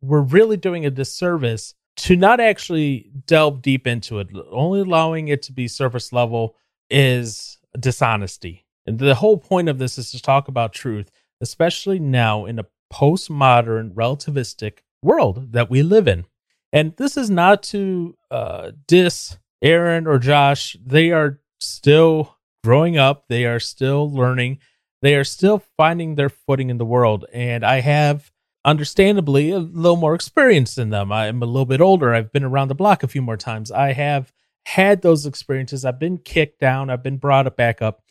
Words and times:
we're 0.00 0.20
really 0.20 0.56
doing 0.56 0.86
a 0.86 0.90
disservice 0.90 1.74
to 1.96 2.14
not 2.14 2.38
actually 2.38 3.10
delve 3.26 3.60
deep 3.60 3.88
into 3.88 4.20
it. 4.20 4.28
Only 4.52 4.82
allowing 4.82 5.26
it 5.26 5.42
to 5.42 5.52
be 5.52 5.66
surface 5.66 6.12
level 6.12 6.54
is 6.88 7.58
dishonesty. 7.80 8.64
And 8.86 9.00
the 9.00 9.16
whole 9.16 9.36
point 9.36 9.68
of 9.68 9.78
this 9.78 9.98
is 9.98 10.12
to 10.12 10.22
talk 10.22 10.46
about 10.46 10.72
truth, 10.72 11.10
especially 11.40 11.98
now 11.98 12.44
in 12.44 12.60
a 12.60 12.66
postmodern, 12.92 13.92
relativistic 13.94 14.78
world 15.02 15.50
that 15.50 15.68
we 15.68 15.82
live 15.82 16.06
in. 16.06 16.24
And 16.72 16.94
this 16.98 17.16
is 17.16 17.28
not 17.28 17.64
to 17.64 18.16
uh, 18.30 18.70
diss 18.86 19.38
Aaron 19.60 20.06
or 20.06 20.20
Josh. 20.20 20.76
They 20.86 21.10
are 21.10 21.40
still 21.58 22.36
growing 22.62 22.96
up, 22.96 23.24
they 23.28 23.44
are 23.44 23.58
still 23.58 24.08
learning, 24.08 24.60
they 25.02 25.16
are 25.16 25.24
still 25.24 25.64
finding 25.76 26.14
their 26.14 26.28
footing 26.28 26.70
in 26.70 26.78
the 26.78 26.84
world. 26.84 27.24
And 27.32 27.64
I 27.64 27.80
have, 27.80 28.30
understandably, 28.66 29.52
a 29.52 29.58
little 29.58 29.96
more 29.96 30.14
experience 30.14 30.74
than 30.74 30.90
them. 30.90 31.12
I'm 31.12 31.40
a 31.42 31.46
little 31.46 31.64
bit 31.64 31.80
older. 31.80 32.12
I've 32.12 32.32
been 32.32 32.44
around 32.44 32.68
the 32.68 32.74
block 32.74 33.02
a 33.02 33.08
few 33.08 33.22
more 33.22 33.36
times. 33.36 33.70
I 33.70 33.92
have 33.92 34.32
had 34.66 35.00
those 35.00 35.24
experiences. 35.24 35.84
I've 35.84 36.00
been 36.00 36.18
kicked 36.18 36.60
down, 36.60 36.90
I've 36.90 37.02
been 37.02 37.18
brought 37.18 37.56
back 37.56 37.80
up. 37.80 38.02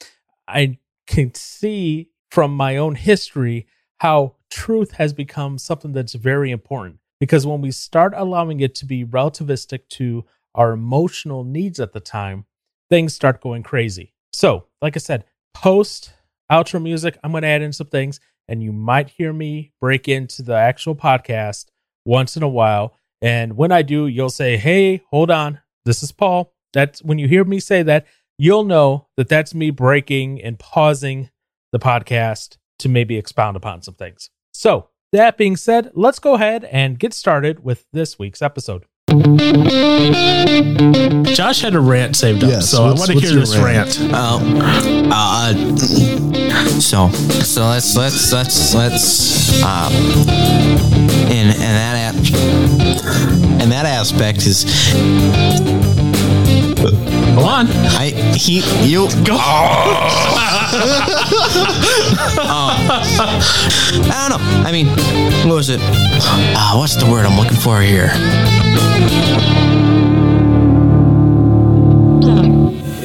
I 0.47 0.79
can 1.05 1.35
see 1.35 2.09
from 2.31 2.55
my 2.55 2.77
own 2.77 2.95
history 2.95 3.67
how 3.97 4.35
truth 4.49 4.91
has 4.91 5.11
become 5.13 5.57
something 5.57 5.91
that's 5.91 6.13
very 6.13 6.51
important 6.51 6.99
because 7.19 7.45
when 7.45 7.61
we 7.61 7.71
start 7.71 8.13
allowing 8.15 8.61
it 8.61 8.73
to 8.75 8.85
be 8.85 9.05
relativistic 9.05 9.87
to 9.89 10.23
our 10.53 10.71
emotional 10.71 11.43
needs 11.43 11.79
at 11.79 11.91
the 11.91 11.99
time, 11.99 12.45
things 12.89 13.13
start 13.13 13.41
going 13.41 13.63
crazy. 13.63 14.13
So, 14.31 14.65
like 14.81 14.95
I 14.95 14.99
said, 14.99 15.25
post 15.53 16.13
outro 16.51 16.81
music, 16.81 17.17
I'm 17.23 17.31
going 17.31 17.43
to 17.43 17.49
add 17.49 17.61
in 17.61 17.73
some 17.73 17.87
things, 17.87 18.19
and 18.47 18.61
you 18.63 18.71
might 18.71 19.09
hear 19.09 19.33
me 19.33 19.71
break 19.81 20.07
into 20.07 20.41
the 20.43 20.55
actual 20.55 20.95
podcast 20.95 21.65
once 22.05 22.37
in 22.37 22.43
a 22.43 22.47
while. 22.49 22.95
And 23.21 23.57
when 23.57 23.71
I 23.71 23.81
do, 23.81 24.07
you'll 24.07 24.29
say, 24.29 24.57
Hey, 24.57 25.01
hold 25.11 25.31
on. 25.31 25.59
This 25.85 26.03
is 26.03 26.11
Paul. 26.11 26.53
That's 26.73 27.01
when 27.03 27.17
you 27.19 27.27
hear 27.27 27.43
me 27.43 27.59
say 27.59 27.83
that, 27.83 28.05
you'll 28.37 28.65
know 28.65 29.07
that 29.17 29.29
that's 29.29 29.53
me 29.55 29.69
breaking 29.71 30.41
and 30.41 30.59
pausing 30.59 31.29
the 31.71 31.79
podcast 31.79 32.57
to 32.79 32.89
maybe 32.89 33.17
expound 33.17 33.55
upon 33.57 33.81
some 33.81 33.93
things. 33.95 34.29
So, 34.53 34.89
that 35.13 35.37
being 35.37 35.55
said, 35.55 35.91
let's 35.93 36.19
go 36.19 36.33
ahead 36.33 36.65
and 36.65 36.99
get 36.99 37.13
started 37.13 37.63
with 37.63 37.85
this 37.93 38.19
week's 38.19 38.41
episode. 38.41 38.83
Josh 41.33 41.61
had 41.61 41.75
a 41.75 41.79
rant 41.79 42.15
saved 42.17 42.43
up, 42.43 42.49
Yes, 42.49 42.69
so 42.69 42.83
I 42.83 42.87
want 42.93 43.05
to 43.11 43.13
hear 43.13 43.31
your 43.31 43.39
this 43.41 43.55
rant? 43.57 43.97
rant. 43.99 44.13
Um, 44.13 44.59
uh, 45.11 45.53
so, 46.79 47.09
so 47.09 47.65
let's 47.67 47.95
let's 47.95 48.31
let's 48.33 48.73
let's 48.73 49.63
um, 49.63 49.91
in 51.29 51.47
in 51.47 51.57
that 51.59 52.13
a- 52.15 53.63
in 53.63 53.69
that 53.69 53.85
aspect 53.85 54.45
is 54.45 54.65
Go 57.35 57.43
on. 57.43 57.67
I 57.67 58.11
he 58.37 58.61
you 58.87 59.07
Go. 59.25 59.35
I 64.07 64.27
don't 64.29 64.39
know. 64.39 64.43
I 64.65 64.71
mean, 64.71 64.87
what 65.47 65.55
was 65.55 65.69
it? 65.69 65.79
Uh, 65.81 66.75
what's 66.77 66.95
the 66.95 67.05
word 67.09 67.25
I'm 67.25 67.37
looking 67.37 67.57
for 67.57 67.81
here? 67.81 68.09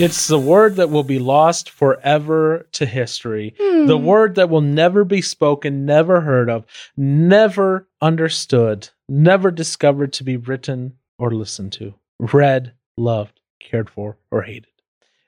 It's 0.00 0.28
the 0.28 0.38
word 0.38 0.76
that 0.76 0.88
will 0.88 1.02
be 1.02 1.18
lost 1.18 1.68
forever 1.68 2.66
to 2.72 2.86
history. 2.86 3.54
The 3.58 3.98
word 3.98 4.36
that 4.36 4.48
will 4.48 4.62
never 4.62 5.04
be 5.04 5.20
spoken, 5.20 5.84
never 5.84 6.22
heard 6.22 6.48
of, 6.48 6.64
never 6.96 7.86
understood, 8.00 8.88
never 9.10 9.50
discovered 9.50 10.14
to 10.14 10.24
be 10.24 10.38
written 10.38 10.94
or 11.18 11.32
listened 11.32 11.72
to, 11.74 11.92
read, 12.18 12.72
loved, 12.96 13.40
cared 13.60 13.90
for, 13.90 14.16
or 14.30 14.40
hated. 14.40 14.70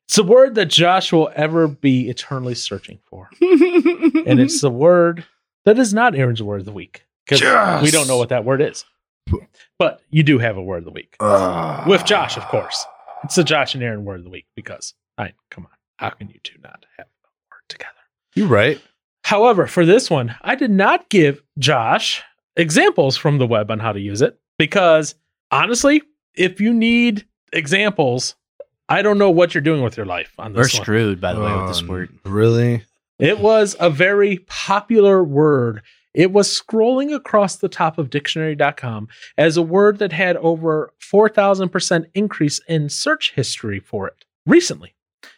It's 0.07 0.17
a 0.17 0.23
word 0.25 0.55
that 0.55 0.67
Josh 0.67 1.13
will 1.13 1.31
ever 1.35 1.69
be 1.69 2.09
eternally 2.09 2.55
searching 2.55 2.99
for. 3.05 3.29
and 3.43 4.41
it's 4.41 4.63
the 4.63 4.71
word 4.71 5.27
that 5.67 5.79
is 5.79 5.93
not 5.93 6.15
Aaron's 6.15 6.43
word 6.43 6.61
of 6.61 6.67
the 6.67 6.73
week. 6.73 7.05
Because 7.27 7.43
Yes! 7.43 7.83
we 7.83 7.91
don't 7.91 8.09
know 8.09 8.17
what 8.17 8.31
that 8.31 8.47
word 8.47 8.63
is. 8.63 8.87
But 9.79 10.01
you 10.11 10.23
do 10.23 10.39
have 10.39 10.57
a 10.57 10.63
word 10.63 10.79
of 10.79 10.85
the 10.85 10.91
week. 10.93 11.17
Ah. 11.21 11.85
With 11.87 12.05
Josh, 12.07 12.37
of 12.39 12.45
course. 12.45 12.87
It's 13.25 13.37
the 13.37 13.45
Josh 13.45 13.75
and 13.75 13.83
Aaron 13.83 14.05
word 14.05 14.19
of 14.21 14.25
the 14.25 14.31
week 14.31 14.47
because 14.57 14.95
I 15.19 15.33
come 15.51 15.65
on, 15.65 15.71
how 15.97 16.11
can 16.11 16.29
you 16.29 16.41
two 16.43 16.59
not 16.63 16.85
have 16.99 17.07
a 17.07 17.29
word 17.55 17.63
together? 17.69 17.93
You're 18.35 18.49
right. 18.49 18.81
However, 19.25 19.67
for 19.67 19.87
this 19.87 20.11
one, 20.11 20.35
I 20.43 20.55
did 20.57 20.71
not 20.71 21.09
give 21.09 21.43
Josh 21.59 22.23
examples 22.57 23.17
from 23.17 23.39
the 23.39 23.47
web 23.47 23.71
on 23.71 23.79
how 23.79 23.93
to 23.93 24.01
use 24.01 24.21
it 24.23 24.39
because 24.59 25.15
honestly, 25.51 26.03
if 26.35 26.61
you 26.61 26.73
need 26.73 27.27
examples, 27.53 28.35
I 28.89 29.03
don't 29.03 29.19
know 29.19 29.31
what 29.31 29.55
you're 29.55 29.63
doing 29.63 29.83
with 29.83 29.97
your 29.97 30.07
life 30.07 30.33
on 30.39 30.53
We're 30.55 30.65
this 30.65 30.75
one. 30.75 30.83
screwed, 30.83 31.21
by 31.21 31.33
the 31.35 31.41
way, 31.41 31.55
with 31.57 31.69
this 31.69 31.81
Um, 31.83 31.89
word. 31.89 32.11
Really? 32.25 32.85
It 33.19 33.39
was 33.39 33.77
a 33.79 33.89
very 33.89 34.39
popular 34.49 35.23
word. 35.23 35.83
It 36.15 36.33
was 36.33 36.49
scrolling 36.49 37.15
across 37.15 37.57
the 37.57 37.69
top 37.69 37.99
of 37.99 38.11
dictionary.com 38.11 39.09
as 39.39 39.57
a 39.57 39.63
word 39.63 39.99
that 39.99 40.13
had 40.13 40.37
over 40.37 40.93
4,000% 41.01 42.05
increase 42.15 42.61
in 42.69 42.89
search 42.89 43.33
history 43.35 43.81
for 43.81 44.09
it 44.09 44.25
recently. 44.47 44.95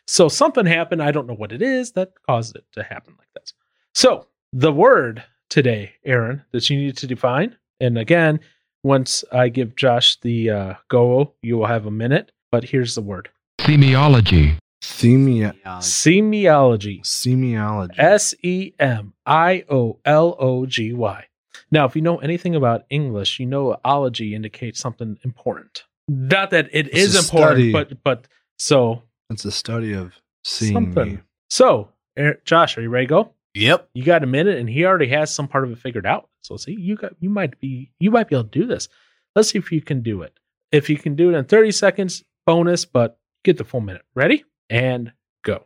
So 0.07 0.29
something 0.29 0.67
happened. 0.67 1.03
I 1.03 1.11
don't 1.11 1.27
know 1.27 1.35
what 1.35 1.53
it 1.53 1.63
is 1.63 1.93
that 1.93 2.13
caused 2.27 2.57
it 2.57 2.65
to 2.73 2.83
happen 2.83 3.15
like 3.19 3.29
this. 3.35 3.53
So 3.95 4.27
the 4.53 4.73
word 4.73 5.23
today, 5.49 5.93
Aaron, 6.05 6.43
that 6.53 6.69
you 6.69 6.79
need 6.79 6.97
to 6.99 7.07
define. 7.07 7.57
And 7.81 7.99
again, 7.99 8.41
once 8.83 9.25
I 9.33 9.49
give 9.49 9.77
Josh 9.77 10.17
the 10.21 10.51
uh, 10.51 10.75
go, 10.89 11.35
you 11.43 11.57
will 11.57 11.67
have 11.67 11.87
a 11.87 11.91
minute. 11.91 12.33
But 12.51 12.65
here's 12.65 12.95
the 12.95 13.03
word 13.03 13.29
Semiology. 13.61 14.57
Themia- 14.85 15.55
semiology. 15.81 17.01
semiology. 17.03 17.95
S 17.99 18.35
E 18.43 18.73
M 18.79 19.15
I 19.27 19.65
O 19.71 19.99
L 20.05 20.37
O 20.39 20.67
G 20.67 20.93
Y. 20.93 21.25
Now, 21.71 21.87
if 21.87 21.97
you 21.97 22.03
know 22.03 22.19
anything 22.19 22.55
about 22.55 22.85
English, 22.91 23.41
you 23.41 23.47
know 23.47 23.77
ology 23.85 24.35
indicates 24.35 24.79
something 24.81 25.19
important. 25.25 25.85
Not 26.09 26.51
that 26.51 26.69
it 26.73 26.89
It's 26.89 26.99
is 26.99 27.17
important, 27.31 27.59
study. 27.59 27.73
but 27.73 28.03
but 28.05 28.29
so 28.59 29.03
It's 29.31 29.45
a 29.45 29.51
study 29.53 29.93
of 29.93 30.13
seeing 30.45 30.75
something. 30.75 31.15
me. 31.15 31.19
So, 31.49 31.89
Er- 32.19 32.41
Josh, 32.45 32.77
are 32.79 32.83
you 32.83 32.91
ready 32.91 33.07
to 33.07 33.11
go? 33.11 33.31
Yep. 33.55 33.89
You 33.95 34.05
got 34.05 34.23
a 34.23 34.27
minute, 34.27 34.59
and 34.59 34.69
he 34.69 34.85
already 34.85 35.09
has 35.09 35.35
some 35.35 35.49
part 35.49 35.65
of 35.65 35.71
it 35.73 35.79
figured 35.79 36.07
out. 36.07 36.29
So, 36.43 36.57
see, 36.57 36.73
you 36.79 36.97
got 36.97 37.13
you 37.21 37.31
might 37.31 37.59
be 37.61 37.91
you 37.99 38.11
might 38.11 38.29
be 38.29 38.37
able 38.37 38.45
to 38.49 38.59
do 38.61 38.67
this. 38.67 38.89
Let's 39.35 39.49
see 39.51 39.59
if 39.59 39.73
you 39.73 39.81
can 39.81 40.03
do 40.03 40.23
it. 40.23 40.39
If 40.73 40.91
you 40.91 40.99
can 40.99 41.15
do 41.17 41.31
it 41.31 41.35
in 41.35 41.45
30 41.45 41.71
seconds, 41.73 42.23
bonus, 42.47 42.85
but 42.85 43.19
get 43.45 43.57
the 43.59 43.65
full 43.65 43.81
minute. 43.81 44.03
Ready? 44.15 44.45
And 44.71 45.13
go. 45.43 45.65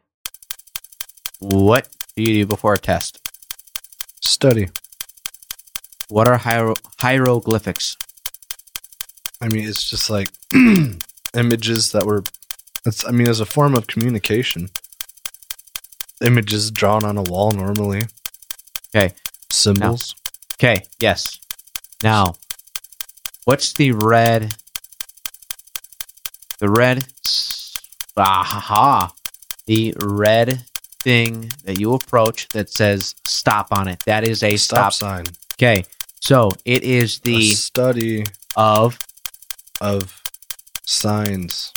What 1.41 1.89
do 2.17 2.23
you 2.23 2.45
do 2.45 2.47
before 2.47 2.75
a 2.75 2.79
test? 2.79 3.21
Study. 4.21 4.69
What 6.09 6.29
are 6.29 6.39
hiero- 6.39 6.77
hieroglyphics? 7.01 7.97
I 9.41 9.49
mean, 9.49 9.69
it's 9.69 9.89
just 9.89 10.11
like 10.11 10.29
images 11.35 11.93
that 11.93 12.07
were. 12.07 12.25
It's. 12.85 13.07
I 13.07 13.11
mean, 13.11 13.29
as 13.29 13.41
a 13.41 13.47
form 13.47 13.75
of 13.75 13.87
communication. 13.87 14.69
Images 16.21 16.73
drawn 16.73 17.05
on 17.05 17.17
a 17.17 17.23
wall 17.23 17.53
normally. 17.53 18.03
Okay. 18.95 19.15
Symbols. 19.53 20.17
Okay, 20.61 20.83
yes. 21.01 21.39
Now, 22.03 22.35
what's 23.45 23.73
the 23.73 23.93
red? 23.93 24.55
The 26.59 26.69
red. 26.69 27.07
Ah, 28.19 28.43
ha, 28.45 28.61
ha. 28.61 29.13
The 29.67 29.95
red 30.01 30.65
thing 31.03 31.51
that 31.65 31.79
you 31.79 31.95
approach 31.95 32.49
that 32.49 32.69
says 32.71 33.15
stop 33.25 33.69
on 33.71 33.87
it. 33.89 34.01
That 34.07 34.27
is 34.27 34.43
a 34.43 34.57
Stop 34.57 34.93
stop. 34.93 35.09
sign. 35.11 35.25
Okay, 35.55 35.85
so 36.21 36.51
it 36.65 36.83
is 36.83 37.19
A 37.19 37.21
the 37.23 37.51
study 37.53 38.25
of. 38.57 38.99
of 39.81 40.21
signs. 40.85 41.73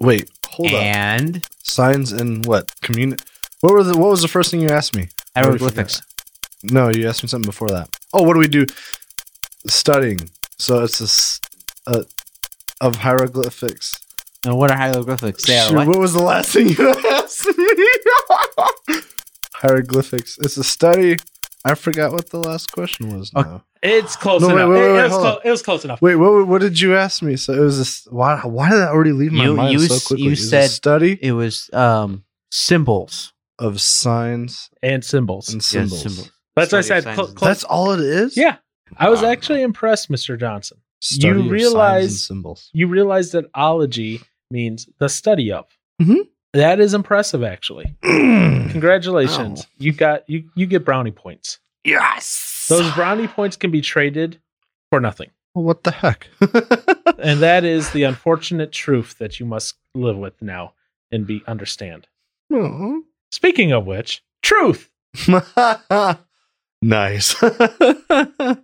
Wait, 0.00 0.28
hold 0.46 0.68
up. 0.74 0.82
and 0.82 1.46
Signs 1.62 2.12
in 2.12 2.42
what? 2.42 2.70
Commun. 2.82 3.16
What 3.60 3.72
were 3.72 3.82
the? 3.82 3.96
What 3.96 4.10
was 4.10 4.22
the 4.22 4.28
first 4.28 4.50
thing 4.50 4.60
you 4.60 4.68
asked 4.68 4.94
me? 4.94 5.08
Hieroglyphics. 5.34 6.00
No, 6.62 6.90
you 6.90 7.08
asked 7.08 7.22
me 7.22 7.28
something 7.28 7.48
before 7.48 7.68
that. 7.68 7.88
Oh, 8.12 8.22
what 8.22 8.34
do 8.34 8.40
we 8.40 8.48
do? 8.48 8.66
Studying. 9.66 10.30
So 10.58 10.82
it's 10.84 11.40
a, 11.86 11.90
uh, 11.90 12.02
of 12.80 12.96
hieroglyphics. 12.96 13.92
And 14.44 14.56
what 14.56 14.70
are 14.70 14.76
hieroglyphics? 14.76 15.46
They 15.46 15.58
are 15.58 15.68
Shoot, 15.68 15.74
what? 15.76 15.88
what 15.88 15.98
was 15.98 16.12
the 16.12 16.22
last 16.22 16.52
thing 16.52 16.68
you 16.68 16.90
asked 17.12 17.46
me? 17.56 18.96
hieroglyphics. 19.54 20.38
It's 20.40 20.56
a 20.56 20.64
study. 20.64 21.16
I 21.64 21.74
forgot 21.74 22.12
what 22.12 22.30
the 22.30 22.38
last 22.38 22.70
question 22.70 23.18
was. 23.18 23.32
Okay. 23.34 23.48
Now. 23.48 23.64
It's 23.82 24.14
close 24.16 24.40
No, 24.40 24.48
wait, 24.48 24.54
enough. 24.54 24.68
wait, 24.70 24.76
it, 24.78 24.92
wait, 24.92 24.98
it 24.98 25.02
was 25.02 25.12
clo- 25.12 25.40
it 25.44 25.50
was 25.50 25.62
close 25.62 25.84
enough. 25.84 26.02
Wait, 26.02 26.14
what, 26.16 26.46
what 26.46 26.60
did 26.60 26.80
you 26.80 26.94
ask 26.96 27.22
me? 27.22 27.36
So 27.36 27.52
it 27.54 27.60
was 27.60 27.78
this. 27.78 28.06
Why? 28.10 28.40
Why 28.42 28.70
did 28.70 28.78
that 28.78 28.90
already 28.90 29.12
leave 29.12 29.32
my 29.32 29.44
You- 29.44 29.54
mind 29.54 29.72
you 29.72 29.80
so 29.80 29.98
quickly? 30.06 30.24
you 30.26 30.32
It's 30.32 30.48
said- 30.48 30.70
study 30.70 31.18
It 31.20 31.32
was 31.32 31.68
um 31.72 32.24
symbols. 32.50 33.32
of 33.58 33.80
signs 33.80 34.70
And 34.82 35.04
symbols. 35.04 35.48
and 35.48 35.56
Yes, 35.58 35.66
symbols. 35.66 36.02
symbols. 36.02 36.30
That's 36.54 36.72
what 36.72 36.78
I 36.78 36.82
said. 36.82 37.06
of 37.06 37.14
Cl- 37.16 37.26
That's 37.40 37.64
all 37.64 37.92
it 37.92 38.00
is. 38.00 38.36
yeah. 38.36 38.56
I 38.96 39.08
was 39.10 39.22
Wow. 39.22 39.30
actually 39.30 39.62
impressed, 39.62 40.10
Mr. 40.10 40.38
Johnson. 40.38 40.78
Study 41.00 41.26
You 41.26 41.30
of 41.30 41.36
signs 41.36 41.42
and 41.44 41.50
realize- 41.52 42.22
symbols. 42.26 42.70
You 42.72 42.86
realize 42.88 43.32
that 43.32 43.46
ology 43.54 44.20
means 44.50 44.88
the 44.98 45.08
study 45.08 45.52
of. 45.52 45.66
Mhm. 46.00 46.28
That 46.52 46.80
is 46.80 46.94
impressive, 46.94 47.42
actually. 47.42 47.94
Congratulations. 48.02 49.62
Oh. 49.66 49.70
You 49.78 49.92
got 49.92 50.28
you 50.28 50.48
you 50.54 50.66
get 50.66 50.84
brownie 50.84 51.10
points. 51.10 51.58
yes. 51.84 52.66
Those 52.68 52.90
brownie 52.94 53.28
points 53.28 53.56
can 53.56 53.70
be 53.70 53.80
traded 53.80 54.40
for 54.90 55.00
nothing. 55.00 55.30
Well, 55.54 55.64
what 55.64 55.84
the 55.84 55.90
heck? 55.92 56.28
And 57.18 57.40
that 57.40 57.64
is 57.64 57.90
the 57.92 58.02
unfortunate 58.02 58.72
truth 58.72 59.16
that 59.18 59.40
you 59.40 59.46
must 59.46 59.74
live 59.94 60.18
with 60.18 60.40
now 60.42 60.74
and 61.10 61.26
be 61.26 61.42
understand. 61.46 62.06
Speaking 63.30 63.72
of 63.72 63.86
which, 63.86 64.22
truth. 64.42 64.90
nice. 66.82 67.42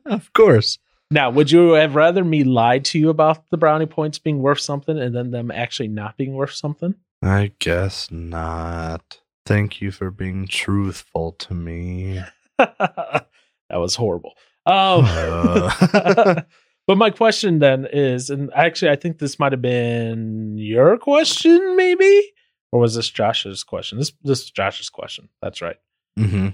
of 0.07 0.33
course. 0.35 0.79
Now, 1.13 1.29
would 1.29 1.51
you 1.51 1.73
have 1.73 1.95
rather 1.95 2.25
me 2.25 2.43
lie 2.43 2.79
to 2.79 2.99
you 2.99 3.11
about 3.11 3.51
the 3.51 3.59
brownie 3.59 3.85
points 3.85 4.19
being 4.19 4.39
worth 4.39 4.61
something 4.61 4.99
and 4.99 5.15
then 5.15 5.31
them 5.31 5.51
actually 5.51 5.89
not 5.89 6.17
being 6.17 6.33
worth 6.33 6.55
something? 6.55 6.95
I 7.23 7.53
guess 7.59 8.11
not. 8.11 9.21
Thank 9.45 9.83
you 9.83 9.91
for 9.91 10.11
being 10.11 10.49
truthful 10.49 11.33
to 11.33 11.53
me. 11.53 12.23
that 12.59 13.27
was 13.71 13.95
horrible. 13.95 14.33
Um, 14.65 15.05
Uh. 15.05 16.41
but 16.87 16.97
my 16.97 17.11
question 17.11 17.59
then 17.59 17.87
is, 17.93 18.31
and 18.31 18.51
actually, 18.55 18.91
I 18.91 18.97
think 18.97 19.19
this 19.19 19.39
might 19.39 19.53
have 19.53 19.61
been 19.61 20.57
your 20.57 20.97
question, 20.97 21.77
maybe, 21.77 22.33
or 22.71 22.81
was 22.81 22.95
this 22.95 23.11
Josh's 23.11 23.65
question? 23.65 23.99
This 23.99 24.13
this 24.23 24.45
is 24.45 24.51
Josh's 24.51 24.89
question. 24.89 25.29
That's 25.43 25.61
right. 25.61 25.77
hmm 26.17 26.49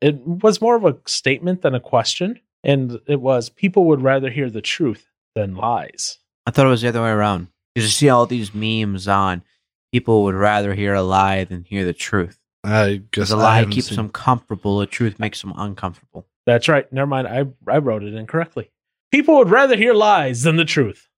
It 0.00 0.24
was 0.24 0.60
more 0.60 0.76
of 0.76 0.84
a 0.84 0.96
statement 1.06 1.62
than 1.62 1.74
a 1.74 1.80
question, 1.80 2.40
and 2.64 3.00
it 3.06 3.20
was 3.20 3.48
people 3.48 3.84
would 3.86 4.02
rather 4.02 4.30
hear 4.30 4.50
the 4.50 4.62
truth 4.62 5.06
than 5.34 5.54
lies. 5.54 6.18
I 6.46 6.50
thought 6.50 6.66
it 6.66 6.70
was 6.70 6.82
the 6.82 6.88
other 6.88 7.02
way 7.02 7.10
around. 7.10 7.48
You 7.74 7.82
just 7.82 7.98
see 7.98 8.08
all 8.08 8.26
these 8.26 8.54
memes 8.54 9.06
on 9.08 9.42
people 9.92 10.24
would 10.24 10.34
rather 10.34 10.74
hear 10.74 10.94
a 10.94 11.02
lie 11.02 11.44
than 11.44 11.64
hear 11.64 11.84
the 11.84 11.92
truth. 11.92 12.38
I 12.64 13.02
guess 13.12 13.30
a 13.30 13.36
I 13.36 13.38
lie 13.38 13.64
keeps 13.64 13.88
seen- 13.88 13.96
them 13.96 14.08
comfortable, 14.08 14.78
the 14.78 14.86
truth 14.86 15.18
makes 15.18 15.40
them 15.40 15.52
uncomfortable. 15.56 16.26
That's 16.46 16.68
right. 16.68 16.90
Never 16.92 17.06
mind. 17.06 17.28
I 17.28 17.46
I 17.70 17.78
wrote 17.78 18.02
it 18.04 18.14
incorrectly. 18.14 18.70
People 19.12 19.36
would 19.38 19.50
rather 19.50 19.76
hear 19.76 19.94
lies 19.94 20.42
than 20.42 20.56
the 20.56 20.64
truth. 20.64 21.08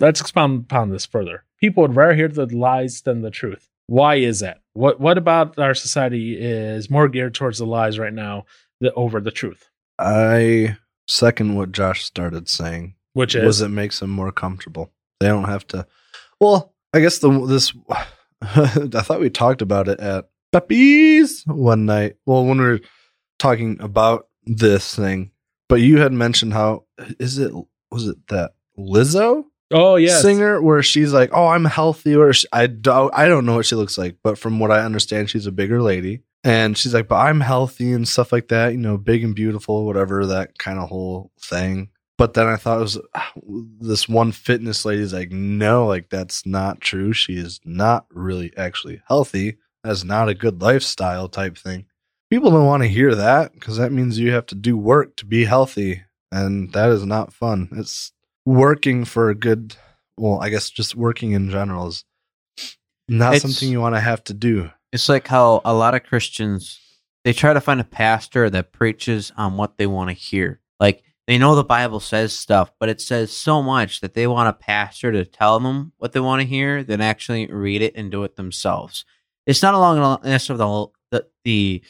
Let's 0.00 0.20
expound 0.20 0.64
upon 0.64 0.90
this 0.90 1.06
further. 1.06 1.44
People 1.60 1.82
would 1.82 1.96
rather 1.96 2.14
hear 2.14 2.28
the 2.28 2.46
lies 2.46 3.00
than 3.02 3.22
the 3.22 3.30
truth. 3.30 3.68
Why 3.86 4.16
is 4.16 4.40
that? 4.40 4.60
What 4.74 5.00
what 5.00 5.16
about 5.18 5.58
our 5.58 5.74
society 5.74 6.36
is 6.38 6.90
more 6.90 7.08
geared 7.08 7.34
towards 7.34 7.58
the 7.58 7.66
lies 7.66 7.98
right 7.98 8.12
now 8.12 8.46
than 8.80 8.90
over 8.96 9.20
the 9.20 9.30
truth? 9.30 9.70
I 9.98 10.76
second 11.06 11.54
what 11.54 11.72
Josh 11.72 12.04
started 12.04 12.48
saying. 12.48 12.94
Which 13.12 13.34
is 13.34 13.44
was 13.44 13.60
it 13.62 13.68
makes 13.68 14.00
them 14.00 14.10
more 14.10 14.32
comfortable. 14.32 14.92
They 15.20 15.28
don't 15.28 15.44
have 15.44 15.66
to. 15.68 15.86
Well, 16.40 16.74
I 16.92 17.00
guess 17.00 17.18
the 17.18 17.30
this. 17.46 17.72
I 18.42 19.02
thought 19.02 19.20
we 19.20 19.30
talked 19.30 19.62
about 19.62 19.88
it 19.88 19.98
at 20.00 20.28
Pepe's 20.52 21.44
one 21.46 21.86
night. 21.86 22.16
Well, 22.26 22.44
when 22.44 22.58
we 22.58 22.64
were 22.64 22.80
talking 23.38 23.78
about 23.80 24.28
this 24.44 24.94
thing, 24.94 25.30
but 25.68 25.80
you 25.80 25.98
had 25.98 26.12
mentioned 26.12 26.52
how 26.52 26.84
is 27.18 27.38
it 27.38 27.52
was 27.90 28.08
it 28.08 28.18
that 28.28 28.52
Lizzo 28.78 29.44
oh 29.72 29.96
yeah, 29.96 30.18
singer 30.20 30.60
where 30.60 30.82
she's 30.82 31.12
like, 31.12 31.30
"Oh, 31.32 31.48
I'm 31.48 31.64
healthy," 31.64 32.14
or 32.14 32.32
she, 32.32 32.46
I 32.52 32.66
don't 32.66 33.12
I 33.14 33.26
don't 33.26 33.46
know 33.46 33.56
what 33.56 33.66
she 33.66 33.76
looks 33.76 33.98
like, 33.98 34.16
but 34.22 34.38
from 34.38 34.58
what 34.58 34.70
I 34.70 34.84
understand, 34.84 35.30
she's 35.30 35.46
a 35.46 35.52
bigger 35.52 35.82
lady. 35.82 36.22
And 36.46 36.78
she's 36.78 36.94
like, 36.94 37.08
but 37.08 37.16
I'm 37.16 37.40
healthy 37.40 37.90
and 37.92 38.06
stuff 38.06 38.30
like 38.30 38.46
that, 38.48 38.70
you 38.70 38.78
know, 38.78 38.96
big 38.96 39.24
and 39.24 39.34
beautiful, 39.34 39.84
whatever, 39.84 40.24
that 40.26 40.56
kind 40.58 40.78
of 40.78 40.88
whole 40.88 41.32
thing. 41.40 41.88
But 42.18 42.34
then 42.34 42.46
I 42.46 42.54
thought 42.54 42.78
it 42.78 42.82
was 42.82 42.98
ah, 43.16 43.32
this 43.80 44.08
one 44.08 44.30
fitness 44.30 44.84
lady's 44.84 45.12
like, 45.12 45.32
no, 45.32 45.86
like 45.88 46.08
that's 46.08 46.46
not 46.46 46.80
true. 46.80 47.12
She 47.12 47.34
is 47.36 47.58
not 47.64 48.06
really 48.10 48.56
actually 48.56 49.02
healthy. 49.08 49.56
That's 49.82 50.04
not 50.04 50.28
a 50.28 50.34
good 50.34 50.62
lifestyle 50.62 51.28
type 51.28 51.58
thing. 51.58 51.86
People 52.30 52.52
don't 52.52 52.64
want 52.64 52.84
to 52.84 52.88
hear 52.88 53.16
that 53.16 53.52
because 53.52 53.76
that 53.78 53.90
means 53.90 54.16
you 54.18 54.30
have 54.30 54.46
to 54.46 54.54
do 54.54 54.76
work 54.76 55.16
to 55.16 55.26
be 55.26 55.46
healthy. 55.46 56.04
And 56.30 56.72
that 56.74 56.90
is 56.90 57.04
not 57.04 57.32
fun. 57.32 57.68
It's 57.72 58.12
working 58.44 59.04
for 59.04 59.30
a 59.30 59.34
good, 59.34 59.74
well, 60.16 60.38
I 60.40 60.48
guess 60.48 60.70
just 60.70 60.94
working 60.94 61.32
in 61.32 61.50
general 61.50 61.88
is 61.88 62.04
not 63.08 63.34
It's- 63.34 63.42
something 63.42 63.68
you 63.68 63.80
want 63.80 63.96
to 63.96 64.00
have 64.00 64.22
to 64.24 64.34
do. 64.34 64.70
It's 64.96 65.10
like 65.10 65.28
how 65.28 65.60
a 65.62 65.74
lot 65.74 65.94
of 65.94 66.04
Christians 66.04 66.80
they 67.22 67.34
try 67.34 67.52
to 67.52 67.60
find 67.60 67.82
a 67.82 67.84
pastor 67.84 68.48
that 68.48 68.72
preaches 68.72 69.30
on 69.36 69.58
what 69.58 69.76
they 69.76 69.86
want 69.86 70.08
to 70.08 70.14
hear. 70.14 70.62
Like 70.80 71.02
they 71.26 71.36
know 71.36 71.54
the 71.54 71.62
Bible 71.62 72.00
says 72.00 72.32
stuff, 72.32 72.72
but 72.80 72.88
it 72.88 73.02
says 73.02 73.30
so 73.30 73.62
much 73.62 74.00
that 74.00 74.14
they 74.14 74.26
want 74.26 74.48
a 74.48 74.54
pastor 74.54 75.12
to 75.12 75.26
tell 75.26 75.60
them 75.60 75.92
what 75.98 76.12
they 76.12 76.20
want 76.20 76.40
to 76.40 76.48
hear 76.48 76.82
than 76.82 77.02
actually 77.02 77.46
read 77.48 77.82
it 77.82 77.94
and 77.94 78.10
do 78.10 78.24
it 78.24 78.36
themselves. 78.36 79.04
It's 79.44 79.62
not 79.62 79.74
along 79.74 79.96
the 79.96 80.30
necessarily 80.30 80.88
the, 81.10 81.26
the 81.44 81.82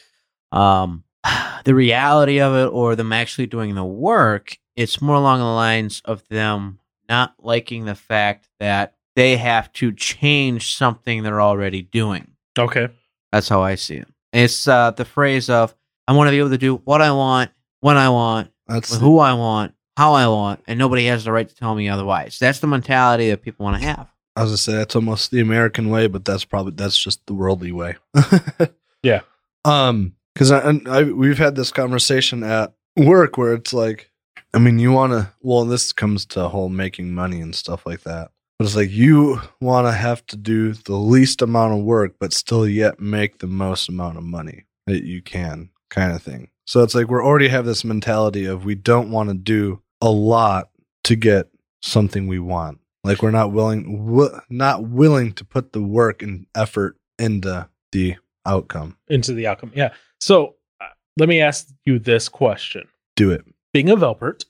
um 0.51 1.05
the 1.63 1.75
reality 1.75 2.41
of 2.41 2.55
it 2.55 2.73
or 2.73 2.97
them 2.97 3.13
actually 3.13 3.47
doing 3.47 3.73
the 3.73 3.85
work. 3.85 4.57
It's 4.75 5.01
more 5.01 5.15
along 5.15 5.39
the 5.39 5.45
lines 5.45 6.01
of 6.03 6.27
them 6.27 6.79
not 7.07 7.35
liking 7.39 7.85
the 7.85 7.95
fact 7.95 8.49
that 8.59 8.95
they 9.15 9.37
have 9.37 9.71
to 9.73 9.93
change 9.93 10.75
something 10.75 11.23
they're 11.23 11.39
already 11.39 11.81
doing. 11.81 12.33
Okay. 12.57 12.89
That's 13.31 13.49
how 13.49 13.61
I 13.61 13.75
see 13.75 13.95
it. 13.95 14.07
It's 14.33 14.67
uh, 14.67 14.91
the 14.91 15.05
phrase 15.05 15.49
of 15.49 15.75
I 16.07 16.13
want 16.13 16.27
to 16.27 16.31
be 16.31 16.39
able 16.39 16.49
to 16.49 16.57
do 16.57 16.77
what 16.85 17.01
I 17.01 17.11
want, 17.11 17.51
when 17.81 17.97
I 17.97 18.09
want, 18.09 18.51
That's 18.67 18.91
with 18.91 19.01
who 19.01 19.19
I 19.19 19.33
want, 19.33 19.73
how 19.95 20.13
I 20.13 20.27
want, 20.27 20.61
and 20.67 20.79
nobody 20.79 21.05
has 21.05 21.23
the 21.23 21.31
right 21.31 21.47
to 21.47 21.55
tell 21.55 21.75
me 21.75 21.89
otherwise. 21.89 22.37
That's 22.39 22.59
the 22.59 22.67
mentality 22.67 23.29
that 23.29 23.41
people 23.41 23.65
want 23.65 23.81
to 23.81 23.87
have. 23.87 24.07
I 24.35 24.41
was 24.41 24.51
gonna 24.51 24.57
say 24.57 24.73
that's 24.73 24.95
almost 24.95 25.31
the 25.31 25.39
American 25.39 25.89
way, 25.89 26.07
but 26.07 26.23
that's 26.23 26.45
probably 26.45 26.73
that's 26.73 26.97
just 26.97 27.25
the 27.25 27.33
worldly 27.33 27.71
way. 27.71 27.95
Yeah. 29.03 29.21
Um, 29.65 30.13
because 30.33 30.51
I, 30.51 30.79
I 30.87 31.03
we've 31.03 31.37
had 31.37 31.55
this 31.55 31.71
conversation 31.71 32.43
at 32.43 32.73
work 32.95 33.37
where 33.37 33.53
it's 33.53 33.73
like, 33.73 34.11
I 34.53 34.59
mean, 34.59 34.77
you 34.79 34.91
want 34.91 35.13
to. 35.13 35.31
Well, 35.41 35.65
this 35.65 35.91
comes 35.91 36.25
to 36.27 36.47
whole 36.47 36.69
making 36.69 37.13
money 37.13 37.41
and 37.41 37.55
stuff 37.55 37.85
like 37.85 38.01
that. 38.03 38.31
But 38.59 38.65
it's 38.65 38.75
like 38.75 38.89
you 38.89 39.39
want 39.61 39.85
to 39.87 39.91
have 39.91 40.25
to 40.27 40.35
do 40.37 40.73
the 40.73 40.95
least 40.95 41.41
amount 41.43 41.73
of 41.77 41.83
work, 41.85 42.15
but 42.19 42.33
still 42.33 42.67
yet 42.67 42.99
make 42.99 43.37
the 43.39 43.47
most 43.47 43.87
amount 43.87 44.17
of 44.17 44.23
money 44.23 44.65
that 44.87 45.03
you 45.03 45.21
can, 45.21 45.69
kind 45.89 46.11
of 46.11 46.23
thing. 46.23 46.49
So 46.65 46.81
it's 46.81 46.95
like 46.95 47.07
we 47.09 47.17
already 47.17 47.49
have 47.49 47.65
this 47.65 47.83
mentality 47.83 48.45
of 48.45 48.65
we 48.65 48.73
don't 48.75 49.11
want 49.11 49.29
to 49.29 49.35
do 49.35 49.81
a 50.01 50.09
lot 50.09 50.69
to 51.03 51.15
get 51.15 51.49
something 51.83 52.27
we 52.27 52.39
want. 52.39 52.79
Like 53.03 53.21
we're 53.21 53.31
not 53.31 53.51
willing, 53.51 54.05
wi- 54.07 54.41
not 54.49 54.83
willing 54.83 55.33
to 55.33 55.45
put 55.45 55.71
the 55.73 55.81
work 55.81 56.21
and 56.23 56.45
effort 56.55 56.97
into 57.19 57.69
the 57.91 58.15
outcome. 58.45 58.97
into 59.07 59.33
the 59.33 59.45
outcome. 59.47 59.71
Yeah. 59.75 59.93
So 60.19 60.55
uh, 60.81 60.85
let 61.17 61.29
me 61.29 61.39
ask 61.41 61.67
you 61.85 61.99
this 61.99 62.27
question: 62.27 62.87
Do 63.15 63.31
it. 63.31 63.45
Being 63.71 63.89
a 63.91 63.95
Velpert, 63.95 64.45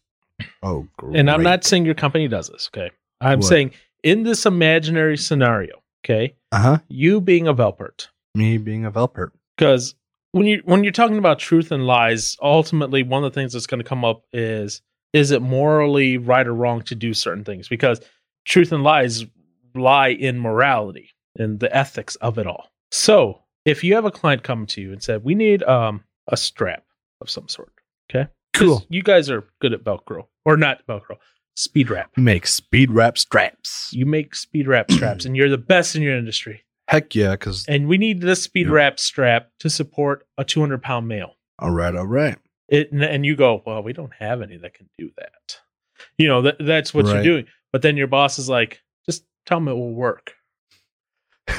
Oh, 0.64 0.88
great. 0.98 1.18
and 1.20 1.30
I'm 1.30 1.44
not 1.44 1.66
saying 1.66 1.86
your 1.86 1.94
company 1.94 2.28
does 2.28 2.48
this. 2.50 2.70
Okay, 2.74 2.90
I'm 3.22 3.40
What? 3.40 3.48
saying 3.48 3.72
in 4.08 4.24
this 4.24 4.46
imaginary 4.46 5.18
scenario. 5.18 5.76
Okay, 6.06 6.36
Uh 6.52 6.60
huh. 6.60 6.78
you 6.88 7.20
being 7.22 7.48
a 7.48 7.54
Velpert, 7.54 8.08
Me 8.36 8.58
being 8.58 8.86
a 8.86 8.92
Velpert. 8.92 9.32
because 9.58 9.96
when 10.32 10.46
you 10.46 10.62
when 10.66 10.84
you're 10.84 10.94
talking 10.94 11.18
about 11.18 11.40
truth 11.40 11.72
and 11.72 11.86
lies, 11.86 12.38
ultimately 12.42 13.04
one 13.04 13.24
of 13.24 13.32
the 13.34 13.40
things 13.40 13.54
that's 13.54 13.68
going 13.68 13.82
to 13.84 13.88
come 13.90 14.06
up 14.06 14.24
is 14.32 14.82
is 15.14 15.32
it 15.32 15.42
morally 15.42 16.18
right 16.18 16.48
or 16.48 16.54
wrong 16.54 16.82
to 16.84 16.96
do 16.96 17.14
certain 17.14 17.44
things? 17.44 17.68
Because 17.68 18.00
truth 18.46 18.72
and 18.72 18.84
lies 18.84 19.26
lie 19.76 20.10
in 20.10 20.40
morality 20.40 21.10
and 21.38 21.60
the 21.60 21.76
ethics 21.76 22.16
of 22.18 22.38
it 22.38 22.48
all. 22.48 22.70
So 22.92 23.42
if 23.66 23.84
you 23.84 23.96
have 23.96 24.06
a 24.06 24.12
client 24.12 24.44
come 24.44 24.66
to 24.68 24.82
you 24.82 24.92
and 24.94 25.02
said, 25.04 25.24
"We 25.24 25.36
need 25.36 25.64
um 25.64 26.04
a 26.28 26.38
strap 26.38 26.84
of 27.22 27.30
some 27.30 27.48
sort," 27.48 27.72
okay, 28.10 28.30
Cool. 28.54 28.86
You 28.90 29.02
guys 29.04 29.30
are 29.30 29.44
good 29.62 29.74
at 29.74 29.84
Velcro 29.84 30.28
or 30.46 30.56
not 30.58 30.86
Velcro, 30.88 31.18
speed 31.58 31.90
wrap. 31.90 32.12
You 32.16 32.24
Make 32.24 32.48
speed 32.48 32.92
wrap 32.92 33.18
straps. 33.18 33.90
You 33.92 34.06
make 34.06 34.36
speed 34.36 34.68
wrap 34.68 34.92
straps, 34.92 35.26
and 35.26 35.36
you're 35.36 35.50
the 35.50 35.58
best 35.58 35.96
in 35.96 36.02
your 36.02 36.16
industry. 36.18 36.64
Heck 36.88 37.14
yeah, 37.16 37.32
because 37.32 37.66
And 37.68 37.88
we 37.88 37.98
need 37.98 38.22
this 38.22 38.44
speed 38.44 38.68
Yeah. 38.68 38.74
wrap 38.74 39.00
strap 39.00 39.50
to 39.60 39.70
support 39.70 40.26
a 40.38 40.44
200 40.46 40.82
pound 40.82 41.08
male. 41.08 41.34
all 41.60 41.72
right, 41.72 41.94
all 41.96 42.06
right. 42.08 42.38
It, 42.70 42.92
and- 42.92 43.26
you 43.26 43.36
go, 43.36 43.62
well, 43.66 43.82
we 43.84 43.94
don't 43.94 44.14
have 44.20 44.42
any 44.42 44.58
that 44.58 44.74
can 44.74 44.88
do 44.98 45.10
that. 45.18 45.60
You 46.18 46.28
know, 46.28 46.42
that, 46.44 46.58
that's 46.60 46.94
what 46.94 47.06
you're 47.08 47.24
doing. 47.24 47.46
But 47.74 47.82
then 47.82 47.98
your 47.98 48.08
boss 48.08 48.38
is 48.40 48.48
like, 48.50 48.82
just 49.06 49.24
tell 49.46 49.58
them 49.60 49.68
it 49.68 49.74
will 49.74 49.94
work. 49.94 50.34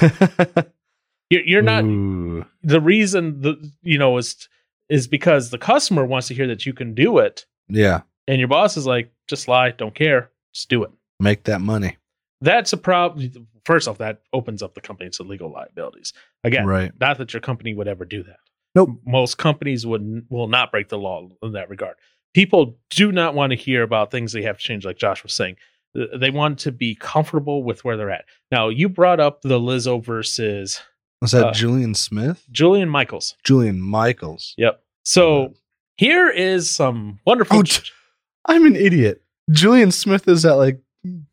You're, 1.31 1.43
you're 1.45 1.63
not 1.63 1.85
Ooh. 1.85 2.47
the 2.63 2.81
reason 2.81 3.43
the 3.43 3.71
you 3.83 3.99
know 3.99 4.17
is 4.17 4.49
is 4.89 5.07
because 5.07 5.51
the 5.51 5.59
customer 5.59 6.07
wants 6.07 6.29
to 6.29 6.35
hear 6.35 6.47
that 6.47 6.65
you 6.65 6.73
can 6.73 6.95
do 6.95 7.19
it, 7.19 7.45
Yeah, 7.69 8.01
and 8.27 8.39
your 8.39 8.49
boss 8.49 8.79
is 8.79 8.87
like, 8.87 9.13
just 9.29 9.49
lie, 9.49 9.71
don't 9.71 9.95
care, 9.95 10.31
just 10.55 10.69
do 10.69 10.83
it. 10.83 10.91
make 11.21 11.45
that 11.45 11.61
money. 11.61 11.97
That's 12.41 12.73
a 12.73 12.77
problem. 12.77 13.49
First 13.65 13.89
off, 13.89 13.99
that 13.99 14.23
opens 14.33 14.63
up 14.63 14.75
the 14.75 14.81
company 14.81 15.11
to 15.11 15.23
legal 15.25 15.51
liabilities. 15.53 16.13
Again, 16.45 16.65
Right. 16.67 16.93
not 17.01 17.19
that 17.19 17.33
your 17.35 17.41
company 17.41 17.75
would 17.75 17.89
ever 17.89 18.05
do 18.05 18.23
that. 18.23 18.39
Nope. 18.75 18.91
Most 19.05 19.39
companies 19.39 19.85
would 19.87 20.27
will 20.31 20.47
not 20.49 20.71
break 20.71 20.89
the 20.89 20.99
law 20.99 21.29
in 21.43 21.53
that 21.53 21.69
regard. 21.69 21.97
People 22.35 22.79
do 22.91 23.11
not 23.11 23.35
want 23.35 23.51
to 23.51 23.57
hear 23.57 23.83
about 23.83 24.11
things 24.11 24.33
they 24.33 24.43
have 24.43 24.59
to 24.59 24.63
change, 24.63 24.85
like 24.85 24.99
Josh 24.99 25.23
was 25.23 25.33
saying. 25.33 25.57
They 25.95 26.31
want 26.31 26.61
to 26.61 26.71
be 26.71 26.95
comfortable 26.95 27.65
with 27.65 27.85
where 27.85 27.97
they're 27.97 28.11
at. 28.11 28.27
Now, 28.53 28.69
you 28.69 28.89
brought 28.89 29.19
up 29.21 29.41
the 29.43 29.59
Lizzo 29.59 30.03
versus 30.05 30.81
Was 31.21 31.33
that 31.33 31.47
Uh, 31.49 31.53
Julian 31.53 31.95
Smith? 31.95 32.47
Julian 32.53 32.89
Michaels. 32.89 33.35
Julian 33.43 33.81
Michaels. 33.81 34.55
Yep. 34.59 34.81
So 35.05 35.55
here 35.97 36.29
is 36.29 36.71
some 36.71 37.19
wonderful. 37.27 37.59
Oh, 37.59 37.63
I'm 38.49 38.67
an 38.67 38.77
idiot. 38.77 39.23
Julian 39.51 39.93
Smith 39.93 40.27
is 40.29 40.43
that 40.43 40.55
like 40.57 40.81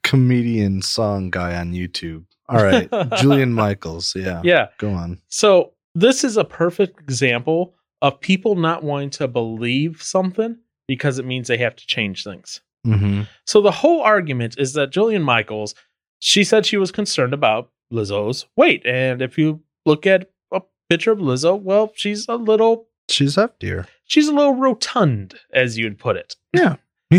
comedian 0.04 0.82
song 0.82 1.30
guy 1.30 1.56
on 1.56 1.74
YouTube. 1.74 2.26
All 2.48 2.64
right. 2.64 2.90
Julian 3.18 3.54
Michaels. 3.54 4.16
Yeah. 4.16 4.42
yeah. 4.44 4.68
Go 4.78 4.92
on. 4.92 5.20
So 5.30 5.74
this 5.96 6.24
is 6.24 6.38
a 6.38 6.44
perfect 6.44 7.00
example 7.00 7.74
of 8.02 8.20
people 8.20 8.56
not 8.56 8.84
wanting 8.84 9.10
to 9.12 9.28
believe 9.28 10.02
something 10.04 10.58
because 10.88 11.18
it 11.18 11.26
means 11.26 11.48
they 11.48 11.58
have 11.58 11.76
to 11.76 11.88
change 11.88 12.24
things. 12.24 12.62
Mm-hmm. 12.86 13.24
So 13.46 13.62
the 13.62 13.72
whole 13.72 14.02
argument 14.02 14.56
is 14.60 14.74
that 14.74 14.92
Julian 14.92 15.24
Michaels, 15.24 15.74
she 16.20 16.44
said 16.44 16.66
she 16.66 16.78
was 16.78 16.92
concerned 16.92 17.34
about 17.34 17.72
Lizzo's 17.92 18.46
weight. 18.56 18.86
And 18.86 19.22
if 19.22 19.38
you 19.38 19.62
look 19.86 20.06
at 20.06 20.30
a 20.52 20.62
picture 20.90 21.12
of 21.12 21.20
Lizzo, 21.20 21.60
well, 21.60 21.92
she's 21.96 22.28
a 22.28 22.36
little 22.36 22.88
She's 23.10 23.38
up 23.38 23.60
heftier. 23.60 23.88
she's 24.06 24.28
a 24.28 24.34
little 24.34 24.56
rotund, 24.56 25.36
as 25.54 25.78
you'd 25.78 25.98
put 26.00 26.16
it. 26.16 26.36
Yeah. 26.54 26.76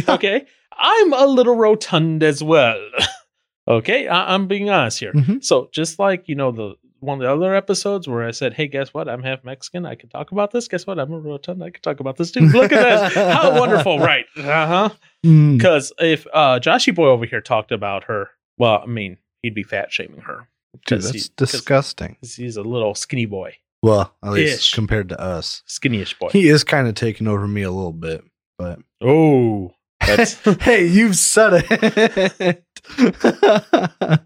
Okay. 0.08 0.46
I'm 0.78 1.12
a 1.12 1.26
little 1.26 1.56
rotund 1.56 2.22
as 2.22 2.42
well. 2.42 2.78
okay. 3.68 4.08
I- 4.08 4.34
I'm 4.34 4.46
being 4.46 4.70
honest 4.70 5.00
here. 5.00 5.12
Mhm. 5.12 5.42
So 5.44 5.68
just 5.72 5.98
like, 5.98 6.28
you 6.28 6.34
know, 6.34 6.52
the 6.52 6.74
one 7.00 7.18
of 7.18 7.22
the 7.22 7.30
other 7.32 7.54
episodes 7.54 8.08
where 8.08 8.26
I 8.26 8.30
said, 8.30 8.54
Hey, 8.54 8.66
guess 8.68 8.92
what? 8.94 9.08
I'm 9.08 9.22
half 9.22 9.44
Mexican. 9.44 9.84
I 9.86 9.94
can 9.94 10.08
talk 10.08 10.32
about 10.32 10.50
this. 10.50 10.66
Guess 10.66 10.86
what? 10.86 10.98
I'm 10.98 11.12
a 11.12 11.18
rotund. 11.18 11.62
I 11.62 11.70
can 11.70 11.82
talk 11.82 12.00
about 12.00 12.16
this 12.16 12.30
too. 12.32 12.40
Look 12.40 12.72
at 12.72 13.10
this. 13.10 13.14
How 13.14 13.58
wonderful. 13.60 13.98
Right. 13.98 14.24
Uh-huh. 14.36 14.88
Mm. 15.24 15.56
Because 15.58 15.92
if 16.00 16.26
uh 16.32 16.58
Joshy 16.60 16.94
Boy 16.94 17.06
over 17.08 17.26
here 17.26 17.40
talked 17.40 17.70
about 17.72 18.04
her, 18.04 18.30
well, 18.58 18.80
I 18.82 18.86
mean, 18.86 19.18
he'd 19.42 19.54
be 19.54 19.62
fat 19.62 19.92
shaming 19.92 20.20
her. 20.22 20.48
Dude, 20.86 21.02
that's 21.02 21.10
he- 21.26 21.30
disgusting. 21.36 22.16
He's 22.22 22.56
a 22.56 22.62
little 22.62 22.94
skinny 22.94 23.26
boy. 23.26 23.54
Well, 23.82 24.12
at 24.24 24.32
least 24.32 24.58
Ish. 24.58 24.74
compared 24.74 25.10
to 25.10 25.20
us. 25.20 25.62
Skinny-ish 25.66 26.18
boy. 26.18 26.30
He 26.32 26.48
is 26.48 26.64
kind 26.64 26.88
of 26.88 26.94
taking 26.94 27.28
over 27.28 27.46
me 27.46 27.62
a 27.62 27.70
little 27.70 27.92
bit, 27.92 28.24
but 28.58 28.80
oh. 29.00 29.72
That's 30.06 30.34
hey, 30.62 30.86
you've 30.86 31.16
said 31.16 31.64
it. 31.68 32.64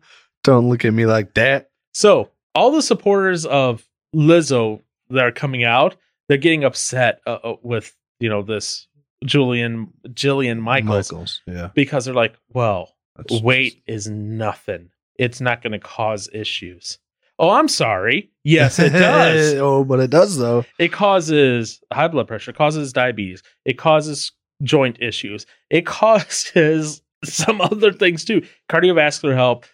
Don't 0.44 0.68
look 0.68 0.84
at 0.84 0.92
me 0.92 1.06
like 1.06 1.34
that. 1.34 1.70
So 1.92 2.30
all 2.54 2.70
the 2.70 2.82
supporters 2.82 3.46
of 3.46 3.86
Lizzo 4.14 4.82
that 5.10 5.24
are 5.24 5.32
coming 5.32 5.64
out, 5.64 5.96
they're 6.28 6.38
getting 6.38 6.64
upset 6.64 7.20
uh, 7.26 7.38
uh, 7.42 7.56
with 7.62 7.94
you 8.18 8.28
know 8.28 8.42
this 8.42 8.86
Julian 9.24 9.92
Jillian 10.08 10.60
Michaels, 10.60 11.42
yeah. 11.46 11.70
because 11.74 12.04
they're 12.04 12.14
like, 12.14 12.36
well, 12.52 12.96
That's- 13.16 13.42
weight 13.42 13.82
is 13.86 14.08
nothing. 14.08 14.90
It's 15.18 15.40
not 15.40 15.62
going 15.62 15.72
to 15.72 15.78
cause 15.78 16.30
issues. 16.32 16.98
Oh, 17.38 17.50
I'm 17.50 17.68
sorry. 17.68 18.30
Yes, 18.44 18.78
it 18.78 18.90
does. 18.90 19.54
oh, 19.58 19.82
but 19.82 19.98
it 19.98 20.10
does 20.10 20.36
though. 20.36 20.64
it 20.78 20.92
causes 20.92 21.80
high 21.92 22.08
blood 22.08 22.28
pressure, 22.28 22.52
causes 22.52 22.92
diabetes, 22.92 23.42
it 23.64 23.78
causes 23.78 24.32
joint 24.62 24.96
issues, 25.00 25.46
it 25.70 25.86
causes 25.86 27.02
some 27.24 27.60
other 27.60 27.92
things 27.92 28.24
too, 28.24 28.46
cardiovascular 28.68 29.34
health, 29.34 29.70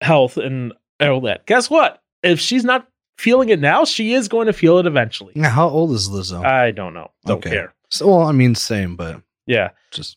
health, 0.00 0.36
and 0.36 0.72
all 1.00 1.20
that. 1.22 1.46
Guess 1.46 1.70
what? 1.70 2.02
If 2.22 2.40
she's 2.40 2.64
not 2.64 2.88
feeling 3.18 3.48
it 3.48 3.60
now, 3.60 3.84
she 3.84 4.12
is 4.14 4.28
going 4.28 4.46
to 4.46 4.52
feel 4.52 4.78
it 4.78 4.86
eventually. 4.86 5.32
Now, 5.36 5.50
how 5.50 5.68
old 5.68 5.92
is 5.92 6.08
Lizzo? 6.08 6.44
I 6.44 6.70
don't 6.72 6.94
know. 6.94 7.10
Don't 7.26 7.38
Okay. 7.38 7.50
care. 7.50 7.74
so, 7.90 8.08
well, 8.08 8.22
I 8.22 8.32
mean, 8.32 8.54
same, 8.54 8.96
but 8.96 9.22
Yeah, 9.46 9.70
just 9.92 10.16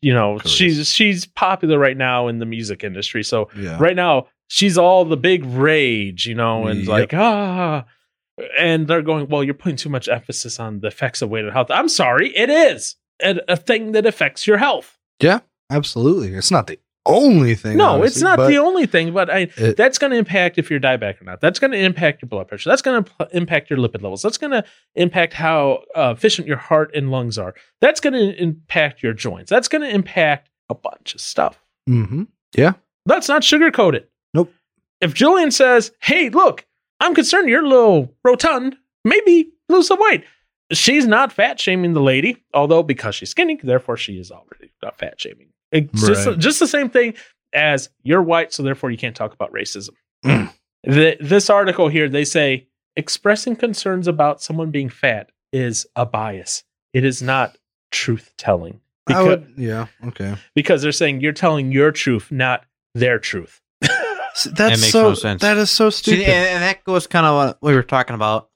you 0.00 0.14
know, 0.14 0.38
Curious. 0.38 0.52
she's 0.52 0.88
she's 0.88 1.26
popular 1.26 1.78
right 1.78 1.96
now 1.96 2.28
in 2.28 2.38
the 2.38 2.46
music 2.46 2.84
industry. 2.84 3.24
So 3.24 3.48
yeah. 3.56 3.76
right 3.80 3.96
now 3.96 4.28
she's 4.48 4.78
all 4.78 5.04
the 5.04 5.16
big 5.16 5.44
rage, 5.44 6.26
you 6.26 6.34
know, 6.36 6.66
and 6.68 6.80
Yep. 6.80 6.88
like 6.88 7.14
ah, 7.14 7.84
and 8.58 8.86
they're 8.86 9.02
going, 9.02 9.26
well, 9.28 9.42
you're 9.42 9.54
putting 9.54 9.76
too 9.76 9.88
much 9.88 10.08
emphasis 10.08 10.60
on 10.60 10.80
the 10.80 10.86
effects 10.86 11.22
of 11.22 11.30
weight 11.30 11.44
and 11.44 11.52
health. 11.52 11.70
I'm 11.70 11.88
sorry, 11.88 12.34
it 12.36 12.48
is 12.50 12.94
a, 13.22 13.38
a 13.48 13.56
thing 13.56 13.92
that 13.92 14.06
affects 14.06 14.46
your 14.46 14.58
health. 14.58 14.98
Yeah, 15.20 15.40
absolutely. 15.70 16.32
It's 16.34 16.50
not 16.50 16.66
the 16.66 16.78
only 17.06 17.54
thing. 17.54 17.78
no, 17.78 18.02
it's 18.02 18.20
not 18.20 18.36
the 18.50 18.58
only 18.58 18.84
thing, 18.84 19.14
but 19.14 19.30
I 19.30 19.48
it- 19.56 19.76
that's 19.78 19.96
going 19.98 20.10
to 20.10 20.16
impact 20.18 20.58
if 20.58 20.70
you're 20.70 20.78
diabetic 20.80 21.20
or 21.22 21.24
not. 21.24 21.40
That's 21.40 21.58
going 21.58 21.70
to 21.70 21.78
impact 21.78 22.20
your 22.22 22.28
blood 22.28 22.48
pressure. 22.48 22.68
That's 22.68 22.82
going 22.82 23.02
to 23.02 23.28
impact 23.32 23.70
your 23.70 23.78
lipid 23.78 24.02
levels. 24.02 24.20
That's 24.22 24.36
going 24.38 24.50
to 24.50 24.62
impact 24.94 25.32
how 25.32 25.84
uh, 25.96 26.12
efficient 26.16 26.46
your 26.46 26.58
heart 26.58 26.94
and 26.94 27.10
lungs 27.10 27.38
are. 27.38 27.54
That's 27.80 28.00
going 28.00 28.12
to 28.14 28.40
impact 28.40 29.02
your 29.02 29.14
joints. 29.14 29.48
That's 29.50 29.68
going 29.68 29.82
to 29.82 29.88
impact 29.88 30.50
a 30.68 30.74
bunch 30.74 31.14
of 31.14 31.20
stuff. 31.22 31.58
Mhm. 31.88 32.26
Let's 33.06 33.28
not 33.28 33.40
sugarcoated. 33.40 34.04
Nope. 34.34 34.52
If 35.00 35.14
Julian 35.14 35.50
says, 35.50 35.92
"Hey, 36.00 36.28
look, 36.28 36.66
I'm 37.00 37.14
concerned 37.14 37.48
you're 37.48 37.64
a 37.64 37.68
little 37.68 38.14
rotund. 38.22 38.76
Maybe 39.04 39.50
lose 39.70 39.86
some 39.86 39.98
weight." 39.98 40.24
She's 40.72 41.06
not 41.06 41.32
fat 41.32 41.58
shaming 41.58 41.94
the 41.94 42.02
lady, 42.02 42.44
although 42.52 42.82
because 42.82 43.14
she's 43.14 43.30
skinny, 43.30 43.58
therefore 43.62 43.96
she 43.96 44.18
is 44.18 44.30
already 44.30 44.70
not 44.82 44.98
fat 44.98 45.20
shaming. 45.20 45.48
It's 45.72 46.06
just, 46.06 46.26
Right. 46.26 46.38
just 46.38 46.60
the 46.60 46.66
same 46.66 46.90
thing 46.90 47.14
as 47.54 47.88
you're 48.02 48.22
white, 48.22 48.52
so 48.52 48.62
therefore 48.62 48.90
you 48.90 48.98
can't 48.98 49.16
talk 49.16 49.32
about 49.32 49.52
racism. 49.52 49.90
Mm. 50.24 50.52
The, 50.84 51.16
this 51.20 51.48
article 51.50 51.88
here, 51.88 52.08
they 52.08 52.24
say 52.24 52.66
expressing 52.96 53.56
concerns 53.56 54.06
about 54.08 54.42
someone 54.42 54.70
being 54.70 54.88
fat 54.90 55.30
is 55.52 55.86
a 55.96 56.04
bias. 56.04 56.64
It 56.92 57.04
is 57.04 57.22
not 57.22 57.56
truth 57.90 58.32
telling. 58.36 58.74
I 59.06 59.12
Because, 59.12 59.26
would, 59.26 59.54
yeah. 59.56 59.86
Okay. 60.08 60.34
because 60.54 60.82
they're 60.82 60.92
saying 60.92 61.20
you're 61.22 61.32
telling 61.32 61.72
your 61.72 61.92
truth, 61.92 62.30
not 62.30 62.64
their 62.94 63.18
truth. 63.18 63.60
S- 63.82 64.48
That's 64.54 64.80
makes 64.82 64.92
so. 64.92 65.08
no 65.10 65.14
sense. 65.14 65.40
That 65.40 65.56
is 65.56 65.70
so 65.70 65.88
See, 65.90 66.12
stupid. 66.12 66.24
and, 66.28 66.48
and 66.48 66.62
that 66.62 66.84
goes 66.84 67.06
kind 67.06 67.24
of 67.24 67.34
what 67.34 67.58
we 67.62 67.74
were 67.74 67.82
talking 67.82 68.14
about 68.14 68.50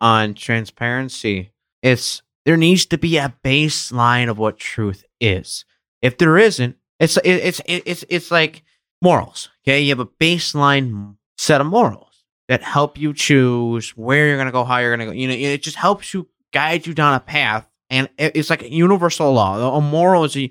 on 0.00 0.34
transparency. 0.34 1.50
It's 1.86 2.22
there 2.44 2.56
needs 2.56 2.86
to 2.86 2.98
be 2.98 3.16
a 3.16 3.34
baseline 3.44 4.28
of 4.30 4.38
what 4.38 4.58
truth 4.58 5.04
is. 5.20 5.64
If 6.02 6.18
there 6.18 6.36
isn't, 6.38 6.76
it's 7.00 7.16
it, 7.18 7.30
it's 7.48 7.60
it, 7.66 7.82
it's 7.86 8.04
it's 8.08 8.30
like 8.30 8.62
morals. 9.02 9.48
Okay, 9.62 9.80
you 9.82 9.90
have 9.90 10.00
a 10.00 10.06
baseline 10.06 11.16
set 11.38 11.60
of 11.60 11.66
morals 11.66 12.24
that 12.48 12.62
help 12.62 12.98
you 12.98 13.12
choose 13.12 13.90
where 13.96 14.26
you're 14.28 14.38
gonna 14.38 14.52
go, 14.52 14.64
how 14.64 14.78
you're 14.78 14.94
gonna 14.96 15.06
go. 15.06 15.12
You 15.12 15.28
know, 15.28 15.34
it 15.34 15.62
just 15.62 15.76
helps 15.76 16.12
you 16.14 16.28
guide 16.52 16.86
you 16.86 16.94
down 16.94 17.14
a 17.14 17.20
path, 17.20 17.68
and 17.90 18.08
it- 18.18 18.32
it's 18.36 18.50
like 18.50 18.62
a 18.62 18.72
universal 18.72 19.32
law. 19.32 19.76
A 19.76 19.80
moral 19.80 20.24
is 20.24 20.36
a 20.36 20.50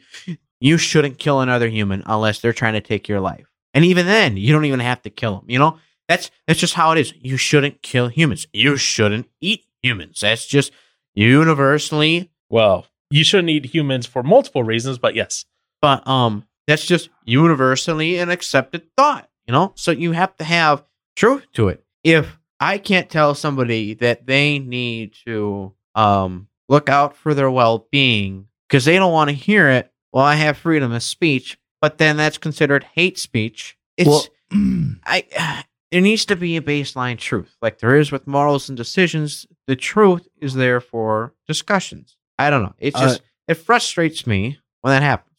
you 0.59 0.77
shouldn't 0.77 1.17
kill 1.19 1.41
another 1.41 1.67
human 1.69 2.01
unless 2.05 2.39
they're 2.39 2.53
trying 2.53 2.73
to 2.73 2.81
take 2.81 3.07
your 3.09 3.19
life. 3.19 3.45
And 3.73 3.83
even 3.83 4.05
then, 4.05 4.37
you 4.37 4.53
don't 4.53 4.65
even 4.65 4.79
have 4.79 5.01
to 5.01 5.09
kill 5.09 5.35
them. 5.39 5.45
You 5.49 5.59
know, 5.59 5.79
that's 6.07 6.31
that's 6.47 6.59
just 6.59 6.75
how 6.75 6.91
it 6.93 6.97
is. 6.97 7.13
You 7.19 7.37
shouldn't 7.37 7.81
kill 7.81 8.07
humans. 8.07 8.47
You 8.53 8.77
shouldn't 8.77 9.27
eat 9.41 9.65
humans. 9.81 10.21
That's 10.21 10.45
just 10.45 10.71
universally. 11.15 12.29
Well, 12.49 12.85
you 13.09 13.23
shouldn't 13.23 13.49
eat 13.49 13.65
humans 13.65 14.05
for 14.05 14.23
multiple 14.23 14.63
reasons, 14.63 14.97
but 14.97 15.15
yes. 15.15 15.45
But 15.81 16.07
um, 16.07 16.45
that's 16.67 16.85
just 16.85 17.09
universally 17.23 18.17
an 18.17 18.29
accepted 18.29 18.83
thought. 18.95 19.29
You 19.47 19.51
know, 19.53 19.73
so 19.75 19.91
you 19.91 20.11
have 20.13 20.35
to 20.37 20.43
have 20.43 20.83
truth 21.15 21.45
to 21.53 21.69
it. 21.69 21.83
If 22.03 22.39
I 22.59 22.77
can't 22.77 23.09
tell 23.09 23.35
somebody 23.35 23.93
that 23.95 24.25
they 24.25 24.59
need 24.59 25.13
to 25.25 25.73
um 25.93 26.47
look 26.67 26.89
out 26.89 27.15
for 27.15 27.33
their 27.33 27.51
well 27.51 27.87
being 27.91 28.47
because 28.67 28.85
they 28.85 28.97
don't 28.97 29.13
want 29.13 29.29
to 29.29 29.35
hear 29.35 29.69
it, 29.69 29.91
well, 30.11 30.23
I 30.23 30.35
have 30.35 30.57
freedom 30.57 30.91
of 30.91 31.03
speech, 31.03 31.59
but 31.79 31.99
then 31.99 32.17
that's 32.17 32.37
considered 32.39 32.85
hate 32.95 33.19
speech. 33.19 33.77
It's 33.97 34.09
Well, 34.09 34.25
I 35.05 35.63
there 35.95 36.01
needs 36.01 36.25
to 36.25 36.35
be 36.35 36.57
a 36.57 36.61
baseline 36.61 37.17
truth, 37.17 37.55
like 37.61 37.79
there 37.79 37.95
is 37.95 38.11
with 38.11 38.27
morals 38.27 38.67
and 38.67 38.75
decisions. 38.75 39.45
The 39.65 39.77
truth 39.77 40.27
is 40.41 40.53
there 40.53 40.81
for 40.81 41.33
discussions. 41.47 42.17
I 42.37 42.49
don't 42.49 42.63
know. 42.63 42.73
It 42.79 42.93
Uh, 42.93 42.99
just 42.99 43.21
it 43.47 43.53
frustrates 43.53 44.27
me 44.27 44.59
when 44.81 44.91
that 44.91 45.03
happens. 45.03 45.37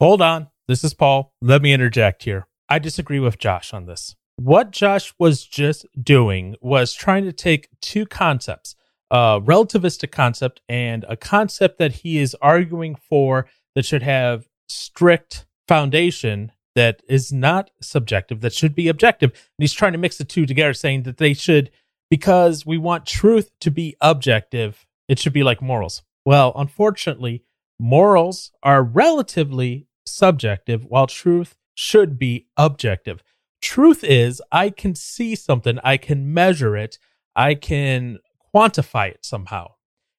Hold 0.00 0.22
on. 0.22 0.48
This 0.68 0.84
is 0.84 0.94
Paul. 0.94 1.34
Let 1.42 1.60
me 1.60 1.74
interject 1.74 2.22
here. 2.22 2.46
I 2.66 2.78
disagree 2.78 3.20
with 3.20 3.38
Josh 3.38 3.74
on 3.74 3.84
this. 3.84 4.16
What 4.36 4.70
Josh 4.70 5.12
was 5.18 5.44
just 5.44 5.84
doing 6.02 6.56
was 6.62 6.94
trying 6.94 7.24
to 7.26 7.32
take 7.32 7.68
two 7.82 8.06
concepts 8.06 8.76
a 9.10 9.38
relativistic 9.38 10.10
concept 10.10 10.62
and 10.66 11.04
a 11.10 11.16
concept 11.18 11.76
that 11.76 11.92
he 11.96 12.16
is 12.16 12.34
arguing 12.40 12.94
for 12.94 13.46
that 13.74 13.84
should 13.84 14.02
have 14.02 14.48
strict 14.66 15.44
foundation 15.68 16.52
that 16.74 17.02
is 17.08 17.32
not 17.32 17.70
subjective, 17.80 18.40
that 18.40 18.52
should 18.52 18.74
be 18.74 18.88
objective. 18.88 19.30
And 19.30 19.62
he's 19.62 19.72
trying 19.72 19.92
to 19.92 19.98
mix 19.98 20.18
the 20.18 20.24
two 20.24 20.46
together, 20.46 20.74
saying 20.74 21.04
that 21.04 21.18
they 21.18 21.34
should, 21.34 21.70
because 22.10 22.66
we 22.66 22.78
want 22.78 23.06
truth 23.06 23.50
to 23.60 23.70
be 23.70 23.96
objective, 24.00 24.86
it 25.08 25.18
should 25.18 25.32
be 25.32 25.42
like 25.42 25.62
morals. 25.62 26.02
Well, 26.24 26.52
unfortunately, 26.56 27.44
morals 27.78 28.52
are 28.62 28.82
relatively 28.82 29.86
subjective, 30.06 30.84
while 30.84 31.06
truth 31.06 31.56
should 31.74 32.18
be 32.18 32.46
objective. 32.56 33.22
Truth 33.60 34.04
is, 34.04 34.42
I 34.52 34.70
can 34.70 34.94
see 34.94 35.34
something, 35.34 35.78
I 35.82 35.96
can 35.96 36.32
measure 36.32 36.76
it, 36.76 36.98
I 37.34 37.54
can 37.54 38.18
quantify 38.54 39.10
it 39.10 39.24
somehow. 39.24 39.72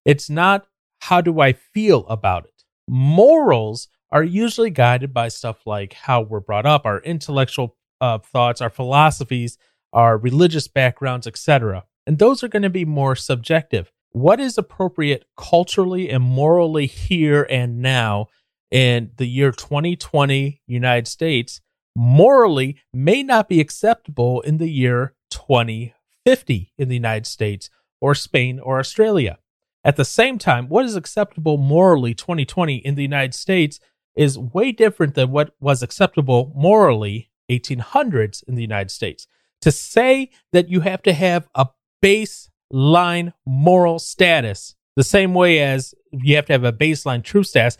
It's 0.03 0.29
not 0.29 0.67
how 1.01 1.21
do 1.21 1.39
I 1.39 1.53
feel 1.53 2.05
about 2.07 2.45
it. 2.45 2.63
Morals 2.87 3.87
are 4.15 4.23
usually 4.23 4.69
guided 4.69 5.13
by 5.13 5.27
stuff 5.27 5.67
like 5.67 5.91
how 5.91 6.21
we're 6.21 6.39
brought 6.39 6.65
up, 6.65 6.85
our 6.85 6.99
intellectual 6.99 7.75
uh, 7.99 8.17
thoughts, 8.17 8.61
our 8.61 8.69
philosophies, 8.69 9.57
our 9.91 10.17
religious 10.17 10.69
backgrounds, 10.69 11.27
etc. 11.27 11.83
And 12.07 12.17
those 12.17 12.41
are 12.41 12.47
going 12.47 12.63
to 12.63 12.69
be 12.69 12.85
more 12.85 13.17
subjective. 13.17 13.91
What 14.13 14.39
is 14.39 14.57
appropriate 14.57 15.25
culturally 15.35 16.09
and 16.09 16.23
morally 16.23 16.85
here 16.85 17.45
and 17.49 17.81
now 17.81 18.27
in 18.71 19.11
the 19.17 19.25
year 19.25 19.51
2020 19.51 20.61
United 20.65 21.09
States 21.09 21.59
morally 21.93 22.77
may 22.93 23.21
not 23.21 23.49
be 23.49 23.59
acceptable 23.59 24.39
in 24.41 24.59
the 24.59 24.69
year 24.69 25.13
2050 25.29 26.71
in 26.77 26.87
the 26.87 26.95
United 26.95 27.27
States 27.27 27.69
or 27.99 28.15
Spain 28.15 28.59
or 28.61 28.79
Australia. 28.79 29.39
At 29.83 29.97
the 29.97 30.05
same 30.05 30.37
time, 30.37 30.69
what 30.69 30.85
is 30.85 30.95
acceptable 30.95 31.57
morally 31.57 32.13
2020 32.13 32.77
in 32.77 32.95
the 32.95 33.01
United 33.01 33.33
States 33.33 33.81
is 34.15 34.37
way 34.37 34.71
different 34.71 35.15
than 35.15 35.31
what 35.31 35.55
was 35.59 35.83
acceptable 35.83 36.51
morally 36.55 37.29
1800s 37.49 38.43
in 38.47 38.55
the 38.55 38.61
United 38.61 38.91
States. 38.91 39.27
To 39.61 39.71
say 39.71 40.29
that 40.51 40.69
you 40.69 40.81
have 40.81 41.01
to 41.03 41.13
have 41.13 41.47
a 41.55 41.67
baseline 42.03 43.33
moral 43.45 43.99
status 43.99 44.75
the 44.95 45.03
same 45.03 45.33
way 45.33 45.59
as 45.59 45.93
you 46.11 46.35
have 46.35 46.45
to 46.45 46.53
have 46.53 46.63
a 46.63 46.71
baseline 46.71 47.23
truth 47.23 47.47
status 47.47 47.77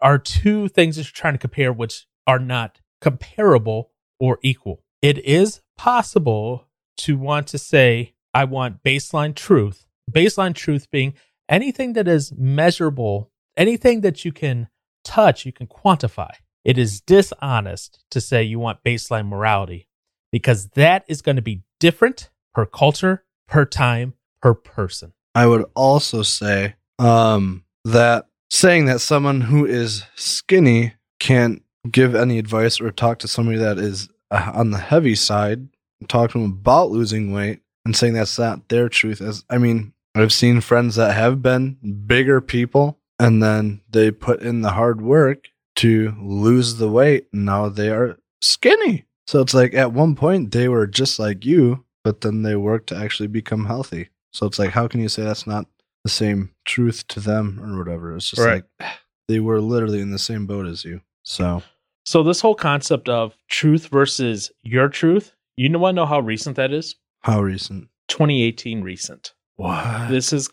are 0.00 0.18
two 0.18 0.68
things 0.68 0.96
that 0.96 1.02
you're 1.04 1.12
trying 1.12 1.34
to 1.34 1.38
compare 1.38 1.72
which 1.72 2.06
are 2.26 2.38
not 2.38 2.80
comparable 3.00 3.90
or 4.18 4.38
equal. 4.42 4.82
It 5.02 5.18
is 5.18 5.60
possible 5.76 6.66
to 6.98 7.18
want 7.18 7.46
to 7.48 7.58
say, 7.58 8.14
I 8.32 8.44
want 8.44 8.82
baseline 8.82 9.34
truth. 9.34 9.86
Baseline 10.10 10.54
truth 10.54 10.90
being 10.90 11.14
anything 11.48 11.92
that 11.92 12.08
is 12.08 12.32
measurable, 12.32 13.30
anything 13.56 14.00
that 14.00 14.24
you 14.24 14.32
can 14.32 14.68
touch, 15.06 15.46
you 15.46 15.52
can 15.52 15.66
quantify. 15.66 16.30
It 16.64 16.76
is 16.76 17.00
dishonest 17.00 18.04
to 18.10 18.20
say 18.20 18.42
you 18.42 18.58
want 18.58 18.82
baseline 18.84 19.28
morality 19.28 19.88
because 20.32 20.68
that 20.70 21.04
is 21.08 21.22
going 21.22 21.36
to 21.36 21.42
be 21.42 21.62
different 21.78 22.28
per 22.52 22.66
culture, 22.66 23.24
per 23.46 23.64
time, 23.64 24.14
per 24.42 24.52
person. 24.52 25.12
I 25.34 25.46
would 25.46 25.64
also 25.74 26.22
say 26.22 26.74
um, 26.98 27.64
that 27.84 28.26
saying 28.50 28.86
that 28.86 29.00
someone 29.00 29.42
who 29.42 29.64
is 29.64 30.04
skinny 30.16 30.94
can't 31.20 31.62
give 31.90 32.14
any 32.14 32.38
advice 32.38 32.80
or 32.80 32.90
talk 32.90 33.20
to 33.20 33.28
somebody 33.28 33.58
that 33.58 33.78
is 33.78 34.08
uh, 34.30 34.50
on 34.54 34.70
the 34.70 34.78
heavy 34.78 35.14
side, 35.14 35.68
talk 36.08 36.32
to 36.32 36.38
them 36.38 36.50
about 36.50 36.90
losing 36.90 37.32
weight, 37.32 37.60
and 37.84 37.94
saying 37.96 38.14
that's 38.14 38.38
not 38.38 38.68
their 38.68 38.88
truth. 38.88 39.20
As 39.20 39.44
I 39.48 39.58
mean, 39.58 39.92
I've 40.16 40.32
seen 40.32 40.60
friends 40.60 40.96
that 40.96 41.14
have 41.14 41.42
been 41.42 41.76
bigger 42.06 42.40
people, 42.40 42.95
and 43.18 43.42
then 43.42 43.80
they 43.90 44.10
put 44.10 44.40
in 44.42 44.60
the 44.62 44.70
hard 44.72 45.00
work 45.00 45.48
to 45.76 46.14
lose 46.20 46.76
the 46.76 46.88
weight, 46.90 47.26
and 47.32 47.44
now 47.44 47.68
they 47.68 47.90
are 47.90 48.18
skinny. 48.40 49.04
So 49.26 49.40
it's 49.40 49.54
like 49.54 49.74
at 49.74 49.92
one 49.92 50.14
point 50.14 50.52
they 50.52 50.68
were 50.68 50.86
just 50.86 51.18
like 51.18 51.44
you, 51.44 51.84
but 52.04 52.20
then 52.20 52.42
they 52.42 52.56
worked 52.56 52.88
to 52.88 52.96
actually 52.96 53.26
become 53.28 53.64
healthy. 53.66 54.08
So 54.32 54.46
it's 54.46 54.58
like, 54.58 54.70
how 54.70 54.86
can 54.88 55.00
you 55.00 55.08
say 55.08 55.22
that's 55.24 55.46
not 55.46 55.66
the 56.04 56.10
same 56.10 56.50
truth 56.64 57.06
to 57.08 57.20
them 57.20 57.60
or 57.62 57.78
whatever? 57.78 58.14
It's 58.14 58.30
just 58.30 58.42
Right. 58.42 58.62
like 58.80 58.90
they 59.28 59.40
were 59.40 59.60
literally 59.60 60.00
in 60.00 60.10
the 60.12 60.18
same 60.18 60.46
boat 60.46 60.66
as 60.66 60.84
you. 60.84 61.00
So 61.24 61.62
So 62.04 62.22
this 62.22 62.40
whole 62.40 62.54
concept 62.54 63.08
of 63.08 63.34
truth 63.48 63.88
versus 63.88 64.52
your 64.62 64.88
truth, 64.88 65.32
you 65.56 65.68
know, 65.68 65.78
want 65.80 65.96
to 65.96 66.02
know 66.02 66.06
how 66.06 66.20
recent 66.20 66.56
that 66.56 66.72
is? 66.72 66.94
how 67.22 67.42
recent? 67.42 67.88
2018 68.08 68.82
recent. 68.82 69.34
What? 69.56 70.08
This 70.08 70.32
is 70.32 70.48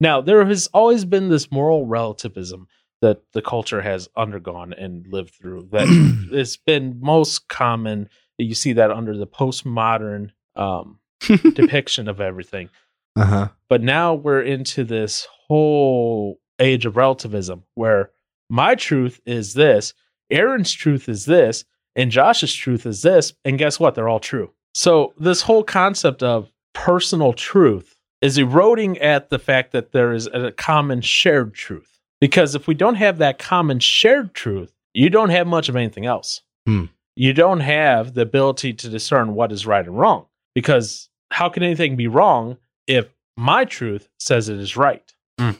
now 0.00 0.20
there 0.20 0.44
has 0.46 0.66
always 0.68 1.04
been 1.04 1.28
this 1.28 1.50
moral 1.50 1.86
relativism 1.86 2.68
that 3.00 3.22
the 3.32 3.42
culture 3.42 3.82
has 3.82 4.08
undergone 4.16 4.72
and 4.72 5.06
lived 5.06 5.34
through. 5.34 5.68
That 5.72 5.86
it's 6.32 6.56
been 6.56 6.98
most 7.00 7.48
common. 7.48 8.08
You 8.38 8.54
see 8.54 8.72
that 8.74 8.90
under 8.90 9.16
the 9.16 9.26
postmodern 9.26 10.30
um, 10.56 10.98
depiction 11.54 12.08
of 12.08 12.20
everything. 12.20 12.70
uh 13.16 13.24
huh. 13.24 13.48
But 13.68 13.82
now 13.82 14.14
we're 14.14 14.42
into 14.42 14.84
this 14.84 15.26
whole 15.46 16.40
age 16.58 16.86
of 16.86 16.96
relativism 16.96 17.64
where 17.74 18.10
my 18.50 18.74
truth 18.74 19.20
is 19.26 19.54
this, 19.54 19.94
Aaron's 20.30 20.72
truth 20.72 21.08
is 21.08 21.24
this, 21.24 21.64
and 21.96 22.10
Josh's 22.10 22.54
truth 22.54 22.86
is 22.86 23.02
this. 23.02 23.32
And 23.44 23.58
guess 23.58 23.78
what? 23.78 23.94
They're 23.94 24.08
all 24.08 24.20
true. 24.20 24.52
So 24.74 25.14
this 25.18 25.42
whole 25.42 25.64
concept 25.64 26.22
of 26.22 26.50
personal 26.72 27.32
truth 27.32 27.97
is 28.20 28.38
eroding 28.38 28.98
at 28.98 29.30
the 29.30 29.38
fact 29.38 29.72
that 29.72 29.92
there 29.92 30.12
is 30.12 30.26
a 30.26 30.52
common 30.52 31.00
shared 31.00 31.54
truth. 31.54 32.00
Because 32.20 32.54
if 32.54 32.66
we 32.66 32.74
don't 32.74 32.96
have 32.96 33.18
that 33.18 33.38
common 33.38 33.78
shared 33.78 34.34
truth, 34.34 34.72
you 34.92 35.08
don't 35.10 35.30
have 35.30 35.46
much 35.46 35.68
of 35.68 35.76
anything 35.76 36.06
else. 36.06 36.42
Hmm. 36.66 36.86
You 37.14 37.32
don't 37.32 37.60
have 37.60 38.14
the 38.14 38.22
ability 38.22 38.74
to 38.74 38.88
discern 38.88 39.34
what 39.34 39.52
is 39.52 39.66
right 39.66 39.84
and 39.84 39.98
wrong. 39.98 40.26
Because 40.54 41.08
how 41.30 41.48
can 41.48 41.62
anything 41.62 41.96
be 41.96 42.08
wrong 42.08 42.58
if 42.86 43.14
my 43.36 43.64
truth 43.64 44.08
says 44.18 44.48
it 44.48 44.58
is 44.58 44.76
right? 44.76 45.12
Hmm. 45.38 45.52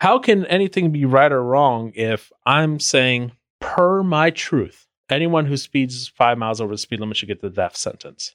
How 0.00 0.18
can 0.18 0.44
anything 0.46 0.90
be 0.90 1.04
right 1.04 1.32
or 1.32 1.42
wrong 1.42 1.92
if 1.94 2.30
I'm 2.44 2.78
saying, 2.80 3.32
per 3.60 4.02
my 4.02 4.30
truth, 4.30 4.86
anyone 5.08 5.46
who 5.46 5.56
speeds 5.56 6.08
five 6.08 6.36
miles 6.36 6.60
over 6.60 6.74
the 6.74 6.78
speed 6.78 7.00
limit 7.00 7.16
should 7.16 7.28
get 7.28 7.40
the 7.40 7.48
death 7.48 7.76
sentence? 7.76 8.34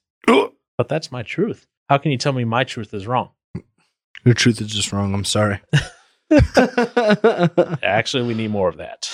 But 0.77 0.88
that's 0.88 1.12
my 1.12 1.21
truth. 1.21 1.67
How 1.89 1.97
can 1.97 2.12
you 2.12 2.17
tell 2.17 2.34
me 2.34 2.45
my 2.45 2.63
truth 2.63 2.93
is 2.93 3.05
wrong? 3.05 3.29
Your 4.26 4.34
truth 4.34 4.60
is 4.62 4.67
just 4.67 4.91
wrong. 4.91 5.13
I'm 5.13 5.26
sorry. 5.26 5.60
Actually, 7.84 8.24
we 8.28 8.34
need 8.34 8.52
more 8.52 8.69
of 8.69 8.78
that. 8.78 9.10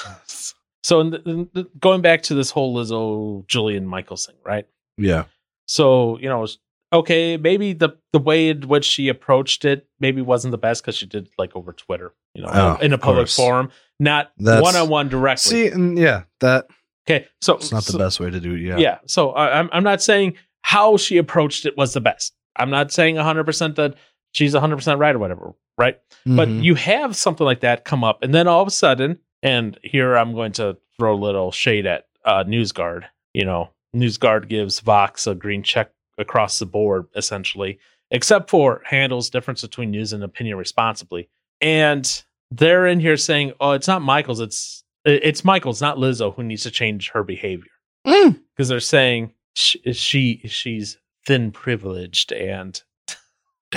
So, 0.84 1.00
in 1.00 1.10
the, 1.12 1.22
in 1.30 1.50
the- 1.54 1.70
going 1.80 2.02
back 2.02 2.24
to 2.24 2.36
this 2.36 2.50
whole 2.52 2.76
Lizzo 2.76 3.46
Julian 3.48 3.86
Michaels 3.88 4.26
thing, 4.26 4.36
right? 4.46 4.66
yeah. 4.98 5.26
So, 5.68 6.20
you 6.20 6.30
know, 6.30 6.46
okay, 6.94 7.38
maybe 7.38 7.74
the 7.74 7.98
the 8.14 8.20
way 8.20 8.50
in 8.50 8.68
which 8.68 8.86
she 8.86 9.08
approached 9.08 9.66
it 9.66 9.88
maybe 10.00 10.22
wasn't 10.22 10.52
the 10.52 10.60
best 10.60 10.84
because 10.84 10.96
she 10.96 11.08
did 11.08 11.28
like 11.40 11.56
over 11.56 11.74
Twitter, 11.74 12.14
you 12.36 12.44
know, 12.44 12.50
Oh, 12.54 12.78
in 12.84 12.94
a 12.94 13.00
public 13.00 13.22
course. 13.24 13.36
forum, 13.36 13.72
not 14.00 14.32
one 14.38 14.76
on 14.76 14.90
one 14.90 15.10
directly. 15.10 15.50
See, 15.50 15.68
and 15.70 15.98
yeah, 15.98 16.24
that 16.42 16.68
okay, 17.10 17.26
so 17.42 17.56
it's 17.56 17.72
not 17.72 17.84
the 17.86 17.98
best 17.98 18.20
way 18.20 18.30
to 18.30 18.40
do 18.40 18.54
it. 18.54 18.62
Yeah. 18.62 18.78
Yeah. 18.78 18.98
So 19.08 19.32
I, 19.32 19.58
I'm 19.58 19.70
I'm 19.74 19.84
not 19.84 20.04
saying 20.04 20.36
how 20.62 20.98
she 20.98 21.18
approached 21.18 21.66
it 21.66 21.76
was 21.76 21.94
the 21.94 22.02
best. 22.02 22.36
I'm 22.58 22.70
not 22.70 22.92
saying 22.92 23.16
100 23.16 23.44
percent 23.44 23.76
that 23.78 23.96
she's 24.36 24.54
100 24.54 24.76
percent 24.76 25.00
right 25.00 25.16
or 25.16 25.20
whatever, 25.20 25.54
right? 25.78 25.98
But 26.26 26.50
Mhm. 26.50 26.64
you 26.64 26.76
have 26.76 27.16
something 27.16 27.46
like 27.46 27.62
that 27.62 27.86
come 27.86 28.04
up, 28.04 28.22
and 28.24 28.34
then 28.34 28.48
all 28.48 28.62
of 28.62 28.68
a 28.68 28.72
sudden, 28.72 29.20
And 29.44 29.78
here 29.84 30.16
I'm 30.18 30.34
going 30.34 30.54
to 30.54 30.76
throw 30.98 31.14
a 31.14 31.22
little 31.28 31.52
shade 31.52 31.86
at 31.86 32.08
uh, 32.24 32.44
NewsGuard. 32.46 33.04
You 33.36 33.46
know, 33.46 33.70
NewsGuard 33.96 34.48
gives 34.48 34.80
Vox 34.80 35.28
a 35.28 35.36
green 35.36 35.62
check 35.62 35.92
across 36.18 36.58
the 36.58 36.66
board, 36.66 37.06
essentially, 37.16 37.78
except 38.10 38.50
for 38.50 38.82
handles 38.86 39.30
difference 39.30 39.62
between 39.62 39.92
news 39.92 40.14
and 40.14 40.24
opinion 40.24 40.58
responsibly. 40.58 41.30
And 41.62 42.24
they're 42.50 42.88
in 42.88 43.00
here 43.00 43.18
saying, 43.18 43.54
"Oh, 43.60 43.72
it's 43.74 43.88
not 43.88 44.02
Michaels. 44.02 44.40
It's 44.40 44.84
it's 45.06 45.46
Michaels, 45.46 45.80
not 45.82 45.98
Lizzo, 45.98 46.34
who 46.36 46.42
needs 46.42 46.64
to 46.64 46.72
change 46.72 47.12
her 47.12 47.24
behavior." 47.24 47.72
Mm. 48.08 48.40
Because 48.56 48.70
they're 48.70 48.80
saying 48.80 49.32
she, 49.54 49.80
she 49.94 50.42
she's 50.46 50.98
thin 51.28 51.52
privileged 51.52 52.32
and 52.32 52.82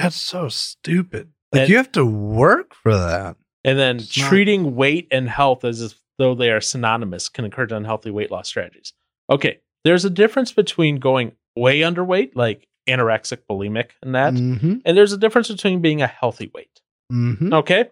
That's 0.02 0.16
so 0.16 0.48
stupid. 0.48 1.30
Like 1.52 1.62
And- 1.62 1.70
you 1.70 1.76
have 1.76 1.92
to 1.92 2.04
work 2.06 2.74
for 2.74 2.94
that. 2.96 3.36
and 3.64 3.78
then 3.78 3.96
It's 3.96 4.16
not- 4.16 4.28
treating 4.28 4.76
weight 4.76 5.08
and 5.10 5.28
health 5.28 5.64
as 5.64 5.80
if 5.82 5.94
though 6.18 6.34
they 6.34 6.50
are 6.50 6.60
synonymous 6.60 7.28
can 7.28 7.44
encourage 7.44 7.72
unhealthy 7.72 8.10
weight 8.10 8.30
loss 8.30 8.48
strategies. 8.48 8.92
Okay, 9.30 9.58
there's 9.84 10.04
a 10.04 10.10
difference 10.10 10.52
between 10.52 10.96
going 10.96 11.32
way 11.56 11.80
underweight, 11.80 12.32
like 12.34 12.66
anorexic, 12.88 13.38
bulimic, 13.50 13.90
and 14.02 14.14
that, 14.14 14.32
Mm-hmm. 14.34 14.76
and 14.84 14.96
there's 14.96 15.12
a 15.12 15.18
difference 15.18 15.48
between 15.48 15.80
being 15.82 16.00
a 16.02 16.06
healthy 16.06 16.50
weight. 16.54 16.80
Mm-hmm. 17.12 17.52
Okay, 17.52 17.86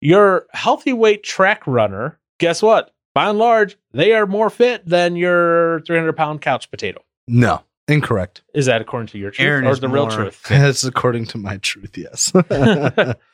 your 0.00 0.46
healthy 0.52 0.92
weight 0.92 1.22
track 1.22 1.66
runner, 1.66 2.18
guess 2.38 2.62
what? 2.62 2.92
By 3.14 3.28
and 3.30 3.38
large, 3.38 3.76
they 3.92 4.12
are 4.14 4.26
more 4.26 4.50
fit 4.50 4.86
than 4.86 5.16
your 5.16 5.80
300 5.80 6.14
pound 6.16 6.40
couch 6.40 6.70
potato. 6.70 7.02
No, 7.28 7.62
incorrect. 7.88 8.42
Is 8.54 8.66
that 8.66 8.80
according 8.80 9.08
to 9.08 9.18
your 9.18 9.30
truth 9.30 9.46
Aaron 9.46 9.66
or 9.66 9.70
is 9.70 9.80
the 9.80 9.88
real 9.88 10.06
more 10.06 10.16
truth? 10.16 10.42
That's 10.48 10.84
according 10.84 11.26
to 11.26 11.38
my 11.38 11.58
truth. 11.58 11.96
Yes. 11.96 12.32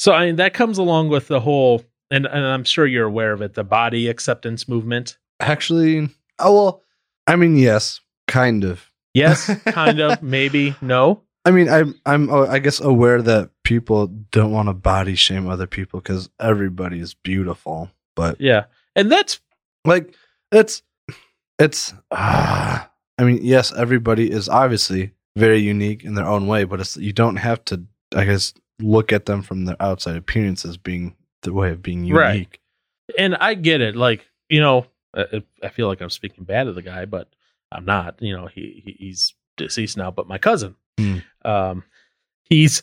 So 0.00 0.14
I 0.14 0.24
mean 0.24 0.36
that 0.36 0.54
comes 0.54 0.78
along 0.78 1.10
with 1.10 1.28
the 1.28 1.40
whole, 1.40 1.84
and, 2.10 2.24
and 2.24 2.42
I'm 2.42 2.64
sure 2.64 2.86
you're 2.86 3.06
aware 3.06 3.34
of 3.34 3.42
it, 3.42 3.52
the 3.52 3.64
body 3.64 4.08
acceptance 4.08 4.66
movement. 4.66 5.18
Actually, 5.40 6.08
oh 6.38 6.54
well. 6.54 6.82
I 7.26 7.36
mean, 7.36 7.54
yes, 7.58 8.00
kind 8.26 8.64
of. 8.64 8.90
Yes, 9.12 9.54
kind 9.66 10.00
of, 10.00 10.22
maybe, 10.22 10.74
no. 10.80 11.20
I 11.44 11.50
mean, 11.50 11.68
I'm 11.68 12.00
I'm 12.06 12.30
uh, 12.30 12.46
I 12.46 12.60
guess 12.60 12.80
aware 12.80 13.20
that 13.20 13.50
people 13.62 14.06
don't 14.06 14.52
want 14.52 14.70
to 14.70 14.72
body 14.72 15.16
shame 15.16 15.48
other 15.48 15.66
people 15.66 16.00
because 16.00 16.30
everybody 16.40 16.98
is 16.98 17.12
beautiful, 17.12 17.90
but 18.16 18.40
Yeah, 18.40 18.64
and 18.96 19.12
that's 19.12 19.38
like 19.84 20.14
it's 20.50 20.82
it's 21.58 21.92
ah 22.10 22.89
I 23.20 23.24
mean, 23.24 23.40
yes, 23.42 23.72
everybody 23.76 24.30
is 24.30 24.48
obviously 24.48 25.12
very 25.36 25.58
unique 25.58 26.04
in 26.04 26.14
their 26.14 26.26
own 26.26 26.46
way, 26.46 26.64
but 26.64 26.80
it's 26.80 26.96
you 26.96 27.12
don't 27.12 27.36
have 27.36 27.64
to 27.66 27.82
I 28.14 28.24
guess 28.24 28.54
look 28.80 29.12
at 29.12 29.26
them 29.26 29.42
from 29.42 29.66
their 29.66 29.76
outside 29.80 30.16
appearance 30.16 30.64
as 30.64 30.76
being 30.76 31.14
the 31.42 31.52
way 31.52 31.70
of 31.70 31.82
being 31.82 32.04
unique. 32.04 32.18
Right. 32.18 32.58
and 33.18 33.36
I 33.36 33.54
get 33.54 33.80
it. 33.80 33.94
Like 33.96 34.26
you 34.48 34.60
know, 34.60 34.86
I, 35.14 35.42
I 35.62 35.68
feel 35.68 35.86
like 35.88 36.00
I'm 36.00 36.10
speaking 36.10 36.44
bad 36.44 36.66
of 36.66 36.74
the 36.74 36.82
guy, 36.82 37.04
but 37.04 37.28
I'm 37.70 37.84
not. 37.84 38.20
You 38.22 38.36
know, 38.36 38.46
he, 38.46 38.82
he 38.84 38.96
he's 38.98 39.34
deceased 39.56 39.96
now. 39.96 40.10
But 40.10 40.26
my 40.26 40.38
cousin, 40.38 40.74
Hmm. 40.98 41.18
um, 41.44 41.84
he's 42.44 42.82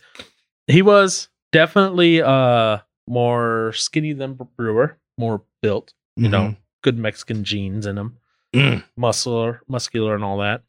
he 0.68 0.82
was 0.82 1.30
definitely 1.52 2.22
uh 2.22 2.80
more 3.08 3.74
skinny 3.74 4.14
than 4.14 4.38
Brewer, 4.56 4.98
more 5.18 5.42
built. 5.62 5.94
You 6.16 6.30
know, 6.30 6.56
good 6.84 6.98
Mexican 6.98 7.44
genes 7.44 7.86
in 7.86 7.98
him, 7.98 8.18
Mm. 8.56 8.84
muscular, 8.96 9.62
muscular, 9.68 10.16
and 10.16 10.24
all 10.24 10.38
that. 10.40 10.64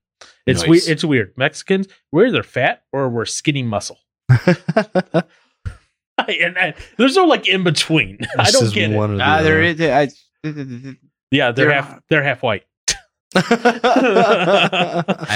It's 0.47 0.61
Nice. 0.61 0.69
weird. 0.69 0.83
It's 0.88 1.05
weird. 1.05 1.33
Mexicans, 1.37 1.87
we're 2.12 2.27
either 2.27 2.43
fat 2.43 2.83
or 2.93 3.09
we're 3.09 3.25
skinny 3.25 3.62
muscle. 3.62 3.99
And, 6.27 6.59
and 6.59 6.75
there's 6.97 7.14
no 7.14 7.27
like 7.27 7.47
in 7.49 7.62
between. 7.62 8.19
I 8.38 8.51
don't 8.51 8.75
get 8.75 8.91
it. 8.91 8.97
one 8.97 9.12
or 9.12 9.17
the 9.19 9.23
Ah, 9.23 9.43
there 9.43 9.62
other. 9.62 9.62
is. 9.62 9.81
I, 9.81 10.09
Yeah, 11.31 11.53
they're 11.53 11.67
They're 11.67 11.73
half. 11.83 12.01
They're 12.11 12.25
half 12.25 12.43
white. 12.43 12.64
I 13.37 13.43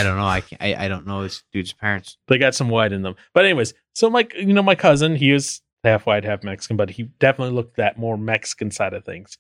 don't 0.02 0.16
know. 0.16 0.26
I, 0.26 0.40
can't, 0.40 0.62
I 0.62 0.84
I 0.84 0.88
don't 0.88 1.06
know 1.06 1.22
this 1.22 1.42
dude's 1.52 1.72
parents. 1.72 2.16
They 2.28 2.38
got 2.38 2.54
some 2.54 2.68
white 2.68 2.92
in 2.92 3.02
them. 3.02 3.14
But 3.34 3.44
anyways, 3.44 3.74
so 3.94 4.10
my 4.10 4.26
you 4.36 4.52
know 4.52 4.62
my 4.62 4.74
cousin, 4.74 5.16
he 5.16 5.32
was 5.32 5.60
half 5.84 6.06
white, 6.06 6.24
half 6.24 6.42
Mexican, 6.42 6.76
but 6.76 6.90
he 6.90 7.04
definitely 7.20 7.54
looked 7.54 7.76
that 7.76 7.98
more 7.98 8.16
Mexican 8.18 8.70
side 8.70 8.94
of 8.94 9.04
things. 9.04 9.36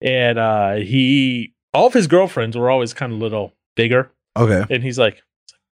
And 0.00 0.38
uh 0.38 0.74
he 0.76 1.54
all 1.78 1.86
of 1.86 1.94
his 1.94 2.08
girlfriends 2.08 2.56
were 2.56 2.70
always 2.70 2.92
kind 2.92 3.12
of 3.12 3.18
little 3.20 3.54
bigger, 3.76 4.10
okay. 4.36 4.64
and 4.68 4.82
he's 4.82 4.98
like, 4.98 5.22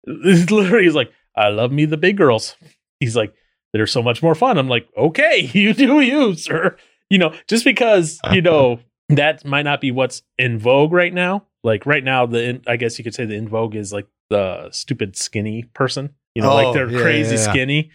literally, 0.07 0.85
he's 0.85 0.95
like, 0.95 1.11
I 1.35 1.49
love 1.49 1.71
me 1.71 1.85
the 1.85 1.97
big 1.97 2.17
girls. 2.17 2.55
He's 2.99 3.15
like, 3.15 3.33
they're 3.71 3.85
so 3.87 4.01
much 4.01 4.23
more 4.23 4.33
fun. 4.33 4.57
I'm 4.57 4.67
like, 4.67 4.87
okay, 4.97 5.39
you 5.53 5.73
do 5.73 6.01
you, 6.01 6.33
sir. 6.33 6.75
You 7.09 7.19
know, 7.19 7.33
just 7.47 7.63
because 7.65 8.19
you 8.31 8.41
know 8.49 8.79
that 9.09 9.45
might 9.45 9.63
not 9.63 9.79
be 9.79 9.91
what's 9.91 10.23
in 10.39 10.57
vogue 10.57 10.91
right 10.91 11.13
now. 11.13 11.45
Like 11.63 11.85
right 11.85 12.03
now, 12.03 12.25
the 12.25 12.43
in, 12.43 12.61
I 12.65 12.77
guess 12.77 12.97
you 12.97 13.03
could 13.03 13.13
say 13.13 13.25
the 13.25 13.35
in 13.35 13.47
vogue 13.47 13.75
is 13.75 13.93
like 13.93 14.07
the 14.29 14.69
stupid 14.71 15.15
skinny 15.15 15.63
person. 15.73 16.15
You 16.33 16.41
know, 16.41 16.51
Oh, 16.51 16.55
like 16.55 16.73
they're 16.73 16.89
yeah, 16.89 17.01
crazy 17.01 17.35
yeah, 17.35 17.41
yeah. 17.45 17.51
skinny. 17.51 17.91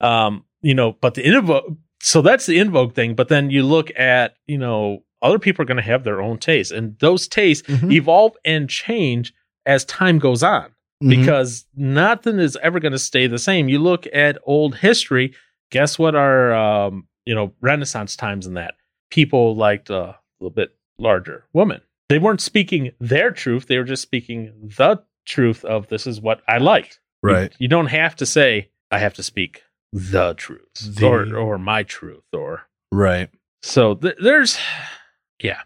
Um, 0.00 0.44
you 0.60 0.74
know, 0.74 0.92
but 0.92 1.14
the 1.14 1.26
in 1.26 1.44
vogue. 1.44 1.76
So 2.00 2.22
that's 2.22 2.46
the 2.46 2.60
in 2.60 2.70
vogue 2.70 2.94
thing. 2.94 3.14
But 3.14 3.28
then 3.28 3.50
you 3.50 3.64
look 3.64 3.90
at 3.98 4.36
you 4.46 4.58
know 4.58 5.02
other 5.22 5.38
people 5.38 5.62
are 5.62 5.66
going 5.66 5.76
to 5.76 5.82
have 5.82 6.04
their 6.04 6.20
own 6.22 6.38
tastes, 6.38 6.72
and 6.72 6.98
those 6.98 7.26
tastes 7.28 7.66
Mhm. 7.68 7.92
evolve 7.92 8.36
and 8.44 8.68
change 8.70 9.32
as 9.66 9.84
time 9.84 10.18
goes 10.18 10.42
on 10.42 10.70
Mhm. 11.02 11.10
because 11.10 11.66
nothing 11.76 12.38
is 12.38 12.56
ever 12.62 12.80
going 12.80 12.92
to 12.92 12.98
stay 12.98 13.26
the 13.26 13.38
same. 13.38 13.68
You 13.68 13.78
look 13.80 14.06
at 14.12 14.38
old 14.44 14.76
history. 14.76 15.34
Guess 15.70 15.98
what? 15.98 16.14
Our 16.14 16.54
um, 16.54 17.06
you 17.26 17.34
know 17.34 17.52
Renaissance 17.60 18.16
times 18.16 18.46
and 18.46 18.56
that 18.56 18.74
people 19.10 19.54
liked 19.56 19.90
a 19.90 20.16
little 20.40 20.54
bit 20.54 20.74
larger 20.98 21.44
women. 21.52 21.80
They 22.08 22.18
weren't 22.18 22.40
speaking 22.40 22.92
their 23.00 23.30
truth; 23.30 23.66
they 23.66 23.76
were 23.78 23.84
just 23.84 24.02
speaking 24.02 24.52
the 24.76 25.02
truth 25.26 25.62
of 25.64 25.88
this 25.88 26.06
is 26.06 26.20
what 26.22 26.40
I 26.48 26.56
liked. 26.58 27.00
You- 27.22 27.28
right. 27.30 27.52
You, 27.58 27.68
don't 27.68 27.86
have 27.88 28.16
to 28.16 28.24
say 28.26 28.70
I 28.90 28.98
have 28.98 29.12
to 29.14 29.22
speak 29.22 29.62
the 29.92 30.32
truth 30.34 30.72
The- 30.96 31.06
or 31.06 31.36
or 31.36 31.58
my 31.58 31.82
truth 31.82 32.24
or 32.32 32.62
Right. 32.90 33.28
so. 33.62 33.94
Th- 33.96 34.14
there's 34.22 34.58
yeah. 35.42 35.60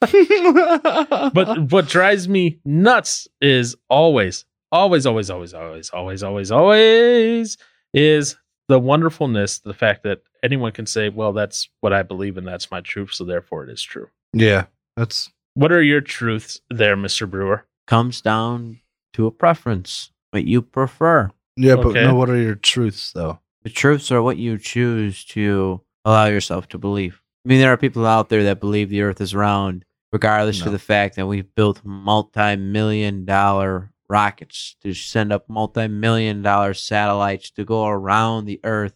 But 0.00 1.70
what 1.72 1.88
drives 1.88 2.28
me 2.28 2.58
nuts 2.64 3.28
is 3.40 3.76
always, 3.88 4.44
always, 4.72 5.06
always, 5.06 5.30
always, 5.30 5.54
always, 5.54 5.90
always, 5.90 6.22
always, 6.22 6.50
always 6.50 7.56
is 7.94 8.36
the 8.68 8.78
wonderfulness, 8.78 9.60
the 9.60 9.74
fact 9.74 10.02
that 10.02 10.22
anyone 10.42 10.72
can 10.72 10.86
say, 10.86 11.08
well, 11.08 11.32
that's 11.32 11.68
what 11.80 11.92
I 11.92 12.02
believe 12.02 12.36
and 12.36 12.46
that's 12.46 12.70
my 12.70 12.80
truth. 12.80 13.12
So 13.12 13.24
therefore 13.24 13.64
it 13.64 13.70
is 13.70 13.82
true. 13.82 14.08
yeah, 14.32 14.66
that's 14.96 15.30
What 15.54 15.72
are 15.72 15.82
your 15.82 16.00
truths 16.00 16.60
there, 16.70 16.96
Mr. 16.96 17.28
Brewer? 17.30 17.64
Comes 17.86 18.20
down 18.20 18.80
to 19.14 19.26
a 19.26 19.30
preference, 19.30 20.10
what 20.30 20.44
you 20.44 20.60
prefer. 20.62 21.30
yeah. 21.56 21.76
But 21.76 21.94
no, 21.94 22.14
what 22.14 22.28
are 22.28 22.36
your 22.36 22.56
truths 22.56 23.12
though? 23.12 23.38
The 23.62 23.70
truths 23.70 24.10
are 24.12 24.22
what 24.22 24.36
you 24.36 24.58
choose 24.58 25.24
to 25.26 25.80
allow 26.04 26.26
yourself 26.26 26.68
to 26.68 26.78
believe. 26.78 27.20
I 27.46 27.48
mean, 27.48 27.60
there 27.60 27.72
are 27.72 27.76
people 27.76 28.04
out 28.04 28.28
there 28.28 28.42
that 28.42 28.58
believe 28.58 28.90
the 28.90 29.02
earth 29.02 29.20
is 29.20 29.32
round, 29.32 29.84
regardless 30.10 30.60
No. 30.60 30.66
of 30.66 30.72
the 30.72 30.80
fact 30.80 31.14
that 31.14 31.28
we've 31.28 31.54
built 31.54 31.80
multi 31.84 32.56
million 32.56 33.24
dollar 33.24 33.92
rockets 34.08 34.74
to 34.82 34.92
send 34.92 35.32
up 35.32 35.48
multi 35.48 35.86
million 35.86 36.42
dollar 36.42 36.74
satellites 36.74 37.52
to 37.52 37.64
go 37.64 37.86
around 37.86 38.46
the 38.46 38.58
earth. 38.64 38.94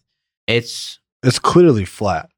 It's, 0.49 0.99
It's 1.23 1.39
clearly 1.39 1.85
flat. 1.85 2.29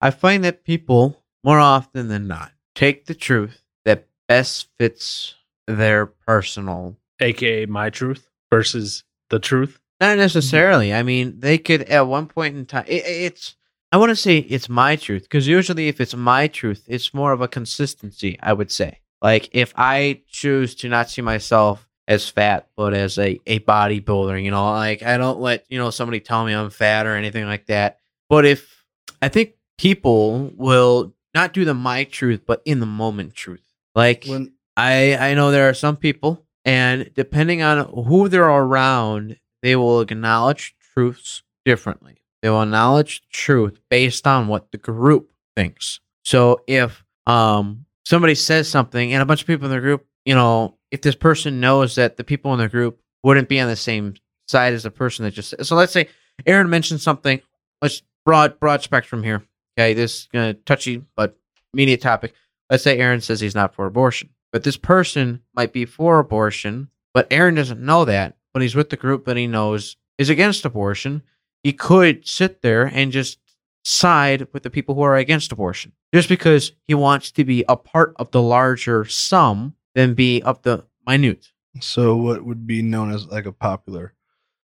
I 0.00 0.12
find 0.12 0.44
that 0.44 0.62
people, 0.62 1.24
more 1.42 1.58
often 1.58 2.06
than 2.06 2.28
not, 2.28 2.52
take 2.76 3.06
the 3.06 3.14
truth 3.16 3.60
that 3.84 4.06
best 4.28 4.68
fits 4.78 5.34
their 5.66 6.06
personal 6.06 6.96
AKA 7.18 7.66
my 7.66 7.90
truth 7.90 8.28
versus 8.50 9.02
the 9.30 9.40
truth. 9.40 9.80
Not 10.00 10.16
necessarily. 10.16 10.90
Mm-hmm. 10.90 10.98
I 10.98 11.02
mean, 11.02 11.40
they 11.40 11.58
could 11.58 11.82
at 11.82 12.06
one 12.06 12.28
point 12.28 12.56
in 12.56 12.66
time. 12.66 12.84
It, 12.86 13.02
it's. 13.04 13.56
I 13.94 13.96
want 13.96 14.10
to 14.10 14.16
say 14.16 14.38
it's 14.38 14.68
my 14.68 14.96
truth 14.96 15.22
because 15.22 15.46
usually, 15.46 15.86
if 15.86 16.00
it's 16.00 16.16
my 16.16 16.48
truth, 16.48 16.82
it's 16.88 17.14
more 17.14 17.30
of 17.30 17.40
a 17.40 17.46
consistency. 17.46 18.36
I 18.42 18.52
would 18.52 18.72
say, 18.72 18.98
like 19.22 19.48
if 19.52 19.72
I 19.76 20.22
choose 20.26 20.74
to 20.76 20.88
not 20.88 21.10
see 21.10 21.22
myself 21.22 21.88
as 22.08 22.28
fat, 22.28 22.66
but 22.76 22.92
as 22.92 23.18
a 23.18 23.38
a 23.46 23.60
bodybuilder, 23.60 24.42
you 24.42 24.50
know, 24.50 24.72
like 24.72 25.04
I 25.04 25.16
don't 25.16 25.38
let 25.38 25.64
you 25.68 25.78
know 25.78 25.90
somebody 25.90 26.18
tell 26.18 26.44
me 26.44 26.52
I'm 26.52 26.70
fat 26.70 27.06
or 27.06 27.14
anything 27.14 27.46
like 27.46 27.66
that. 27.66 28.00
But 28.28 28.44
if 28.44 28.84
I 29.22 29.28
think 29.28 29.52
people 29.78 30.50
will 30.56 31.14
not 31.32 31.52
do 31.52 31.64
the 31.64 31.72
my 31.72 32.02
truth, 32.02 32.42
but 32.44 32.62
in 32.64 32.80
the 32.80 32.86
moment 32.86 33.36
truth, 33.36 33.62
like 33.94 34.24
When 34.26 34.54
I 34.76 35.16
I 35.16 35.34
know 35.34 35.52
there 35.52 35.68
are 35.68 35.74
some 35.74 35.96
people, 35.96 36.44
and 36.64 37.12
depending 37.14 37.62
on 37.62 37.86
who 38.06 38.28
they're 38.28 38.42
around, 38.42 39.38
they 39.62 39.76
will 39.76 40.00
acknowledge 40.00 40.74
truths 40.94 41.44
differently. 41.64 42.23
They 42.44 42.50
will 42.50 42.60
acknowledge 42.60 43.26
truth 43.30 43.80
based 43.88 44.26
on 44.26 44.48
what 44.48 44.70
the 44.70 44.76
group 44.76 45.32
thinks. 45.56 46.00
So 46.26 46.60
if 46.66 47.02
um 47.26 47.86
somebody 48.04 48.34
says 48.34 48.68
something 48.68 49.14
and 49.14 49.22
a 49.22 49.24
bunch 49.24 49.40
of 49.40 49.46
people 49.46 49.64
in 49.64 49.72
the 49.74 49.80
group, 49.80 50.04
you 50.26 50.34
know, 50.34 50.76
if 50.90 51.00
this 51.00 51.14
person 51.14 51.58
knows 51.58 51.94
that 51.94 52.18
the 52.18 52.22
people 52.22 52.52
in 52.52 52.58
the 52.58 52.68
group 52.68 53.00
wouldn't 53.22 53.48
be 53.48 53.60
on 53.60 53.68
the 53.70 53.76
same 53.76 54.12
side 54.46 54.74
as 54.74 54.82
the 54.82 54.90
person 54.90 55.24
that 55.24 55.30
just 55.30 55.64
so 55.64 55.74
let's 55.74 55.94
say 55.94 56.06
Aaron 56.44 56.68
mentioned 56.68 57.00
something. 57.00 57.40
Let's 57.80 58.02
broad 58.26 58.60
broad 58.60 58.82
spectrum 58.82 59.22
here. 59.22 59.42
Okay, 59.78 59.94
this 59.94 60.14
is 60.14 60.28
gonna 60.30 60.52
touchy, 60.52 61.02
but 61.16 61.38
immediate 61.72 62.02
topic. 62.02 62.34
Let's 62.68 62.84
say 62.84 62.98
Aaron 62.98 63.22
says 63.22 63.40
he's 63.40 63.54
not 63.54 63.74
for 63.74 63.86
abortion, 63.86 64.28
but 64.52 64.64
this 64.64 64.76
person 64.76 65.40
might 65.54 65.72
be 65.72 65.86
for 65.86 66.18
abortion, 66.18 66.90
but 67.14 67.26
Aaron 67.30 67.54
doesn't 67.54 67.80
know 67.80 68.04
that. 68.04 68.36
But 68.52 68.60
he's 68.60 68.74
with 68.74 68.90
the 68.90 68.98
group 68.98 69.24
that 69.24 69.38
he 69.38 69.46
knows 69.46 69.96
is 70.18 70.28
against 70.28 70.66
abortion. 70.66 71.22
He 71.64 71.72
could 71.72 72.28
sit 72.28 72.62
there 72.62 72.84
and 72.84 73.10
just 73.10 73.38
side 73.84 74.46
with 74.52 74.62
the 74.62 74.70
people 74.70 74.94
who 74.94 75.02
are 75.02 75.16
against 75.16 75.50
abortion 75.52 75.92
just 76.14 76.28
because 76.28 76.72
he 76.86 76.94
wants 76.94 77.30
to 77.32 77.44
be 77.44 77.64
a 77.68 77.76
part 77.76 78.14
of 78.16 78.30
the 78.30 78.40
larger 78.40 79.04
sum 79.06 79.74
than 79.94 80.14
be 80.14 80.40
of 80.42 80.62
the 80.62 80.84
minute. 81.06 81.48
So 81.80 82.16
what 82.16 82.44
would 82.44 82.66
be 82.66 82.80
known 82.82 83.10
as 83.12 83.26
like 83.26 83.46
a 83.46 83.52
popular, 83.52 84.14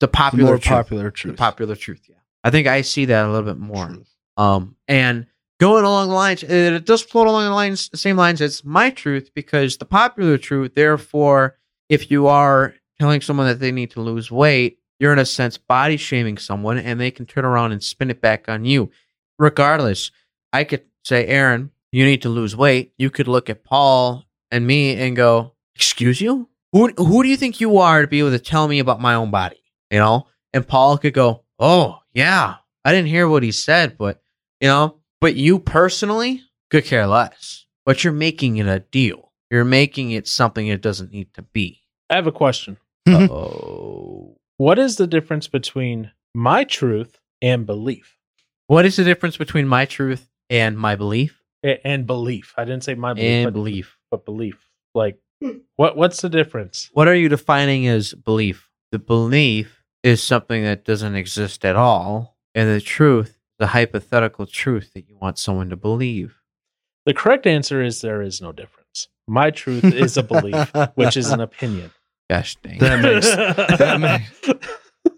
The 0.00 0.08
popular 0.08 0.44
more 0.44 0.58
truth. 0.58 0.64
popular 0.68 1.04
The 1.04 1.10
truth? 1.10 1.36
popular 1.36 1.74
truth. 1.76 2.02
Yeah. 2.08 2.16
I 2.44 2.50
think 2.50 2.66
I 2.68 2.82
see 2.82 3.06
that 3.06 3.26
a 3.26 3.28
little 3.30 3.52
bit 3.52 3.58
more. 3.60 3.86
Truth. 3.88 4.14
Um, 4.36 4.76
and 4.88 5.26
going 5.60 5.84
along 5.84 6.08
the 6.08 6.14
lines, 6.14 6.42
it 6.42 6.84
does 6.86 7.02
float 7.02 7.26
along 7.26 7.44
the 7.44 7.50
lines, 7.54 7.88
the 7.88 7.96
same 7.98 8.16
lines 8.16 8.40
as 8.40 8.64
my 8.64 8.90
truth, 8.90 9.30
because 9.34 9.76
the 9.76 9.84
popular 9.84 10.38
truth, 10.38 10.74
therefore, 10.74 11.58
if 11.88 12.10
you 12.10 12.28
are 12.28 12.74
telling 13.00 13.20
someone 13.20 13.46
that 13.46 13.60
they 13.60 13.72
need 13.72 13.90
to 13.92 14.00
lose 14.00 14.30
weight, 14.30 14.78
you're 15.02 15.12
in 15.12 15.18
a 15.18 15.26
sense 15.26 15.58
body 15.58 15.96
shaming 15.96 16.38
someone, 16.38 16.78
and 16.78 17.00
they 17.00 17.10
can 17.10 17.26
turn 17.26 17.44
around 17.44 17.72
and 17.72 17.82
spin 17.82 18.08
it 18.08 18.20
back 18.20 18.48
on 18.48 18.64
you. 18.64 18.88
Regardless, 19.36 20.12
I 20.52 20.62
could 20.62 20.84
say, 21.04 21.26
Aaron, 21.26 21.72
you 21.90 22.04
need 22.04 22.22
to 22.22 22.28
lose 22.28 22.54
weight. 22.54 22.92
You 22.98 23.10
could 23.10 23.26
look 23.26 23.50
at 23.50 23.64
Paul 23.64 24.24
and 24.52 24.64
me 24.64 24.94
and 24.94 25.16
go, 25.16 25.54
"Excuse 25.74 26.20
you? 26.20 26.48
Who 26.70 26.92
who 26.96 27.24
do 27.24 27.28
you 27.28 27.36
think 27.36 27.60
you 27.60 27.78
are 27.78 28.02
to 28.02 28.06
be 28.06 28.20
able 28.20 28.30
to 28.30 28.38
tell 28.38 28.68
me 28.68 28.78
about 28.78 29.00
my 29.00 29.14
own 29.14 29.32
body?" 29.32 29.60
You 29.90 29.98
know, 29.98 30.28
and 30.52 30.66
Paul 30.66 30.96
could 30.98 31.14
go, 31.14 31.42
"Oh 31.58 31.98
yeah, 32.14 32.54
I 32.84 32.92
didn't 32.92 33.08
hear 33.08 33.28
what 33.28 33.42
he 33.42 33.50
said, 33.50 33.98
but 33.98 34.22
you 34.60 34.68
know, 34.68 35.00
but 35.20 35.34
you 35.34 35.58
personally 35.58 36.42
could 36.70 36.84
care 36.84 37.08
less. 37.08 37.66
But 37.84 38.04
you're 38.04 38.12
making 38.12 38.58
it 38.58 38.68
a 38.68 38.78
deal. 38.78 39.32
You're 39.50 39.64
making 39.64 40.12
it 40.12 40.28
something 40.28 40.68
it 40.68 40.80
doesn't 40.80 41.10
need 41.10 41.34
to 41.34 41.42
be. 41.42 41.80
I 42.08 42.14
have 42.14 42.28
a 42.28 42.32
question. 42.32 42.76
Oh, 43.08 43.91
What 44.62 44.78
is 44.78 44.94
the 44.94 45.08
difference 45.08 45.48
between 45.48 46.12
my 46.36 46.62
truth 46.62 47.18
and 47.42 47.66
belief? 47.66 48.16
what 48.68 48.86
is 48.86 48.94
the 48.94 49.02
difference 49.02 49.36
between 49.36 49.66
my 49.66 49.86
truth 49.86 50.30
and 50.48 50.78
my 50.78 50.94
belief? 50.94 51.42
A- 51.64 51.84
And 51.84 52.06
belief. 52.06 52.54
I 52.56 52.64
didn't 52.64 52.84
say 52.84 52.94
my 52.94 53.12
belief, 53.12 53.28
And 53.28 53.44
but, 53.46 53.52
belief. 53.54 53.98
but 54.12 54.24
belief. 54.24 54.68
Like, 54.94 55.18
what? 55.74 55.96
What's 55.96 56.20
the 56.20 56.28
difference? 56.28 56.90
What 56.92 57.08
are 57.08 57.14
you 57.16 57.28
defining 57.28 57.88
as 57.88 58.14
belief? 58.14 58.70
The 58.92 59.00
belief 59.00 59.82
is 60.04 60.22
something 60.22 60.62
that 60.62 60.84
doesn't 60.84 61.16
exist 61.16 61.64
at 61.64 61.74
all, 61.74 62.36
and 62.54 62.70
the 62.70 62.80
truth, 62.80 63.40
the 63.58 63.66
hypothetical 63.66 64.46
truth 64.46 64.92
that 64.94 65.08
you 65.08 65.16
want 65.20 65.38
someone 65.40 65.70
to 65.70 65.76
believe. 65.76 66.36
The 67.04 67.14
correct 67.14 67.48
answer 67.48 67.82
is 67.82 68.00
there 68.00 68.22
is 68.22 68.40
no 68.40 68.52
difference. 68.52 69.08
My 69.26 69.50
truth 69.50 69.82
is 69.86 70.16
a 70.16 70.22
belief, 70.22 70.70
which 70.94 71.16
is 71.16 71.30
an 71.32 71.40
opinion. 71.40 71.90
Gosh 72.32 72.56
dang. 72.62 72.78
That 72.78 73.00
makes 73.02 73.26
that 73.78 74.00
makes 74.00 74.70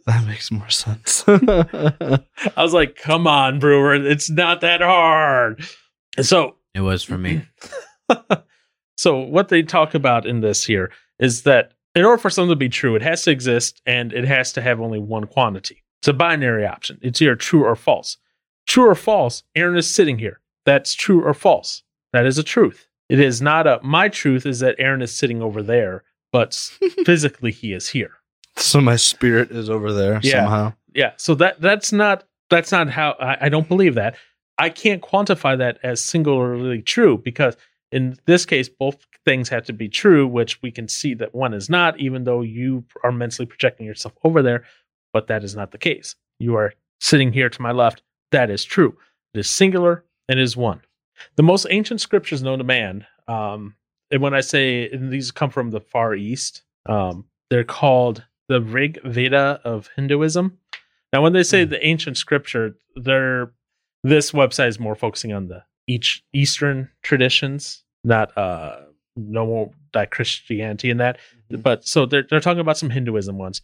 that 0.06 0.26
makes 0.26 0.50
more 0.50 0.68
sense. 0.68 1.22
I 1.28 2.62
was 2.62 2.74
like, 2.74 2.96
come 2.96 3.28
on, 3.28 3.60
Brewer. 3.60 3.94
It's 3.94 4.28
not 4.28 4.62
that 4.62 4.80
hard. 4.80 5.64
So, 6.20 6.56
it 6.74 6.80
was 6.80 7.04
for 7.04 7.16
me. 7.16 7.46
so 8.96 9.16
what 9.20 9.48
they 9.48 9.62
talk 9.62 9.94
about 9.94 10.26
in 10.26 10.40
this 10.40 10.64
here 10.64 10.90
is 11.20 11.42
that 11.42 11.74
in 11.94 12.04
order 12.04 12.18
for 12.18 12.30
something 12.30 12.50
to 12.50 12.56
be 12.56 12.68
true, 12.68 12.96
it 12.96 13.02
has 13.02 13.22
to 13.22 13.30
exist 13.30 13.80
and 13.86 14.12
it 14.12 14.24
has 14.24 14.52
to 14.54 14.60
have 14.60 14.80
only 14.80 14.98
one 14.98 15.28
quantity. 15.28 15.84
It's 16.00 16.08
a 16.08 16.12
binary 16.12 16.66
option. 16.66 16.98
It's 17.00 17.22
either 17.22 17.36
true 17.36 17.64
or 17.64 17.76
false. 17.76 18.16
True 18.66 18.88
or 18.88 18.96
false, 18.96 19.44
Aaron 19.54 19.76
is 19.76 19.88
sitting 19.88 20.18
here. 20.18 20.40
That's 20.66 20.94
true 20.94 21.24
or 21.24 21.32
false. 21.32 21.84
That 22.12 22.26
is 22.26 22.38
a 22.38 22.42
truth. 22.42 22.88
It 23.08 23.20
is 23.20 23.40
not 23.40 23.68
a 23.68 23.78
my 23.84 24.08
truth 24.08 24.46
is 24.46 24.58
that 24.58 24.74
Aaron 24.80 25.00
is 25.00 25.16
sitting 25.16 25.40
over 25.42 25.62
there, 25.62 26.02
but 26.34 26.52
physically 27.06 27.52
he 27.52 27.72
is 27.72 27.88
here. 27.88 28.12
so 28.56 28.80
my 28.80 28.96
spirit 28.96 29.50
is 29.52 29.70
over 29.70 29.92
there 29.92 30.18
Yeah. 30.22 30.32
somehow. 30.42 30.72
Yeah. 30.94 31.12
So 31.16 31.34
that 31.36 31.60
that's 31.60 31.92
not 31.92 32.24
that's 32.50 32.72
not 32.72 32.90
how 32.90 33.10
I, 33.20 33.46
I 33.46 33.48
don't 33.48 33.68
believe 33.68 33.94
that. 33.94 34.16
I 34.58 34.68
can't 34.70 35.02
quantify 35.02 35.56
that 35.58 35.78
as 35.82 36.02
singularly 36.04 36.82
true 36.82 37.18
because 37.18 37.56
in 37.90 38.16
this 38.26 38.44
case 38.46 38.68
both 38.68 38.96
things 39.24 39.48
have 39.48 39.64
to 39.66 39.72
be 39.72 39.88
true, 39.88 40.26
which 40.26 40.60
we 40.62 40.70
can 40.70 40.86
see 40.88 41.14
that 41.14 41.34
one 41.34 41.54
is 41.54 41.68
not, 41.70 41.98
even 41.98 42.24
though 42.24 42.42
you 42.42 42.84
are 43.04 43.12
mentally 43.12 43.46
projecting 43.46 43.86
yourself 43.86 44.14
over 44.24 44.42
there, 44.42 44.64
but 45.12 45.26
that 45.28 45.42
is 45.44 45.54
not 45.56 45.70
the 45.72 45.78
case. 45.78 46.14
You 46.38 46.56
are 46.56 46.74
sitting 47.00 47.32
here 47.32 47.48
to 47.48 47.62
my 47.62 47.72
left. 47.72 48.02
That 48.32 48.50
is 48.50 48.64
true. 48.64 48.96
It 49.34 49.40
is 49.40 49.48
singular 49.50 50.04
and 50.28 50.38
is 50.38 50.56
one. 50.56 50.80
The 51.36 51.42
most 51.42 51.66
ancient 51.70 52.00
scriptures 52.00 52.42
known 52.42 52.58
to 52.58 52.64
man, 52.64 53.06
um, 53.28 53.74
and 54.14 54.22
when 54.22 54.32
I 54.32 54.40
say 54.40 54.88
and 54.90 55.10
these 55.10 55.32
come 55.32 55.50
from 55.50 55.72
the 55.72 55.80
Far 55.80 56.14
East, 56.14 56.62
um, 56.86 57.24
they're 57.50 57.64
called 57.64 58.22
the 58.48 58.60
Rig 58.62 59.00
Veda 59.04 59.60
of 59.64 59.90
Hinduism. 59.96 60.56
Now, 61.12 61.22
when 61.22 61.32
they 61.32 61.42
say 61.42 61.64
Hmm. 61.64 61.70
the 61.70 61.84
ancient 61.84 62.16
scripture, 62.16 62.76
they're 62.94 63.52
this 64.04 64.30
website 64.32 64.68
is 64.68 64.78
more 64.78 64.94
focusing 64.94 65.32
on 65.32 65.48
the 65.48 65.64
each 65.88 66.22
Eastern 66.32 66.90
traditions, 67.02 67.82
not 68.04 68.36
uh 68.38 68.76
no 69.16 69.46
more 69.46 69.70
like 69.94 70.10
Christianity 70.10 70.90
in 70.90 70.98
that. 70.98 71.18
But 71.50 71.86
so 71.86 72.06
they're 72.06 72.22
they're 72.28 72.40
talking 72.40 72.60
about 72.60 72.78
some 72.78 72.90
Hinduism 72.90 73.36
ones, 73.36 73.62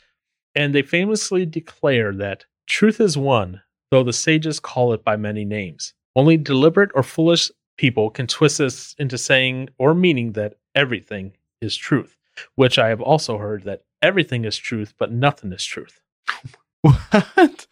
and 0.56 0.74
they 0.74 0.82
famously 0.82 1.46
declare 1.46 2.12
that 2.14 2.44
truth 2.66 3.00
is 3.00 3.16
one, 3.16 3.62
though 3.92 4.02
the 4.04 4.12
sages 4.12 4.58
call 4.60 4.92
it 4.92 5.04
by 5.04 5.16
many 5.16 5.44
names. 5.44 5.94
Only 6.16 6.36
deliberate 6.36 6.90
or 6.94 7.02
foolish 7.04 7.50
people 7.80 8.10
can 8.10 8.26
twist 8.26 8.58
this 8.58 8.94
into 8.98 9.16
saying 9.16 9.66
or 9.78 9.94
meaning 9.94 10.32
that 10.32 10.58
everything 10.74 11.32
is 11.62 11.74
truth, 11.74 12.14
which 12.54 12.78
I 12.78 12.90
have 12.90 13.00
also 13.00 13.38
heard 13.38 13.62
that 13.62 13.84
everything 14.02 14.44
is 14.44 14.58
truth, 14.58 14.92
but 14.98 15.10
nothing 15.10 15.50
is 15.52 15.64
truth. 15.64 16.00
What? 16.82 17.66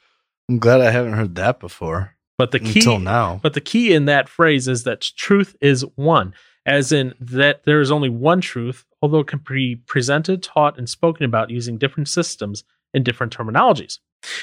I'm 0.50 0.58
glad 0.58 0.82
I 0.82 0.90
haven't 0.90 1.14
heard 1.14 1.34
that 1.36 1.60
before 1.60 2.14
But 2.36 2.50
the 2.50 2.58
key 2.58 2.80
until 2.80 2.98
now. 2.98 3.40
But 3.42 3.54
the 3.54 3.60
key 3.62 3.94
in 3.94 4.04
that 4.04 4.28
phrase 4.28 4.68
is 4.68 4.84
that 4.84 5.00
truth 5.16 5.56
is 5.62 5.82
one, 5.96 6.34
as 6.66 6.92
in 6.92 7.14
that 7.18 7.64
there 7.64 7.80
is 7.80 7.90
only 7.90 8.10
one 8.10 8.42
truth, 8.42 8.84
although 9.00 9.20
it 9.20 9.26
can 9.26 9.42
be 9.48 9.76
presented, 9.76 10.42
taught, 10.42 10.76
and 10.76 10.86
spoken 10.86 11.24
about 11.24 11.48
using 11.48 11.78
different 11.78 12.08
systems 12.08 12.64
and 12.92 13.02
different 13.02 13.34
terminologies. 13.34 13.98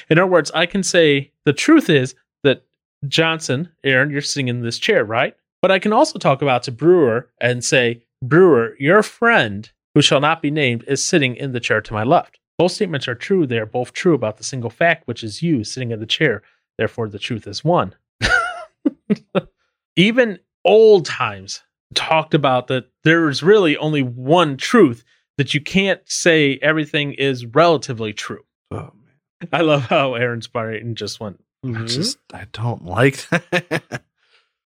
In 0.09 0.17
other 0.17 0.31
words, 0.31 0.49
I 0.55 0.65
can 0.65 0.81
say 0.81 1.31
the 1.43 1.53
truth 1.53 1.91
is 1.91 2.15
that 2.43 2.63
Johnson, 3.07 3.69
Aaron, 3.83 4.09
you're 4.09 4.21
sitting 4.21 4.47
in 4.47 4.61
this 4.61 4.79
chair, 4.79 5.03
right? 5.03 5.35
But 5.65 5.71
I 5.71 5.79
can 5.79 5.93
also 5.93 6.19
talk 6.19 6.43
about 6.43 6.61
to 6.65 6.71
Brewer 6.71 7.27
and 7.41 7.65
say, 7.65 8.03
Brewer, 8.21 8.75
your 8.77 9.01
friend, 9.01 9.67
who 9.95 10.01
shall 10.03 10.19
not 10.19 10.39
be 10.43 10.51
named, 10.51 10.83
is 10.87 11.03
sitting 11.03 11.35
in 11.35 11.53
the 11.53 11.59
chair 11.59 11.81
to 11.81 11.91
my 11.91 12.03
left. 12.03 12.37
Both 12.59 12.73
statements 12.73 13.07
are 13.07 13.15
true. 13.15 13.47
They 13.47 13.57
are 13.57 13.65
both 13.65 13.91
true 13.91 14.13
about 14.13 14.37
the 14.37 14.43
single 14.43 14.69
fact, 14.69 15.07
which 15.07 15.23
is 15.23 15.41
you 15.41 15.63
sitting 15.63 15.89
in 15.89 15.99
the 15.99 16.05
chair. 16.05 16.43
Therefore, 16.77 17.09
the 17.09 17.17
truth 17.17 17.47
is 17.47 17.63
one. 17.63 17.95
Even 19.95 20.37
old 20.63 21.07
times 21.07 21.63
talked 21.95 22.35
about 22.35 22.67
that 22.67 22.91
there 23.03 23.27
is 23.27 23.41
really 23.41 23.75
only 23.77 24.03
one 24.03 24.57
truth, 24.57 25.03
that 25.39 25.55
you 25.55 25.61
can't 25.61 26.01
say 26.05 26.59
everything 26.61 27.13
is 27.13 27.43
relatively 27.43 28.13
true. 28.13 28.45
Oh, 28.69 28.91
man. 28.93 29.49
I 29.51 29.61
love 29.61 29.85
how 29.85 30.13
Aaron's 30.13 30.45
Spartan 30.45 30.93
just 30.93 31.19
went. 31.19 31.43
I 31.63 31.67
"Mhm." 31.69 31.87
just 31.87 32.19
I 32.31 32.45
don't 32.51 32.85
like 32.85 33.27
that. 33.29 34.03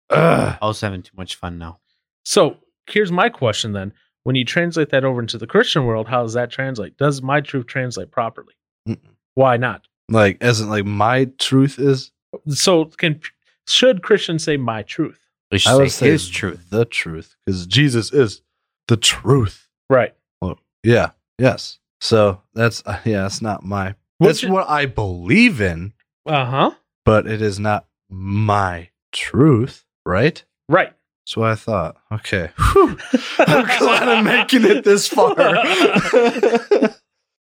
Ugh. 0.09 0.57
I 0.61 0.65
was 0.65 0.81
having 0.81 1.01
too 1.01 1.13
much 1.15 1.35
fun 1.35 1.57
now. 1.57 1.79
So 2.25 2.57
here's 2.89 3.11
my 3.11 3.29
question 3.29 3.73
then. 3.73 3.93
When 4.23 4.35
you 4.35 4.43
translate 4.45 4.89
that 4.89 5.03
over 5.05 5.21
into 5.21 5.37
the 5.37 5.47
Christian 5.47 5.85
world, 5.85 6.07
how 6.07 6.21
does 6.23 6.33
that 6.33 6.51
translate? 6.51 6.97
Does 6.97 7.21
my 7.21 7.41
truth 7.41 7.67
translate 7.67 8.11
properly? 8.11 8.53
Mm-mm. 8.87 8.97
Why 9.35 9.57
not? 9.57 9.87
Like, 10.09 10.37
as 10.41 10.59
in, 10.61 10.69
like 10.69 10.85
my 10.85 11.25
truth 11.37 11.79
is. 11.79 12.11
So 12.49 12.85
can 12.85 13.21
should 13.67 14.03
Christians 14.03 14.43
say 14.43 14.57
my 14.57 14.83
truth? 14.83 15.19
We 15.51 15.57
should 15.59 15.71
I 15.71 15.75
would 15.75 15.91
say 15.91 16.05
say 16.07 16.11
his 16.11 16.29
truth. 16.29 16.69
the 16.69 16.85
truth, 16.85 17.35
because 17.45 17.65
Jesus 17.65 18.11
is 18.11 18.41
the 18.87 18.97
truth. 18.97 19.67
Right. 19.89 20.13
Well, 20.41 20.59
Yeah. 20.83 21.11
Yes. 21.39 21.79
So 22.01 22.41
that's 22.53 22.83
uh, 22.85 22.99
yeah. 23.05 23.25
It's 23.25 23.41
not 23.41 23.63
my. 23.63 23.95
What's 24.17 24.41
That's 24.41 24.51
what 24.51 24.69
I 24.69 24.85
believe 24.85 25.61
in, 25.61 25.93
Uh 26.25 26.45
huh. 26.45 26.71
but 27.05 27.25
it 27.25 27.41
is 27.41 27.59
not 27.59 27.87
my 28.09 28.89
truth. 29.11 29.85
Right. 30.05 30.43
Right. 30.67 30.93
That's 31.25 31.37
what 31.37 31.49
I 31.51 31.55
thought. 31.55 31.97
Okay. 32.11 32.49
Whew. 32.73 32.97
I'm 33.39 33.65
glad 33.79 34.07
I'm 34.07 34.25
making 34.25 34.65
it 34.65 34.83
this 34.83 35.07
far. 35.07 35.35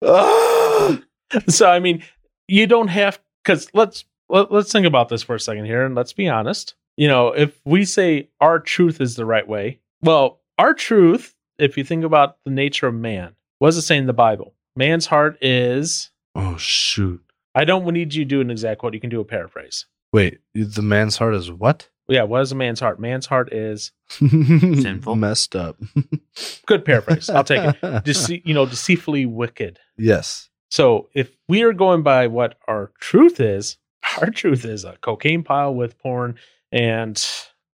So 1.48 1.68
I 1.68 1.80
mean, 1.80 2.04
you 2.46 2.66
don't 2.66 2.88
have 2.88 3.18
because 3.42 3.68
let's 3.74 4.04
let, 4.28 4.52
let's 4.52 4.70
think 4.70 4.86
about 4.86 5.08
this 5.08 5.22
for 5.22 5.34
a 5.34 5.40
second 5.40 5.64
here, 5.64 5.84
and 5.84 5.94
let's 5.94 6.12
be 6.12 6.28
honest. 6.28 6.74
You 6.96 7.08
know, 7.08 7.28
if 7.28 7.60
we 7.64 7.84
say 7.84 8.28
our 8.40 8.60
truth 8.60 9.00
is 9.00 9.16
the 9.16 9.24
right 9.24 9.46
way, 9.48 9.80
well, 10.02 10.40
our 10.58 10.74
truth, 10.74 11.34
if 11.58 11.76
you 11.76 11.82
think 11.82 12.04
about 12.04 12.36
the 12.44 12.52
nature 12.52 12.86
of 12.86 12.94
man, 12.94 13.34
what 13.58 13.68
does 13.68 13.78
it 13.78 13.82
say 13.82 13.96
in 13.96 14.06
the 14.06 14.12
Bible? 14.12 14.54
Man's 14.76 15.06
heart 15.06 15.36
is. 15.40 16.10
oh 16.36 16.56
shoot! 16.56 17.20
I 17.54 17.64
don't 17.64 17.84
need 17.86 18.14
you 18.14 18.24
to 18.24 18.28
do 18.28 18.40
an 18.40 18.50
exact 18.50 18.80
quote. 18.80 18.94
You 18.94 19.00
can 19.00 19.10
do 19.10 19.20
a 19.20 19.24
paraphrase. 19.24 19.86
Wait, 20.12 20.38
the 20.54 20.82
man's 20.82 21.16
heart 21.16 21.34
is 21.34 21.50
what? 21.50 21.88
Yeah, 22.08 22.22
what 22.24 22.42
is 22.42 22.52
a 22.52 22.54
man's 22.54 22.80
heart? 22.80 23.00
Man's 23.00 23.26
heart 23.26 23.52
is 23.52 23.92
Sinful. 24.08 25.16
messed 25.16 25.56
up. 25.56 25.76
good 26.66 26.84
paraphrase. 26.84 27.30
I'll 27.30 27.44
take 27.44 27.62
it. 27.64 27.80
Dece- 27.82 28.42
you 28.44 28.54
know, 28.54 28.66
deceitfully 28.66 29.26
wicked. 29.26 29.78
yes. 29.96 30.48
So 30.70 31.08
if 31.14 31.30
we 31.48 31.62
are 31.62 31.72
going 31.72 32.02
by 32.02 32.26
what 32.26 32.56
our 32.66 32.90
truth 32.98 33.38
is, 33.38 33.76
our 34.20 34.28
truth 34.30 34.64
is 34.64 34.84
a 34.84 34.96
cocaine 35.02 35.44
pile 35.44 35.72
with 35.72 35.96
porn 35.98 36.34
and 36.72 37.24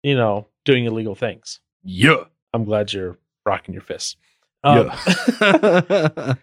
you 0.01 0.15
know 0.15 0.47
doing 0.63 0.85
illegal 0.85 1.13
things. 1.13 1.59
Yeah. 1.83 2.23
I'm 2.53 2.63
glad 2.63 2.93
you're 2.93 3.17
rocking 3.45 3.73
your 3.73 3.81
fists. 3.83 4.15
Um, 4.63 4.89
yeah. 5.41 6.35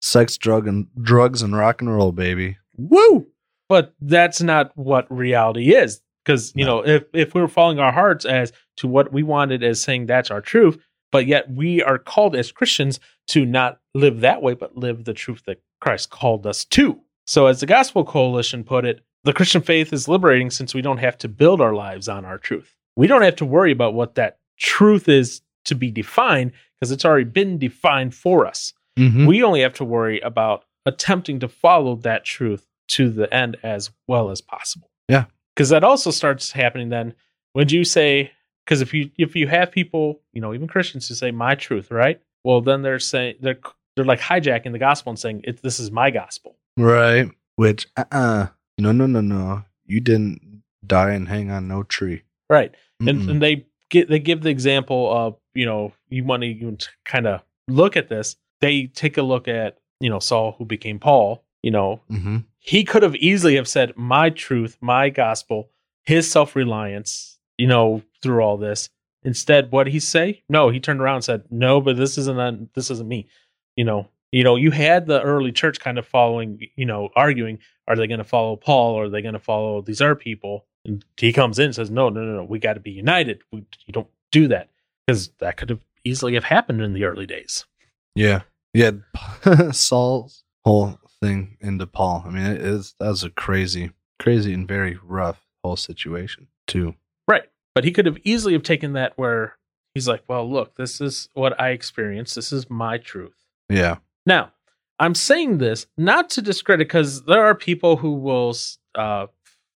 Sex, 0.00 0.38
drug, 0.38 0.66
and 0.66 0.86
drugs 1.02 1.42
and 1.42 1.54
rock 1.54 1.82
and 1.82 1.94
roll, 1.94 2.12
baby. 2.12 2.56
Woo! 2.78 3.26
But 3.68 3.94
that's 4.00 4.40
not 4.40 4.72
what 4.76 5.06
reality 5.14 5.74
is. 5.74 6.00
Because, 6.24 6.52
you 6.54 6.64
know, 6.64 6.84
if, 6.86 7.04
if 7.14 7.34
we're 7.34 7.48
following 7.48 7.78
our 7.78 7.92
hearts 7.92 8.24
as 8.24 8.52
to 8.76 8.86
what 8.88 9.12
we 9.12 9.22
wanted 9.22 9.62
as 9.62 9.80
saying 9.80 10.06
that's 10.06 10.30
our 10.30 10.40
truth, 10.40 10.78
but 11.12 11.26
yet 11.26 11.50
we 11.50 11.82
are 11.82 11.98
called 11.98 12.36
as 12.36 12.52
Christians 12.52 13.00
to 13.28 13.44
not 13.44 13.80
live 13.94 14.20
that 14.20 14.42
way, 14.42 14.54
but 14.54 14.76
live 14.76 15.04
the 15.04 15.14
truth 15.14 15.42
that 15.46 15.62
Christ 15.80 16.10
called 16.10 16.46
us 16.46 16.64
to. 16.66 17.00
So, 17.26 17.46
as 17.46 17.60
the 17.60 17.66
Gospel 17.66 18.04
Coalition 18.04 18.64
put 18.64 18.84
it, 18.84 19.04
the 19.24 19.32
Christian 19.32 19.62
faith 19.62 19.92
is 19.92 20.08
liberating 20.08 20.50
since 20.50 20.74
we 20.74 20.82
don't 20.82 20.98
have 20.98 21.18
to 21.18 21.28
build 21.28 21.60
our 21.60 21.74
lives 21.74 22.08
on 22.08 22.24
our 22.24 22.38
truth. 22.38 22.74
We 22.96 23.06
don't 23.06 23.22
have 23.22 23.36
to 23.36 23.44
worry 23.44 23.72
about 23.72 23.94
what 23.94 24.14
that 24.16 24.38
truth 24.58 25.08
is 25.08 25.42
to 25.66 25.74
be 25.74 25.90
defined 25.90 26.52
because 26.78 26.90
it's 26.90 27.04
already 27.04 27.24
been 27.24 27.58
defined 27.58 28.14
for 28.14 28.46
us. 28.46 28.72
Mhm. 28.98 29.26
We 29.26 29.42
only 29.42 29.60
have 29.60 29.74
to 29.74 29.84
worry 29.84 30.20
about 30.20 30.64
attempting 30.86 31.38
to 31.40 31.48
follow 31.48 31.96
that 31.96 32.24
truth 32.24 32.66
to 32.88 33.10
the 33.10 33.32
end 33.32 33.56
as 33.62 33.90
well 34.08 34.30
as 34.30 34.40
possible. 34.40 34.90
Yeah. 35.08 35.26
Because 35.60 35.68
that 35.68 35.84
also 35.84 36.10
starts 36.10 36.52
happening 36.52 36.88
then 36.88 37.12
when 37.52 37.68
you 37.68 37.84
say 37.84 38.32
because 38.64 38.80
if 38.80 38.94
you 38.94 39.10
if 39.18 39.36
you 39.36 39.46
have 39.46 39.70
people, 39.70 40.22
you 40.32 40.40
know, 40.40 40.54
even 40.54 40.66
Christians 40.66 41.06
who 41.06 41.14
say 41.14 41.32
my 41.32 41.54
truth, 41.54 41.90
right? 41.90 42.18
Well, 42.44 42.62
then 42.62 42.80
they're 42.80 42.98
saying 42.98 43.34
they're 43.42 43.58
they're 43.94 44.06
like 44.06 44.20
hijacking 44.20 44.72
the 44.72 44.78
gospel 44.78 45.10
and 45.10 45.18
saying 45.18 45.42
it, 45.44 45.60
this 45.60 45.78
is 45.78 45.90
my 45.90 46.10
gospel. 46.10 46.56
Right. 46.78 47.28
Which, 47.56 47.88
uh 47.98 48.04
uh 48.10 48.46
No, 48.78 48.92
no, 48.92 49.04
no, 49.04 49.20
no. 49.20 49.64
You 49.84 50.00
didn't 50.00 50.62
die 50.86 51.10
and 51.10 51.28
hang 51.28 51.50
on 51.50 51.68
no 51.68 51.82
tree. 51.82 52.22
Right. 52.48 52.74
And 52.98 53.08
Mm-mm. 53.20 53.30
and 53.32 53.42
they 53.42 53.66
get 53.90 54.08
they 54.08 54.18
give 54.18 54.40
the 54.40 54.48
example 54.48 55.14
of, 55.14 55.36
you 55.52 55.66
know, 55.66 55.92
you 56.08 56.24
want 56.24 56.42
to 56.42 56.88
kind 57.04 57.26
of 57.26 57.42
look 57.68 57.98
at 57.98 58.08
this. 58.08 58.34
They 58.62 58.86
take 58.86 59.18
a 59.18 59.22
look 59.22 59.46
at, 59.46 59.76
you 60.00 60.08
know, 60.08 60.20
Saul 60.20 60.54
who 60.56 60.64
became 60.64 60.98
Paul, 60.98 61.44
you 61.62 61.70
know, 61.70 62.00
Mhm. 62.10 62.44
He 62.60 62.84
could 62.84 63.02
have 63.02 63.16
easily 63.16 63.56
have 63.56 63.68
said 63.68 63.92
my 63.96 64.30
truth 64.30 64.76
my 64.80 65.08
gospel 65.10 65.70
his 66.04 66.30
self-reliance 66.30 67.38
you 67.58 67.66
know 67.66 68.02
through 68.22 68.42
all 68.42 68.56
this. 68.56 68.88
Instead 69.22 69.70
what 69.72 69.84
did 69.84 69.92
he 69.92 70.00
say? 70.00 70.42
No 70.48 70.70
he 70.70 70.80
turned 70.80 71.00
around 71.00 71.16
and 71.16 71.24
said 71.24 71.44
no 71.50 71.80
but 71.80 71.96
this 71.96 72.16
isn't 72.18 72.38
a, 72.38 72.66
this 72.74 72.90
isn't 72.90 73.08
me. 73.08 73.28
You 73.76 73.84
know 73.84 74.08
you 74.32 74.44
know 74.44 74.56
you 74.56 74.70
had 74.70 75.06
the 75.06 75.20
early 75.22 75.52
church 75.52 75.80
kind 75.80 75.98
of 75.98 76.06
following 76.06 76.60
you 76.76 76.86
know 76.86 77.10
arguing 77.16 77.58
are 77.90 77.96
they 77.96 78.06
going 78.06 78.18
to 78.18 78.24
follow 78.24 78.54
Paul? 78.54 78.94
Or 78.94 79.04
are 79.04 79.08
they 79.08 79.20
going 79.20 79.34
to 79.34 79.40
follow 79.40 79.82
these 79.82 80.00
other 80.00 80.14
people? 80.14 80.64
And 80.84 81.04
he 81.16 81.32
comes 81.32 81.58
in 81.58 81.66
and 81.66 81.74
says 81.74 81.90
no 81.90 82.08
no 82.08 82.22
no 82.22 82.36
no 82.36 82.44
we 82.44 82.58
got 82.58 82.74
to 82.74 82.80
be 82.80 82.92
united. 82.92 83.42
We, 83.52 83.64
you 83.86 83.92
don't 83.92 84.08
do 84.30 84.48
that. 84.48 84.70
Because 85.06 85.28
that 85.40 85.56
could 85.56 85.70
have 85.70 85.80
easily 86.04 86.34
have 86.34 86.44
happened 86.44 86.80
in 86.82 86.92
the 86.92 87.04
early 87.04 87.26
days. 87.26 87.66
Yeah. 88.14 88.42
Yeah. 88.72 88.92
Saul's 89.72 90.44
whole 90.64 90.98
thing 91.20 91.56
into 91.60 91.86
Paul. 91.86 92.24
I 92.26 92.30
mean, 92.30 92.46
it 92.46 92.60
is 92.60 92.94
that 92.98 93.08
was 93.08 93.24
a 93.24 93.30
crazy, 93.30 93.90
crazy 94.18 94.52
and 94.52 94.66
very 94.66 94.98
rough 95.02 95.46
whole 95.62 95.76
situation 95.76 96.48
too. 96.66 96.94
Right. 97.28 97.44
But 97.74 97.84
he 97.84 97.92
could 97.92 98.06
have 98.06 98.18
easily 98.24 98.54
have 98.54 98.62
taken 98.62 98.94
that 98.94 99.12
where 99.16 99.56
he's 99.94 100.08
like, 100.08 100.22
well, 100.28 100.50
look, 100.50 100.76
this 100.76 101.00
is 101.00 101.28
what 101.34 101.60
I 101.60 101.70
experienced. 101.70 102.34
This 102.34 102.52
is 102.52 102.70
my 102.70 102.98
truth. 102.98 103.46
Yeah. 103.68 103.96
Now, 104.26 104.52
I'm 104.98 105.14
saying 105.14 105.58
this 105.58 105.86
not 105.96 106.30
to 106.30 106.42
discredit 106.42 106.88
because 106.88 107.24
there 107.24 107.44
are 107.44 107.54
people 107.54 107.96
who 107.96 108.12
will 108.14 108.54
uh, 108.94 109.26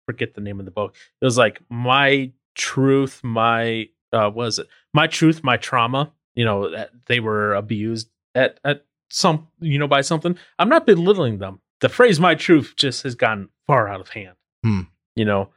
forget 0.06 0.34
the 0.34 0.42
name 0.42 0.60
of 0.60 0.66
the 0.66 0.72
book. 0.72 0.96
It 1.22 1.26
was 1.26 1.38
like 1.38 1.62
my 1.70 2.32
truth, 2.56 3.22
my 3.24 3.90
uh, 4.12 4.30
was 4.34 4.60
it 4.60 4.68
my 4.94 5.08
truth, 5.08 5.44
my 5.44 5.58
trauma. 5.58 6.12
You 6.36 6.46
know 6.46 6.72
that 6.72 6.92
they 7.06 7.20
were 7.20 7.54
abused 7.54 8.10
at 8.36 8.60
at 8.66 8.86
some 9.14 9.48
you 9.60 9.78
know 9.80 9.88
by 9.88 10.02
something. 10.02 10.38
I'm 10.60 10.70
not 10.70 10.86
belittling 10.86 11.40
them. 11.40 11.60
The 11.82 11.90
phrase 11.90 12.20
"my 12.20 12.36
truth" 12.36 12.74
just 12.76 13.04
has 13.04 13.16
gone 13.16 13.50
far 13.68 13.88
out 13.88 14.02
of 14.02 14.10
hand. 14.10 14.36
Hmm. 14.64 14.82
You 15.16 15.26
know, 15.26 15.50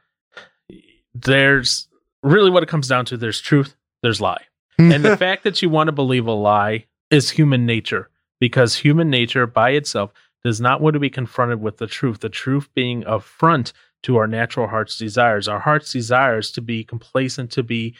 there's 1.13 1.87
really 2.23 2.51
what 2.51 2.63
it 2.63 2.69
comes 2.69 2.87
down 2.87 3.05
to. 3.05 3.17
There's 3.17 3.41
truth. 3.41 3.75
There's 4.01 4.21
lie 4.21 4.45
and 4.77 5.03
the 5.03 5.17
fact 5.25 5.43
that 5.43 5.61
you 5.61 5.69
want 5.69 5.87
to 5.87 5.91
believe 5.91 6.27
a 6.27 6.31
lie 6.31 6.85
is 7.09 7.29
human 7.29 7.65
nature 7.65 8.09
because 8.39 8.75
human 8.75 9.09
nature 9.09 9.47
by 9.47 9.71
itself 9.71 10.11
does 10.43 10.61
not 10.61 10.81
want 10.81 10.93
to 10.93 10.99
be 10.99 11.09
confronted 11.09 11.61
with 11.61 11.77
the 11.77 11.87
truth 11.87 12.19
the 12.19 12.29
truth 12.29 12.69
being 12.73 13.03
a 13.05 13.19
front 13.19 13.73
to 14.03 14.17
our 14.17 14.27
natural 14.27 14.67
heart's 14.67 14.97
desires 14.97 15.47
our 15.47 15.59
heart's 15.59 15.91
desires 15.91 16.51
to 16.51 16.61
be 16.61 16.83
complacent 16.83 17.51
to 17.51 17.63
be 17.63 17.95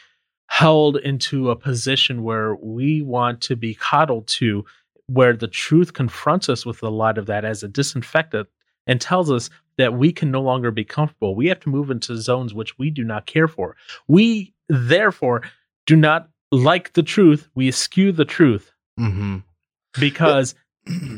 held 0.46 0.96
into 0.96 1.50
a 1.50 1.56
position 1.56 2.22
where 2.22 2.54
we 2.56 3.02
want 3.02 3.40
to 3.40 3.54
be 3.54 3.74
coddled 3.74 4.26
to 4.26 4.64
where 5.08 5.34
the 5.34 5.48
truth 5.48 5.92
confronts 5.92 6.48
us 6.48 6.64
with 6.64 6.82
a 6.82 6.88
lot 6.88 7.18
of 7.18 7.26
that 7.26 7.44
as 7.44 7.62
a 7.62 7.68
disinfectant 7.68 8.48
and 8.86 9.00
tells 9.00 9.30
us 9.30 9.50
that 9.76 9.94
we 9.94 10.12
can 10.12 10.30
no 10.30 10.40
longer 10.40 10.70
be 10.70 10.84
comfortable 10.84 11.34
we 11.34 11.46
have 11.46 11.60
to 11.60 11.68
move 11.68 11.90
into 11.90 12.16
zones 12.16 12.54
which 12.54 12.78
we 12.78 12.90
do 12.90 13.04
not 13.04 13.26
care 13.26 13.48
for 13.48 13.76
we 14.06 14.52
therefore 14.68 15.42
do 15.86 15.96
not 15.96 16.28
like 16.50 16.94
the 16.94 17.02
truth, 17.02 17.48
we 17.54 17.68
eschew 17.68 18.10
the 18.12 18.24
truth 18.24 18.72
hmm 18.96 19.38
because 19.98 20.54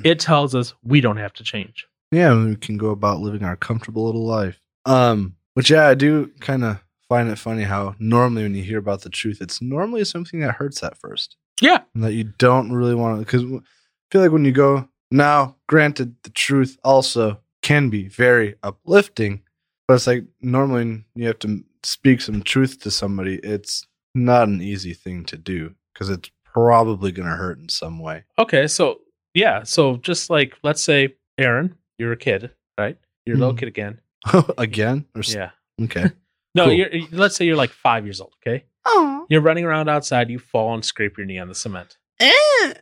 it 0.05 0.19
tells 0.29 0.55
us 0.55 0.75
we 0.83 1.01
don't 1.01 1.17
have 1.19 1.33
to 1.35 1.45
change. 1.45 1.87
yeah, 2.13 2.35
we 2.35 2.57
can 2.57 2.77
go 2.77 2.91
about 2.91 3.21
living 3.21 3.45
our 3.45 3.57
comfortable 3.57 4.07
little 4.07 4.27
life. 4.27 4.61
Um, 4.87 5.37
which 5.55 5.71
yeah, 5.71 5.87
I 5.89 5.95
do 5.95 6.31
kind 6.41 6.65
of 6.65 6.83
find 7.09 7.29
it 7.29 7.39
funny 7.39 7.65
how 7.65 7.95
normally 7.99 8.43
when 8.45 8.55
you 8.55 8.63
hear 8.63 8.79
about 8.79 9.03
the 9.03 9.11
truth, 9.11 9.39
it's 9.41 9.61
normally 9.61 10.05
something 10.05 10.41
that 10.41 10.53
hurts 10.55 10.83
at 10.83 10.97
first. 10.97 11.37
Yeah. 11.61 11.81
and 11.95 12.03
that 12.05 12.15
you 12.15 12.25
don't 12.39 12.73
really 12.73 12.95
want 12.95 13.19
to. 13.19 13.25
Because 13.25 13.63
feel 14.11 14.21
like 14.23 14.33
when 14.33 14.45
you 14.45 14.53
go 14.53 14.89
now, 15.11 15.57
granted, 15.69 16.15
the 16.23 16.31
truth 16.31 16.79
also 16.85 17.41
can 17.63 17.91
be 17.91 18.09
very 18.09 18.55
uplifting, 18.63 19.43
but 19.89 19.95
it's 19.95 20.07
like 20.07 20.25
normally 20.41 21.05
you 21.15 21.27
have 21.27 21.39
to 21.41 21.63
speak 21.83 22.21
some 22.21 22.43
truth 22.43 22.81
to 22.81 22.91
somebody, 22.91 23.37
it's 23.43 23.87
not 24.15 24.49
an 24.49 24.61
easy 24.61 24.93
thing 24.95 25.25
to 25.27 25.37
do 25.37 25.75
because 25.93 26.09
it's 26.11 26.31
probably 26.45 27.13
going 27.13 27.29
to 27.29 27.35
hurt 27.37 27.59
in 27.59 27.69
some 27.69 27.99
way. 27.99 28.25
Okay, 28.39 28.67
so 28.67 29.01
yeah, 29.35 29.63
so 29.63 29.97
just 29.97 30.31
like 30.31 30.57
let's 30.63 30.83
say 30.83 31.15
Aaron, 31.39 31.77
you're 31.99 32.13
a 32.13 32.17
kid, 32.17 32.51
right? 32.79 32.97
You're 33.27 33.37
a 33.37 33.39
little 33.39 33.55
Mhm. 33.55 33.59
kid 33.59 33.69
again. 33.69 34.01
Again? 34.59 35.07
Or 35.15 35.21
s- 35.21 35.35
Yeah. 35.35 35.51
Okay. 35.83 36.07
No, 36.55 36.65
Cool. 36.65 36.73
you're 36.75 36.89
let's 37.13 37.37
say 37.37 37.45
you're 37.47 37.55
like 37.57 37.71
five 37.71 38.05
years 38.05 38.21
old, 38.21 38.35
okay? 38.45 38.65
Oh. 38.85 39.25
You're 39.31 39.41
running 39.41 39.65
around 39.65 39.89
outside, 39.89 40.31
you 40.31 40.41
fall 40.41 40.75
and 40.75 40.85
scrape 40.85 41.17
your 41.17 41.25
knee 41.25 41.39
on 41.39 41.47
the 41.47 41.55
cement. 41.55 41.97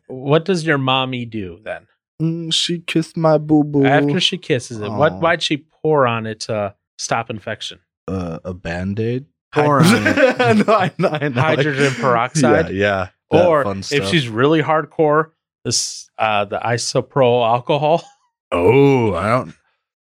What 0.08 0.44
does 0.44 0.66
your 0.66 0.78
mommy 0.78 1.24
do 1.24 1.58
then? 1.62 1.86
Mm, 2.20 2.52
she 2.52 2.80
kissed 2.80 3.16
my 3.16 3.38
boo 3.38 3.62
boo. 3.64 3.84
After 3.86 4.20
she 4.20 4.38
kisses 4.38 4.80
it, 4.80 4.90
what 4.90 5.20
why'd 5.20 5.42
she 5.42 5.58
pour 5.82 6.06
on 6.06 6.26
it 6.26 6.40
to 6.40 6.74
stop 6.98 7.30
infection? 7.30 7.78
uh, 8.08 8.38
a 8.44 8.54
band 8.54 8.98
aid. 8.98 9.26
Pour 9.52 9.80
on 9.80 9.86
it. 9.86 10.16
no, 10.66 10.74
I 10.74 10.90
know, 10.98 11.08
I 11.08 11.28
know. 11.28 11.40
Hydrogen 11.40 11.92
peroxide? 12.00 12.70
Yeah, 12.70 12.80
yeah. 12.80 13.08
that 13.30 13.46
or 13.46 13.64
fun 13.64 13.78
if 13.78 13.86
stuff. 13.86 14.08
she's 14.08 14.28
really 14.28 14.62
hardcore, 14.62 15.30
this 15.64 16.10
uh 16.18 16.44
the 16.44 16.58
isopro 16.58 17.46
alcohol. 17.46 18.02
Oh, 18.50 19.12
I 19.12 19.28
don't. 19.28 19.54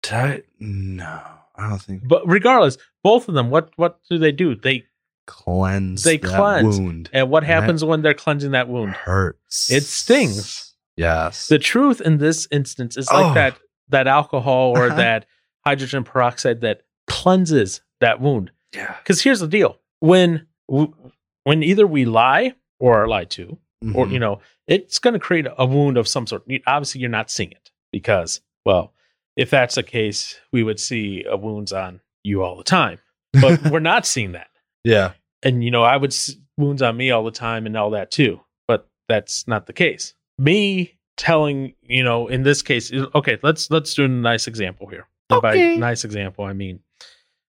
Did 0.03 0.13
I? 0.13 0.41
No, 0.57 1.21
I 1.57 1.67
don't 1.67 1.81
think. 1.81 2.07
But 2.07 2.25
regardless, 2.25 2.77
both 3.03 3.27
of 3.27 3.33
them, 3.33 3.49
what 3.49 3.71
what 3.75 3.99
do 4.09 4.17
they 4.17 4.31
do? 4.31 4.55
They 4.55 4.85
Cleanse. 5.27 6.03
They 6.03 6.17
that 6.17 6.27
cleanse. 6.35 6.79
wound. 6.79 7.09
and 7.13 7.29
what 7.29 7.43
And 7.43 7.51
happens 7.51 7.83
when 7.85 8.01
they're 8.01 8.13
cleansing 8.15 8.51
that 8.51 8.67
wound? 8.67 8.93
Hurts. 8.93 9.69
It 9.69 9.83
stings. 9.83 10.73
Yes. 10.95 11.47
The 11.47 11.59
truth 11.59 12.01
in 12.01 12.17
this 12.17 12.47
instance 12.51 12.97
is 12.97 13.07
like 13.11 13.25
Oh. 13.27 13.33
that 13.35 13.57
that 13.89 14.07
alcohol 14.07 14.71
or 14.75 14.87
Uh-huh. 14.87 14.95
that 14.95 15.25
hydrogen 15.65 16.03
peroxide 16.03 16.61
that 16.61 16.81
cleanses 17.07 17.81
that 18.01 18.19
wound. 18.19 18.51
yeah. 18.73 18.95
Because 19.03 19.21
here's 19.21 19.39
the 19.39 19.47
deal: 19.47 19.77
when 19.99 20.47
when 20.67 21.63
either 21.63 21.85
we 21.87 22.05
lie 22.05 22.53
or 22.79 23.03
are 23.03 23.07
lied 23.07 23.29
to, 23.31 23.57
or 23.93 24.05
Mhm. 24.05 24.11
you 24.11 24.19
know, 24.19 24.41
it's 24.67 24.99
going 24.99 25.13
to 25.13 25.19
create 25.19 25.47
a 25.57 25.65
wound 25.65 25.97
of 25.97 26.07
some 26.07 26.27
sort. 26.27 26.43
Obviously, 26.65 26.99
you're 27.01 27.09
not 27.09 27.29
seeing 27.31 27.51
it 27.51 27.71
because, 27.91 28.41
well, 28.65 28.93
if 29.37 29.49
that's 29.49 29.75
the 29.75 29.83
case, 29.83 30.39
we 30.51 30.63
would 30.63 30.79
see 30.79 31.23
wounds 31.31 31.71
on 31.71 32.01
you 32.23 32.43
all 32.43 32.57
the 32.57 32.63
time. 32.63 32.99
But 33.41 33.61
we're 33.71 33.79
not 33.79 34.05
seeing 34.05 34.33
that. 34.33 34.47
Yeah. 34.83 35.13
and 35.43 35.63
you 35.63 35.71
know 35.71 35.83
i 35.83 35.95
would 35.97 36.11
s- 36.11 36.35
wounds 36.57 36.81
on 36.81 36.95
me 36.97 37.11
all 37.11 37.23
the 37.23 37.31
time 37.31 37.65
and 37.65 37.75
all 37.77 37.91
that 37.91 38.09
too 38.11 38.39
but 38.67 38.87
that's 39.07 39.47
not 39.47 39.65
the 39.67 39.73
case 39.73 40.13
me 40.37 40.97
telling 41.17 41.73
you 41.81 42.03
know 42.03 42.27
in 42.27 42.43
this 42.43 42.61
case 42.61 42.91
okay 43.15 43.37
let's 43.43 43.69
let's 43.71 43.93
do 43.93 44.05
a 44.05 44.07
nice 44.07 44.47
example 44.47 44.87
here 44.87 45.07
and 45.29 45.41
by 45.41 45.51
Okay. 45.51 45.77
nice 45.77 46.03
example 46.05 46.45
i 46.45 46.53
mean 46.53 46.79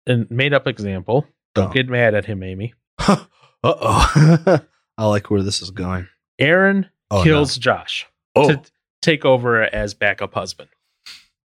a 0.08 0.26
made 0.30 0.54
up 0.54 0.68
example 0.68 1.26
Don't 1.56 1.70
Oh. 1.70 1.74
get 1.74 1.88
mad 1.88 2.14
at 2.16 2.26
him, 2.26 2.42
Amy. 2.44 2.74
uh 3.08 3.16
oh. 3.64 4.60
I 4.98 5.06
like 5.06 5.30
where 5.32 5.42
this 5.44 5.62
is 5.62 5.70
going. 5.72 6.08
Aaron 6.40 6.90
Oh, 7.12 7.24
kills 7.24 7.58
Josh 7.58 8.06
no. 8.36 8.48
to 8.50 8.62
take 9.02 9.24
over 9.24 9.64
as 9.64 9.94
backup 9.94 10.34
husband. 10.34 10.70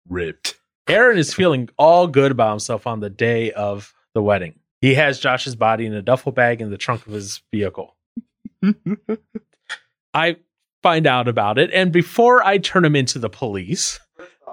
ripped. 0.08 0.56
Aaron 0.88 1.18
is 1.18 1.34
feeling 1.34 1.70
all 1.78 2.08
good 2.08 2.32
about 2.32 2.52
himself 2.52 2.86
on 2.88 3.00
the 3.00 3.10
day 3.10 3.52
of 3.52 3.94
the 4.14 4.22
wedding. 4.22 4.60
He 4.82 4.96
has 4.96 5.20
Josh's 5.20 5.56
body 5.56 5.86
in 5.86 5.94
a 5.94 6.02
duffel 6.02 6.32
bag 6.32 6.62
in 6.62 6.70
the 6.70 6.78
trunk 6.78 7.06
of 7.08 7.14
his 7.14 7.42
vehicle. 7.52 7.96
I 10.14 10.38
find 10.84 11.08
out 11.08 11.28
about 11.28 11.58
it, 11.58 11.72
and 11.74 11.92
before 11.92 12.46
I 12.46 12.58
turn 12.58 12.86
him 12.86 12.96
into 12.96 13.20
the 13.20 13.30
police, 13.30 14.00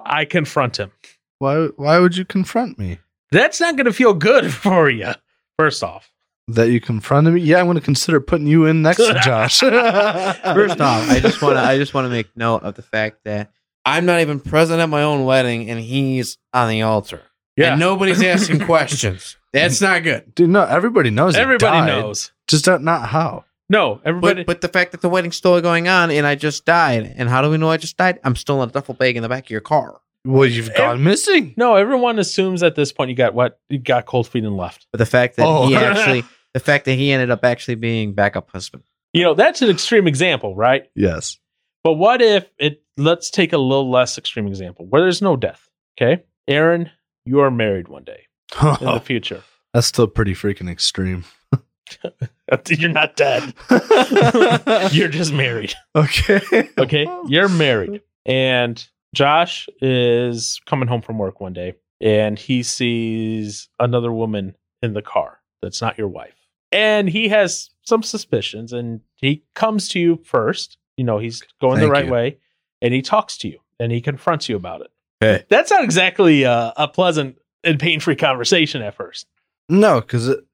I 0.04 0.24
confront 0.24 0.78
him. 0.78 0.90
Why? 1.38 1.66
Why 1.76 1.98
would 1.98 2.16
you 2.16 2.24
confront 2.24 2.78
me? 2.78 2.98
That's 3.30 3.60
not 3.60 3.76
going 3.76 3.86
to 3.86 3.92
feel 3.92 4.14
good 4.14 4.52
for 4.54 4.90
you. 4.90 5.12
First 5.58 5.82
off, 5.84 6.10
That 6.48 6.70
you 6.70 6.80
confronted 6.80 7.34
me? 7.34 7.40
Yeah, 7.42 7.58
I'm 7.60 7.66
going 7.66 7.76
to 7.76 7.82
consider 7.82 8.20
putting 8.20 8.46
you 8.46 8.66
in 8.66 8.82
next 8.82 8.98
to 8.98 9.14
Josh. 9.24 9.60
First 9.60 10.80
off, 10.80 11.08
I 11.08 11.20
just 11.20 11.40
want 11.42 11.56
to 11.56 11.60
I 11.62 11.78
just 11.78 11.94
want 11.94 12.06
to 12.06 12.10
make 12.10 12.36
note 12.36 12.62
of 12.62 12.74
the 12.74 12.82
fact 12.82 13.18
that 13.24 13.52
I'm 13.84 14.06
not 14.06 14.20
even 14.20 14.40
present 14.40 14.80
at 14.80 14.88
my 14.88 15.02
own 15.02 15.24
wedding, 15.24 15.70
and 15.70 15.78
he's 15.80 16.38
on 16.52 16.68
the 16.68 16.82
altar. 16.82 17.20
Yeah, 17.56 17.72
And 17.72 17.80
nobody's 17.80 18.22
asking 18.22 18.60
questions. 18.66 19.36
That's 19.52 19.80
not 19.80 20.02
good. 20.02 20.34
Dude, 20.34 20.48
no, 20.50 20.62
everybody 20.64 21.10
knows. 21.10 21.34
he 21.34 21.40
everybody 21.40 21.78
died, 21.80 21.86
knows. 21.86 22.32
Just 22.48 22.64
don't, 22.64 22.82
not 22.84 23.08
how. 23.08 23.44
No, 23.68 24.00
everybody. 24.04 24.42
But, 24.44 24.46
but 24.46 24.60
the 24.60 24.68
fact 24.68 24.92
that 24.92 25.00
the 25.00 25.08
wedding's 25.08 25.36
still 25.36 25.60
going 25.60 25.88
on 25.88 26.10
and 26.10 26.26
I 26.26 26.34
just 26.34 26.64
died, 26.64 27.12
and 27.16 27.28
how 27.28 27.42
do 27.42 27.50
we 27.50 27.56
know 27.58 27.70
I 27.70 27.76
just 27.76 27.96
died? 27.96 28.18
I'm 28.24 28.36
still 28.36 28.62
in 28.62 28.68
a 28.68 28.72
duffel 28.72 28.94
bag 28.94 29.16
in 29.16 29.22
the 29.22 29.28
back 29.28 29.44
of 29.44 29.50
your 29.50 29.60
car. 29.60 30.00
Well, 30.24 30.46
you've 30.46 30.72
gone 30.74 31.02
missing. 31.02 31.52
no, 31.56 31.74
everyone 31.76 32.18
assumes 32.18 32.62
at 32.62 32.76
this 32.76 32.92
point 32.92 33.10
you 33.10 33.16
got 33.16 33.34
what 33.34 33.58
you 33.68 33.78
got 33.78 34.06
cold 34.06 34.28
feet 34.28 34.44
and 34.44 34.56
left. 34.56 34.86
But 34.92 34.98
the 34.98 35.06
fact 35.06 35.36
that 35.36 35.46
Oh. 35.46 35.66
he 35.66 35.74
actually, 35.76 36.24
the 36.54 36.60
fact 36.60 36.84
that 36.84 36.94
he 36.94 37.10
ended 37.12 37.30
up 37.30 37.44
actually 37.44 37.74
being 37.74 38.12
backup 38.12 38.50
husband. 38.50 38.84
You 39.12 39.24
know 39.24 39.34
that's 39.34 39.62
an 39.62 39.68
extreme 39.68 40.06
example, 40.06 40.54
right? 40.54 40.84
Yes. 40.94 41.38
But 41.84 41.94
what 41.94 42.22
if 42.22 42.46
it? 42.58 42.82
Let's 42.96 43.30
take 43.30 43.52
a 43.52 43.58
little 43.58 43.90
less 43.90 44.16
extreme 44.16 44.46
example 44.46 44.86
where 44.86 45.02
there's 45.02 45.22
no 45.22 45.36
death. 45.36 45.68
Okay, 46.00 46.22
Aaron, 46.46 46.90
you 47.24 47.40
are 47.40 47.50
married 47.50 47.88
one 47.88 48.04
day 48.04 48.26
in 48.60 48.84
the 48.86 49.00
future. 49.04 49.42
That's 49.74 49.86
still 49.86 50.06
pretty 50.06 50.34
freaking 50.34 50.70
extreme. 50.70 51.24
You're 52.68 52.90
not 52.90 53.16
dead. 53.16 53.54
You're 54.92 55.08
just 55.08 55.32
married. 55.32 55.74
okay. 55.94 56.68
Okay, 56.78 57.06
you're 57.26 57.48
married, 57.48 58.02
and 58.26 58.86
Josh 59.14 59.68
is 59.80 60.60
coming 60.66 60.88
home 60.88 61.02
from 61.02 61.18
work 61.18 61.40
one 61.40 61.52
day, 61.52 61.74
and 62.00 62.38
he 62.38 62.62
sees 62.62 63.68
another 63.78 64.12
woman 64.12 64.54
in 64.82 64.92
the 64.94 65.02
car 65.02 65.38
that's 65.62 65.80
not 65.80 65.98
your 65.98 66.08
wife, 66.08 66.46
and 66.70 67.08
he 67.08 67.28
has 67.28 67.70
some 67.82 68.02
suspicions, 68.02 68.72
and 68.72 69.00
he 69.16 69.44
comes 69.54 69.88
to 69.88 70.00
you 70.00 70.20
first. 70.24 70.78
You 70.96 71.04
know, 71.04 71.18
he's 71.18 71.42
going 71.60 71.80
the 71.80 71.88
right 71.90 72.06
you. 72.06 72.12
way, 72.12 72.38
and 72.80 72.92
he 72.94 73.02
talks 73.02 73.36
to 73.38 73.48
you, 73.48 73.58
and 73.80 73.92
he 73.92 74.00
confronts 74.00 74.48
you 74.48 74.56
about 74.56 74.82
it. 74.82 74.90
Okay. 75.22 75.44
That's 75.48 75.70
not 75.70 75.84
exactly 75.84 76.42
a, 76.42 76.72
a 76.76 76.88
pleasant 76.88 77.38
and 77.64 77.78
pain-free 77.78 78.16
conversation 78.16 78.82
at 78.82 78.94
first. 78.94 79.26
No, 79.68 80.00
because 80.00 80.28
it 80.28 80.44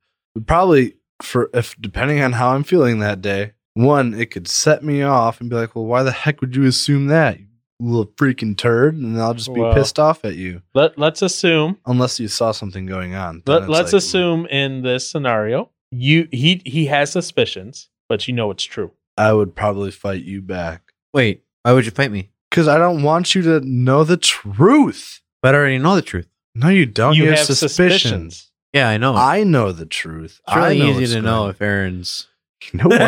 probably 0.46 0.94
for 1.22 1.50
if 1.54 1.74
depending 1.80 2.20
on 2.20 2.32
how 2.32 2.50
I'm 2.50 2.64
feeling 2.64 2.98
that 3.00 3.20
day, 3.20 3.52
one 3.74 4.14
it 4.14 4.30
could 4.30 4.46
set 4.48 4.84
me 4.84 5.02
off 5.02 5.40
and 5.40 5.48
be 5.48 5.56
like, 5.56 5.74
well, 5.74 5.86
why 5.86 6.02
the 6.02 6.12
heck 6.12 6.40
would 6.40 6.54
you 6.54 6.64
assume 6.64 7.06
that, 7.08 7.40
you 7.40 7.46
little 7.80 8.12
freaking 8.12 8.56
turd? 8.56 8.94
And 8.94 9.20
I'll 9.20 9.34
just 9.34 9.52
be 9.52 9.60
Well- 9.60 9.74
pissed 9.74 9.98
off 9.98 10.24
at 10.24 10.34
you 10.34 10.62
Let 10.74 10.98
Let's 10.98 11.22
assume 11.22 11.78
unless 11.86 12.20
you 12.20 12.28
saw 12.28 12.52
something 12.52 12.86
going 12.86 13.14
on. 13.14 13.42
Let, 13.46 13.68
let's 13.68 13.92
like, 13.92 13.98
assume 13.98 14.46
in 14.46 14.82
this 14.82 15.10
scenario, 15.10 15.70
you 15.90 16.28
he 16.30 16.60
he 16.66 16.86
has 16.86 17.10
suspicions, 17.10 17.88
but 18.08 18.28
you 18.28 18.34
know 18.34 18.50
it's 18.50 18.64
true. 18.64 18.92
I 19.16 19.32
would 19.32 19.56
probably 19.56 19.90
fight 19.90 20.22
you 20.22 20.42
back 20.42 20.92
Wait, 21.14 21.42
why 21.62 21.72
would 21.72 21.84
you 21.84 21.90
fight 21.90 22.12
me? 22.12 22.30
Because 22.50 22.68
I 22.68 22.78
don't 22.78 23.02
want 23.02 23.34
you 23.34 23.42
to 23.42 23.60
know 23.60 24.04
the 24.04 24.16
truth. 24.16 25.20
But 25.42 25.54
I 25.54 25.58
already 25.58 25.78
know 25.78 25.94
the 25.94 26.02
truth. 26.02 26.28
No, 26.54 26.68
you 26.68 26.86
don't. 26.86 27.14
You 27.14 27.24
You, 27.24 27.28
have, 27.30 27.38
have 27.38 27.46
suspicions. 27.46 28.00
suspicions. 28.02 28.50
Yeah, 28.72 28.88
I 28.88 28.96
know. 28.98 29.14
I 29.14 29.44
know 29.44 29.72
the 29.72 29.86
truth. 29.86 30.40
it's 30.46 30.56
really 30.56 30.76
I 30.76 30.78
know 30.78 30.90
easy 30.90 31.00
what's 31.00 31.12
to 31.12 31.22
know 31.22 31.48
if 31.48 31.62
Aaron's. 31.62 32.26
You 32.72 32.80
know 32.80 32.88
what? 32.88 33.00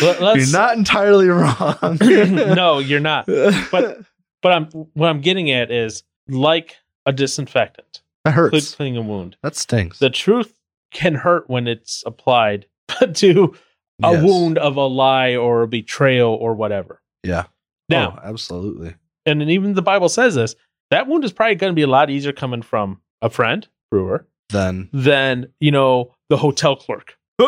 Let- 0.00 0.20
let's- 0.22 0.36
You're 0.50 0.58
not 0.58 0.76
entirely 0.76 1.28
wrong. 1.28 1.76
no, 2.00 2.78
you're 2.78 3.00
not. 3.00 3.26
But 3.26 3.98
but 4.42 4.52
I'm 4.52 4.66
what 4.94 5.08
I'm 5.08 5.20
getting 5.20 5.50
at 5.50 5.70
is 5.70 6.04
like 6.28 6.76
a 7.06 7.12
disinfectant, 7.12 8.02
that 8.24 8.34
cle- 8.34 8.44
hurts. 8.50 8.74
cleaning 8.74 8.96
a 8.96 9.02
wound. 9.02 9.36
That 9.42 9.56
stinks. 9.56 9.98
The 9.98 10.10
truth 10.10 10.56
can 10.92 11.14
hurt 11.16 11.50
when 11.50 11.66
it's 11.66 12.02
applied 12.06 12.66
to 13.14 13.54
a 14.02 14.12
Yes. 14.12 14.22
wound 14.24 14.58
of 14.58 14.76
a 14.76 14.86
lie 14.86 15.34
or 15.36 15.62
a 15.62 15.68
betrayal 15.68 16.32
or 16.34 16.54
whatever. 16.54 17.00
Yeah. 17.22 17.44
Now, 17.88 18.18
oh, 18.22 18.28
absolutely. 18.28 18.94
and 19.26 19.40
then 19.40 19.50
even 19.50 19.74
the 19.74 19.82
Bible 19.82 20.08
says 20.08 20.34
this. 20.34 20.54
That 20.90 21.06
wound 21.06 21.24
is 21.24 21.32
probably 21.32 21.54
going 21.56 21.70
to 21.72 21.74
be 21.74 21.82
a 21.82 21.86
lot 21.88 22.10
easier 22.10 22.32
coming 22.32 22.62
from 22.62 23.00
a 23.22 23.30
friend, 23.30 23.66
Brewer, 23.90 24.26
than, 24.50 24.88
than 24.92 25.48
you 25.60 25.70
know 25.70 26.12
the 26.28 26.36
hotel 26.36 26.76
clerk. 26.76 27.16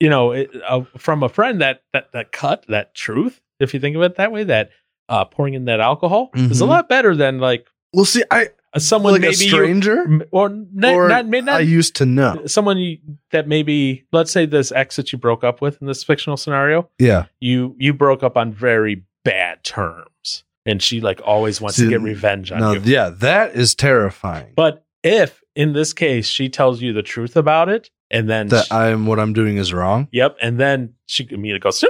You 0.00 0.10
know, 0.10 0.32
it, 0.32 0.50
uh, 0.68 0.82
from 0.98 1.22
a 1.22 1.28
friend 1.28 1.60
that 1.60 1.82
that 1.92 2.10
that 2.12 2.32
cut 2.32 2.66
that 2.68 2.94
truth. 2.96 3.40
If 3.60 3.72
you 3.72 3.78
think 3.80 3.94
of 3.94 4.02
it 4.02 4.16
that 4.16 4.32
way, 4.32 4.42
that 4.44 4.70
uh, 5.08 5.24
pouring 5.24 5.54
in 5.54 5.66
that 5.66 5.78
alcohol 5.80 6.30
is 6.34 6.60
a 6.60 6.64
Mhm. 6.64 6.68
lot 6.68 6.88
better 6.88 7.14
than 7.14 7.38
like 7.38 7.68
we'll 7.94 8.04
see. 8.04 8.22
I 8.30 8.48
uh, 8.74 8.80
someone 8.80 9.12
like 9.12 9.22
maybe 9.22 9.34
a 9.34 9.38
you, 9.38 9.48
stranger, 9.48 10.02
m- 10.02 10.22
or 10.32 10.48
not, 10.50 10.94
or 10.94 11.08
not, 11.08 11.26
not 11.26 11.48
I 11.48 11.60
used 11.60 11.94
to 11.96 12.06
know. 12.06 12.42
someone 12.46 12.76
you, 12.78 12.98
that 13.30 13.46
maybe 13.46 14.04
let's 14.12 14.32
say 14.32 14.46
this 14.46 14.72
ex 14.72 14.96
that 14.96 15.12
you 15.12 15.16
broke 15.18 15.44
up 15.44 15.60
with 15.62 15.80
in 15.80 15.86
this 15.86 16.02
fictional 16.02 16.36
scenario. 16.36 16.90
Yeah, 16.98 17.26
You 17.40 17.76
you 17.78 17.94
broke 17.94 18.24
up 18.24 18.36
on 18.36 18.52
very 18.52 19.04
bad 19.24 19.64
terms, 19.64 20.44
and 20.66 20.82
she 20.82 21.00
like 21.00 21.20
always 21.24 21.60
wants 21.60 21.76
to 21.78 21.88
get 21.88 22.00
revenge 22.00 22.52
on 22.52 22.60
no, 22.60 22.72
you. 22.72 22.80
yeah, 22.84 23.08
that 23.10 23.54
is 23.54 23.74
terrifying. 23.74 24.52
But 24.56 24.84
if 25.02 25.42
in 25.54 25.72
this 25.72 25.92
case 25.92 26.26
she 26.28 26.48
tells 26.48 26.80
you 26.82 26.92
the 26.92 27.02
truth 27.02 27.36
about 27.36 27.68
it, 27.68 27.90
and 28.10 28.28
then 28.28 28.48
that 28.48 28.66
she- 28.66 28.74
I'm 28.74 29.06
what 29.06 29.18
I'm 29.18 29.32
doing 29.32 29.56
is 29.56 29.72
wrong. 29.72 30.08
yep, 30.12 30.36
and 30.42 30.58
then 30.60 30.94
she 31.06 31.26
immediately 31.30 31.60
goes, 31.60 31.84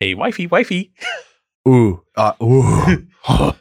"Hey, 0.00 0.14
wifey, 0.14 0.46
wifey," 0.46 0.92
Ooh, 1.68 2.02
uh, 2.16 2.32
ooh, 2.42 3.06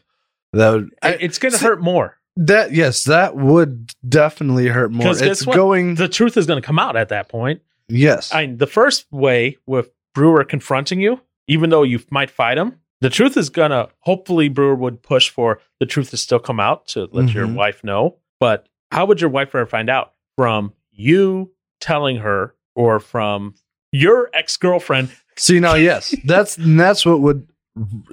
that 0.53 0.69
would 0.71 0.89
I- 1.01 1.17
it's 1.19 1.37
gonna 1.37 1.57
see- 1.57 1.65
hurt 1.65 1.81
more. 1.81 2.17
that. 2.37 2.71
Yes, 2.73 3.03
that 3.05 3.35
would 3.35 3.91
definitely 4.07 4.67
hurt 4.67 4.91
more. 4.91 5.11
It's 5.11 5.43
going. 5.45 5.95
The 5.95 6.07
truth 6.07 6.37
is 6.37 6.45
gonna 6.45 6.61
come 6.61 6.79
out 6.79 6.95
at 6.95 7.09
that 7.09 7.29
point. 7.29 7.61
yes, 7.89 8.33
I 8.33 8.45
the 8.47 8.67
first 8.67 9.05
way 9.11 9.57
with 9.65 9.89
Brewer 10.15 10.43
confronting 10.43 10.99
you, 11.01 11.21
even 11.47 11.69
though 11.69 11.83
you 11.83 11.99
might 12.09 12.29
fight 12.29 12.57
him, 12.57 12.79
the 13.01 13.09
truth 13.09 13.37
is 13.37 13.49
gonna 13.49 13.89
hopefully 14.01 14.49
Brewer 14.49 14.75
would 14.75 15.01
push 15.01 15.29
for 15.29 15.59
the 15.79 15.85
truth 15.85 16.09
to 16.11 16.17
still 16.17 16.39
come 16.39 16.59
out 16.59 16.87
to 16.89 17.07
let 17.11 17.33
your 17.33 17.47
Mhm. 17.47 17.55
wife 17.55 17.83
know. 17.83 18.17
But 18.39 18.67
how 18.91 19.05
would 19.05 19.21
your 19.21 19.29
wife 19.29 19.49
ever 19.49 19.65
find 19.65 19.89
out? 19.89 20.13
From 20.35 20.73
you 20.91 21.51
telling 21.79 22.17
her 22.17 22.55
or 22.75 22.99
from 22.99 23.55
your 23.91 24.29
ex 24.33 24.57
girlfriend? 24.57 25.09
See 25.37 25.59
now, 25.59 25.75
yes, 25.75 26.13
that's 26.25 26.55
that's 26.59 27.05
what 27.05 27.21
would 27.21 27.47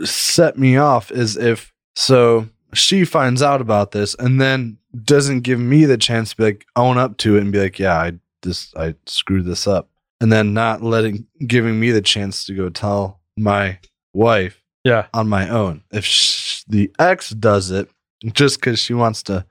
set 0.04 0.58
me 0.58 0.76
off 0.76 1.10
is 1.10 1.36
if 1.36 1.72
so 1.94 2.48
she 2.74 3.04
finds 3.04 3.42
out 3.42 3.60
about 3.60 3.92
this 3.92 4.14
and 4.18 4.40
then 4.40 4.78
doesn't 5.04 5.40
give 5.40 5.58
me 5.58 5.84
the 5.84 5.96
chance 5.96 6.30
to 6.30 6.36
be 6.36 6.42
like 6.44 6.64
own 6.76 6.98
up 6.98 7.16
to 7.18 7.36
it 7.36 7.40
and 7.40 7.52
be 7.52 7.60
like, 7.60 7.78
yeah, 7.78 7.96
I 7.98 8.12
just 8.42 8.76
I 8.76 8.94
screwed 9.06 9.44
this 9.44 9.66
up, 9.66 9.88
and 10.20 10.30
then 10.32 10.54
not 10.54 10.82
letting 10.82 11.26
giving 11.46 11.78
me 11.80 11.90
the 11.90 12.02
chance 12.02 12.44
to 12.46 12.54
go 12.54 12.68
tell 12.68 13.20
my 13.36 13.78
wife 14.14 14.62
Yeah. 14.86 15.06
on 15.12 15.28
my 15.28 15.48
own. 15.48 15.82
If 15.90 16.04
sh- 16.04 16.62
the 16.68 16.90
ex 16.98 17.30
does 17.30 17.70
it 17.70 17.88
just 18.32 18.60
because 18.60 18.78
she 18.78 18.94
wants 18.94 19.22
to 19.24 19.44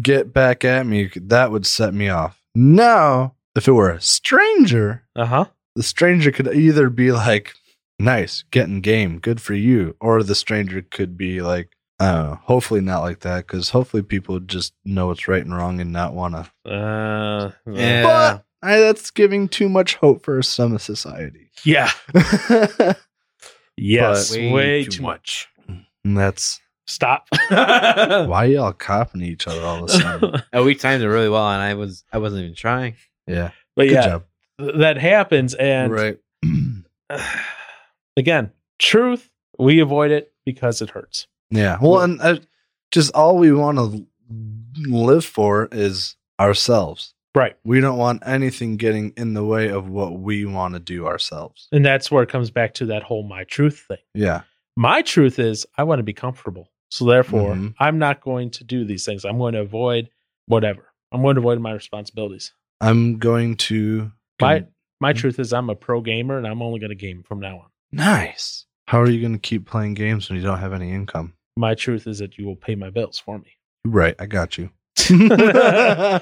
get 0.00 0.32
back 0.32 0.64
at 0.64 0.86
me, 0.86 1.10
that 1.16 1.50
would 1.50 1.66
set 1.66 1.92
me 1.94 2.08
off. 2.08 2.40
Now, 2.54 3.34
if 3.56 3.66
it 3.68 3.72
were 3.72 3.90
a 3.90 4.00
stranger, 4.00 5.04
Uh 5.16 5.26
huh. 5.26 5.44
the 5.76 5.82
stranger 5.82 6.30
could 6.32 6.48
either 6.54 6.88
be 6.90 7.10
like, 7.12 7.54
nice, 7.98 8.44
getting 8.50 8.80
game, 8.80 9.18
good 9.18 9.40
for 9.40 9.54
you, 9.54 9.96
or 10.00 10.22
the 10.22 10.34
stranger 10.34 10.82
could 10.82 11.16
be 11.16 11.40
like, 11.42 11.76
I 11.98 12.12
don't 12.12 12.30
know, 12.30 12.38
hopefully 12.44 12.80
not 12.80 13.00
like 13.02 13.20
that, 13.20 13.46
because 13.46 13.70
hopefully 13.70 14.02
people 14.02 14.40
just 14.40 14.72
know 14.84 15.08
what's 15.08 15.28
right 15.28 15.44
and 15.44 15.54
wrong 15.54 15.80
and 15.80 15.92
not 15.92 16.14
want 16.14 16.34
to. 16.34 16.70
Uh, 16.72 17.50
Yeah. 17.70 18.02
But 18.02 18.44
I, 18.62 18.78
that's 18.78 19.10
giving 19.10 19.48
too 19.48 19.68
much 19.68 19.96
hope 19.96 20.24
for 20.24 20.40
some 20.42 20.74
of 20.74 20.80
society. 20.82 21.50
yeah. 21.64 21.90
Yes. 23.80 24.30
Way, 24.32 24.52
Way 24.52 24.84
too 24.84 24.90
too 24.92 25.02
much. 25.02 25.48
and 25.68 26.16
that's 26.16 26.60
Stop. 26.86 27.28
why 27.48 28.46
y'all 28.46 28.72
copping 28.72 29.22
each 29.22 29.46
other 29.46 29.62
all 29.62 29.84
of 29.84 29.90
a 29.90 29.92
sudden. 29.92 30.42
Oh, 30.52 30.64
we 30.64 30.74
timed 30.74 31.02
it 31.04 31.08
really 31.08 31.28
well, 31.28 31.48
and 31.48 31.62
I 31.62 31.74
was 31.74 32.04
I 32.12 32.18
wasn't 32.18 32.42
even 32.42 32.54
trying. 32.56 32.96
Yeah. 33.28 33.50
but 33.76 33.84
Good 33.84 33.92
yeah, 33.92 34.06
job. 34.06 34.24
that 34.58 34.96
happens, 34.98 35.54
and 35.54 35.92
right. 35.92 36.18
again, 38.16 38.50
truth 38.78 39.30
we 39.58 39.80
avoid 39.80 40.10
it 40.10 40.32
because 40.44 40.82
it 40.82 40.90
hurts. 40.90 41.26
Yeah. 41.50 41.78
Well, 41.80 42.00
and 42.00 42.20
uh, 42.20 42.38
just 42.90 43.14
all 43.14 43.38
we 43.38 43.52
want 43.52 43.78
to 43.78 44.06
live 44.88 45.24
for 45.24 45.68
is 45.70 46.16
ourselves. 46.40 47.14
Right. 47.34 47.56
We 47.64 47.80
don't 47.80 47.96
want 47.98 48.22
anything 48.26 48.76
getting 48.76 49.12
in 49.16 49.34
the 49.34 49.44
way 49.44 49.68
of 49.68 49.88
what 49.88 50.18
we 50.18 50.44
want 50.44 50.74
to 50.74 50.80
do 50.80 51.06
ourselves. 51.06 51.68
And 51.70 51.84
that's 51.84 52.10
where 52.10 52.22
it 52.24 52.28
comes 52.28 52.50
back 52.50 52.74
to 52.74 52.86
that 52.86 53.02
whole 53.04 53.22
my 53.22 53.44
truth 53.44 53.84
thing. 53.86 53.98
Yeah. 54.14 54.42
My 54.76 55.02
truth 55.02 55.38
is 55.38 55.64
I 55.78 55.84
want 55.84 56.00
to 56.00 56.02
be 56.04 56.12
comfortable. 56.12 56.68
So 56.90 57.04
therefore, 57.04 57.54
Mhm. 57.54 57.74
I'm 57.78 57.98
not 57.98 58.20
going 58.20 58.50
to 58.52 58.64
do 58.64 58.84
these 58.84 59.04
things. 59.04 59.24
I'm 59.24 59.38
going 59.38 59.54
to 59.54 59.60
avoid 59.60 60.10
whatever. 60.46 60.86
I'm 61.12 61.22
going 61.22 61.36
to 61.36 61.40
avoid 61.40 61.60
my 61.60 61.72
responsibilities. 61.72 62.52
I'm 62.80 63.18
going 63.18 63.56
to. 63.68 64.10
My 64.40 64.64
my 65.00 65.12
Mhm. 65.12 65.16
truth 65.18 65.38
is 65.38 65.52
I'm 65.52 65.70
a 65.70 65.76
pro 65.76 66.00
gamer 66.00 66.36
and 66.36 66.46
I'm 66.46 66.62
only 66.62 66.80
going 66.80 66.90
to 66.90 66.96
game 66.96 67.22
from 67.22 67.38
now 67.40 67.58
on. 67.58 67.66
Nice. 67.92 68.66
How 68.88 69.00
are 69.00 69.08
you 69.08 69.20
going 69.20 69.32
to 69.34 69.38
keep 69.38 69.66
playing 69.66 69.94
games 69.94 70.28
when 70.28 70.36
you 70.36 70.42
don't 70.44 70.58
have 70.58 70.72
any 70.72 70.90
income? 70.90 71.34
My 71.56 71.74
truth 71.74 72.06
is 72.08 72.18
that 72.18 72.38
you 72.38 72.46
will 72.46 72.56
pay 72.56 72.74
my 72.74 72.90
bills 72.90 73.18
for 73.20 73.38
me. 73.38 73.52
Right. 73.84 74.16
I 74.18 74.26
got 74.26 74.58
you. 74.58 74.70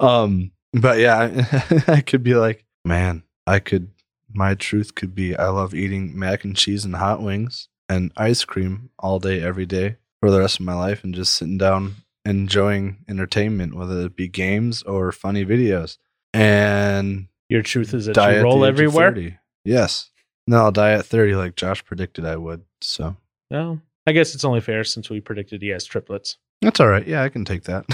um, 0.00 0.52
but 0.72 0.98
yeah, 0.98 1.82
I, 1.88 2.00
could 2.00 2.22
be 2.22 2.34
like, 2.34 2.64
man, 2.84 3.22
I 3.46 3.58
could. 3.58 3.90
My 4.32 4.54
truth 4.54 4.96
could 4.96 5.14
be, 5.14 5.36
I 5.36 5.48
love 5.48 5.74
eating 5.74 6.18
mac 6.18 6.44
and 6.44 6.56
cheese 6.56 6.84
and 6.84 6.96
hot 6.96 7.22
wings 7.22 7.68
and 7.88 8.10
ice 8.16 8.44
cream 8.44 8.90
all 8.98 9.20
day, 9.20 9.40
every 9.40 9.66
day 9.66 9.96
for 10.20 10.30
the 10.30 10.40
rest 10.40 10.58
of 10.58 10.66
my 10.66 10.74
life, 10.74 11.04
and 11.04 11.14
just 11.14 11.34
sitting 11.34 11.56
down 11.58 11.96
enjoying 12.24 13.04
entertainment, 13.08 13.74
whether 13.74 14.06
it 14.06 14.16
be 14.16 14.26
games 14.26 14.82
or 14.82 15.12
funny 15.12 15.44
videos. 15.44 15.98
And 16.32 17.28
Your 17.48 17.62
truth 17.62 17.94
is 17.94 18.06
that 18.06 18.16
you 18.16 18.42
roll 18.42 18.60
the 18.60 18.66
age 18.66 18.70
of 18.70 18.74
everywhere. 18.80 19.40
Yes. 19.64 20.10
No, 20.46 20.64
I'll 20.64 20.72
die 20.72 20.92
at 20.92 21.06
30 21.06 21.36
like 21.36 21.56
Josh 21.56 21.84
predicted 21.84 22.24
I 22.24 22.36
would. 22.36 22.64
So 22.80 23.16
No, 23.50 23.80
I 24.06 24.12
guess 24.12 24.34
it's 24.34 24.44
only 24.44 24.60
fair 24.60 24.84
since 24.84 25.08
we 25.08 25.20
predicted 25.20 25.62
he 25.62 25.68
has 25.68 25.84
triplets. 25.84 26.38
That's 26.64 26.80
all 26.80 26.88
right. 26.88 27.06
Yeah, 27.06 27.22
I 27.22 27.28
can 27.28 27.44
take 27.44 27.64
that. 27.64 27.84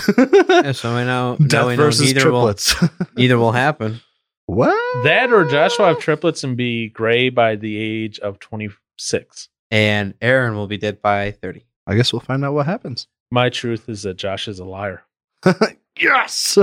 Yeah, 0.64 0.72
so 0.72 0.90
I 0.90 1.04
know, 1.04 1.36
now 1.38 1.46
Death 1.46 1.66
we 1.66 1.76
know 1.76 1.84
versus 1.84 2.06
neither 2.08 2.20
triplets. 2.20 2.80
will 2.82 2.88
either 3.18 3.38
will 3.38 3.52
happen. 3.52 4.00
what? 4.46 5.04
That 5.04 5.32
or 5.32 5.44
Josh 5.44 5.78
will 5.78 5.86
have 5.86 5.98
triplets 5.98 6.42
and 6.44 6.56
be 6.56 6.88
gray 6.88 7.28
by 7.30 7.56
the 7.56 7.76
age 7.76 8.18
of 8.20 8.38
26. 8.38 9.48
And 9.70 10.14
Aaron 10.20 10.54
will 10.56 10.66
be 10.66 10.78
dead 10.78 11.00
by 11.02 11.30
30. 11.30 11.64
I 11.86 11.94
guess 11.94 12.12
we'll 12.12 12.20
find 12.20 12.44
out 12.44 12.54
what 12.54 12.66
happens. 12.66 13.06
My 13.30 13.48
truth 13.48 13.88
is 13.88 14.02
that 14.02 14.16
Josh 14.16 14.48
is 14.48 14.58
a 14.58 14.64
liar. 14.64 15.02
yes. 15.98 16.58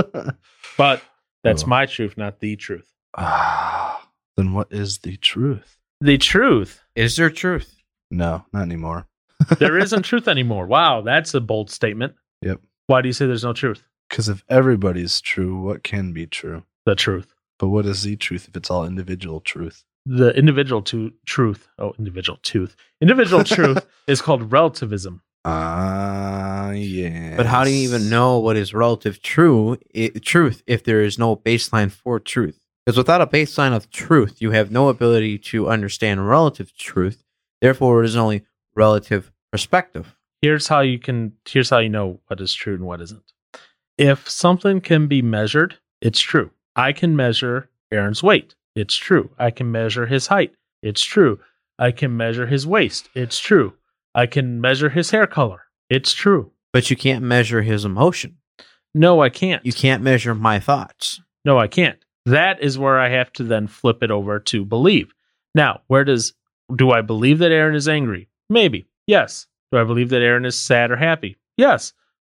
But 0.76 1.02
that's 1.42 1.64
Oh. 1.64 1.68
my 1.68 1.86
truth, 1.86 2.16
not 2.16 2.40
the 2.40 2.56
truth. 2.56 2.92
ah, 3.16 4.06
then 4.36 4.52
what 4.52 4.68
is 4.70 4.98
the 4.98 5.16
truth? 5.16 5.78
The 6.00 6.18
truth. 6.18 6.82
Is 6.94 7.16
there 7.16 7.30
truth? 7.30 7.82
No, 8.10 8.44
not 8.52 8.62
anymore. 8.62 9.06
There 9.58 9.78
isn't 9.78 10.02
truth 10.02 10.28
anymore. 10.28 10.66
Wow, 10.66 11.00
that's 11.02 11.32
a 11.34 11.40
bold 11.40 11.70
statement. 11.70 12.14
Yep. 12.42 12.60
Why 12.88 13.02
do 13.02 13.08
you 13.08 13.12
say 13.12 13.26
there's 13.26 13.44
no 13.44 13.52
truth? 13.52 13.82
Because 14.08 14.28
if 14.28 14.42
everybody's 14.48 15.20
true, 15.20 15.60
what 15.60 15.82
can 15.84 16.12
be 16.12 16.26
true? 16.26 16.64
The 16.86 16.94
truth. 16.94 17.34
But 17.58 17.68
what 17.68 17.86
is 17.86 18.02
the 18.02 18.16
truth 18.16 18.48
if 18.48 18.56
it's 18.56 18.70
all 18.70 18.84
individual 18.84 19.40
truth? 19.40 19.84
The 20.06 20.30
individual 20.36 20.80
to 20.82 21.12
truth. 21.26 21.68
Oh, 21.78 21.92
individual 21.98 22.38
tooth. 22.42 22.74
Individual 23.00 23.44
truth 23.44 23.86
is 24.06 24.22
called 24.22 24.50
relativism. 24.52 25.22
Ah, 25.44 26.70
yeah. 26.70 27.36
But 27.36 27.46
how 27.46 27.64
do 27.64 27.70
you 27.70 27.82
even 27.88 28.08
know 28.08 28.38
what 28.38 28.56
is 28.56 28.72
relative 28.74 29.20
true 29.22 29.76
i- 29.94 30.12
truth 30.22 30.62
if 30.66 30.82
there 30.84 31.02
is 31.02 31.18
no 31.18 31.36
baseline 31.36 31.90
for 31.90 32.18
truth? 32.18 32.58
Because 32.86 32.96
without 32.96 33.20
a 33.20 33.26
baseline 33.26 33.74
of 33.76 33.90
truth, 33.90 34.40
you 34.40 34.52
have 34.52 34.70
no 34.70 34.88
ability 34.88 35.38
to 35.50 35.68
understand 35.68 36.26
relative 36.28 36.74
truth. 36.76 37.22
Therefore, 37.60 38.02
it 38.02 38.06
is 38.06 38.16
only 38.16 38.44
relative 38.74 39.32
perspective. 39.50 40.16
Here's 40.42 40.68
how 40.68 40.80
you 40.80 40.98
can 40.98 41.32
here's 41.48 41.70
how 41.70 41.78
you 41.78 41.88
know 41.88 42.20
what 42.26 42.40
is 42.40 42.54
true 42.54 42.74
and 42.74 42.84
what 42.84 43.00
isn't. 43.00 43.32
If 43.96 44.30
something 44.30 44.80
can 44.80 45.08
be 45.08 45.22
measured, 45.22 45.76
it's 46.00 46.20
true. 46.20 46.50
I 46.76 46.92
can 46.92 47.16
measure 47.16 47.68
Aaron's 47.90 48.22
weight. 48.22 48.54
It's 48.76 48.94
true. 48.94 49.30
I 49.38 49.50
can 49.50 49.72
measure 49.72 50.06
his 50.06 50.28
height. 50.28 50.54
It's 50.82 51.02
true. 51.02 51.40
I 51.78 51.90
can 51.90 52.16
measure 52.16 52.46
his 52.46 52.66
waist. 52.66 53.08
It's 53.14 53.40
true. 53.40 53.74
I 54.14 54.26
can 54.26 54.60
measure 54.60 54.90
his 54.90 55.10
hair 55.10 55.26
color. 55.26 55.64
It's 55.90 56.12
true. 56.12 56.52
But 56.72 56.90
you 56.90 56.96
can't 56.96 57.24
measure 57.24 57.62
his 57.62 57.84
emotion. 57.84 58.36
No, 58.94 59.20
I 59.20 59.30
can't. 59.30 59.64
You 59.64 59.72
can't 59.72 60.02
measure 60.02 60.34
my 60.34 60.60
thoughts. 60.60 61.20
No, 61.44 61.58
I 61.58 61.66
can't. 61.66 61.98
That 62.26 62.62
is 62.62 62.78
where 62.78 62.98
I 62.98 63.08
have 63.10 63.32
to 63.34 63.44
then 63.44 63.66
flip 63.66 64.02
it 64.02 64.10
over 64.10 64.38
to 64.40 64.64
believe. 64.64 65.12
Now, 65.54 65.80
where 65.86 66.04
does 66.04 66.34
do 66.74 66.90
I 66.90 67.00
believe 67.00 67.38
that 67.38 67.52
Aaron 67.52 67.74
is 67.74 67.88
angry? 67.88 68.27
Maybe. 68.48 68.86
Yes. 69.06 69.46
Do 69.72 69.78
I 69.78 69.84
believe 69.84 70.10
that 70.10 70.22
Aaron 70.22 70.44
is 70.44 70.58
sad 70.58 70.90
or 70.90 70.96
happy? 70.96 71.36
Yes. 71.56 71.92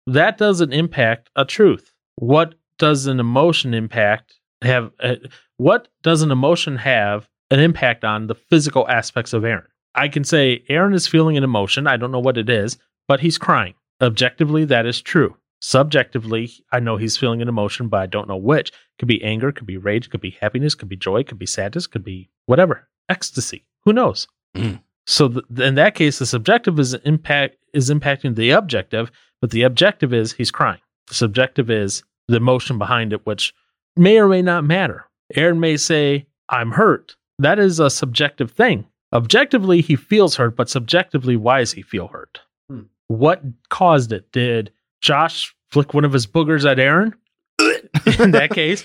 That 0.08 0.38
doesn't 0.38 0.74
impact 0.74 1.30
a 1.36 1.46
truth. 1.46 1.94
What 2.16 2.56
does 2.78 3.08
an 3.08 3.20
emotion 3.20 3.74
impact 3.74 4.40
have 4.62 4.92
uh, 5.00 5.16
what 5.58 5.88
does 6.02 6.22
an 6.22 6.32
emotion 6.32 6.78
have 6.78 7.28
an 7.52 7.60
impact 7.60 8.04
on 8.04 8.28
the 8.28 8.36
physical 8.36 8.88
aspects 8.90 9.34
of 9.34 9.46
Aaron? 9.46 9.68
I 9.96 10.08
can 10.08 10.24
say 10.24 10.64
Aaron 10.70 10.94
is 10.94 11.08
feeling 11.08 11.38
an 11.38 11.44
emotion, 11.44 11.88
I 11.88 11.98
don't 11.98 12.12
know 12.12 12.20
what 12.20 12.38
it 12.38 12.50
is, 12.50 12.78
but 13.08 13.20
he's 13.20 13.38
crying. 13.38 13.76
Objectively 14.02 14.66
that 14.66 14.86
is 14.86 15.02
true. 15.02 15.38
Subjectively, 15.62 16.52
I 16.74 16.82
know 16.82 16.98
he's 16.98 17.16
feeling 17.16 17.42
an 17.42 17.48
emotion, 17.48 17.88
but 17.88 18.02
I 18.02 18.06
don't 18.06 18.28
know 18.28 18.36
which. 18.36 18.74
Could 19.00 19.08
be 19.08 19.24
anger, 19.24 19.54
could 19.54 19.66
be 19.66 19.78
rage, 19.78 20.10
could 20.10 20.20
be 20.20 20.32
happiness, 20.32 20.76
could 20.76 20.90
be 20.90 20.98
joy, 20.98 21.24
could 21.24 21.40
be 21.40 21.46
sadness, 21.46 21.88
could 21.88 22.04
be 22.04 22.30
whatever. 22.48 22.90
Ecstasy. 23.08 23.64
Who 23.86 23.94
knows? 23.94 24.28
Mm. 24.58 24.83
So 25.06 25.30
th- 25.30 25.46
in 25.60 25.76
that 25.76 25.96
case, 25.96 26.20
the 26.20 26.26
subjective 26.26 26.80
is 26.80 26.94
impact 26.94 27.58
is 27.74 27.90
impacting 27.90 28.36
the 28.36 28.52
objective, 28.52 29.12
but 29.42 29.52
the 29.52 29.64
objective 29.64 30.14
is 30.14 30.34
he's 30.34 30.52
crying. 30.52 30.80
The 31.08 31.16
subjective 31.16 31.70
is 31.70 32.04
the 32.28 32.38
emotion 32.38 32.78
behind 32.78 33.14
it, 33.14 33.26
which 33.26 33.54
may 33.98 34.18
or 34.18 34.28
may 34.28 34.42
not 34.42 34.64
matter. 34.64 35.06
Aaron 35.36 35.60
may 35.60 35.78
say, 35.78 36.28
"I'm 36.50 36.72
hurt." 36.72 37.16
That 37.40 37.60
is 37.60 37.80
a 37.80 37.90
subjective 37.90 38.52
thing. 38.52 38.86
Objectively, 39.12 39.82
he 39.82 39.96
feels 39.96 40.36
hurt, 40.36 40.56
but 40.56 40.70
subjectively, 40.70 41.36
why 41.36 41.60
does 41.60 41.74
he 41.74 41.82
feel 41.82 42.08
hurt? 42.08 42.42
Hmm. 42.70 42.84
What 43.08 43.44
caused 43.70 44.12
it? 44.12 44.32
Did 44.32 44.72
Josh 45.02 45.56
flick 45.70 45.94
one 45.94 46.06
of 46.06 46.14
his 46.14 46.26
boogers 46.26 46.70
at 46.70 46.80
Aaron? 46.80 47.14
in 48.20 48.32
that 48.32 48.52
case, 48.52 48.84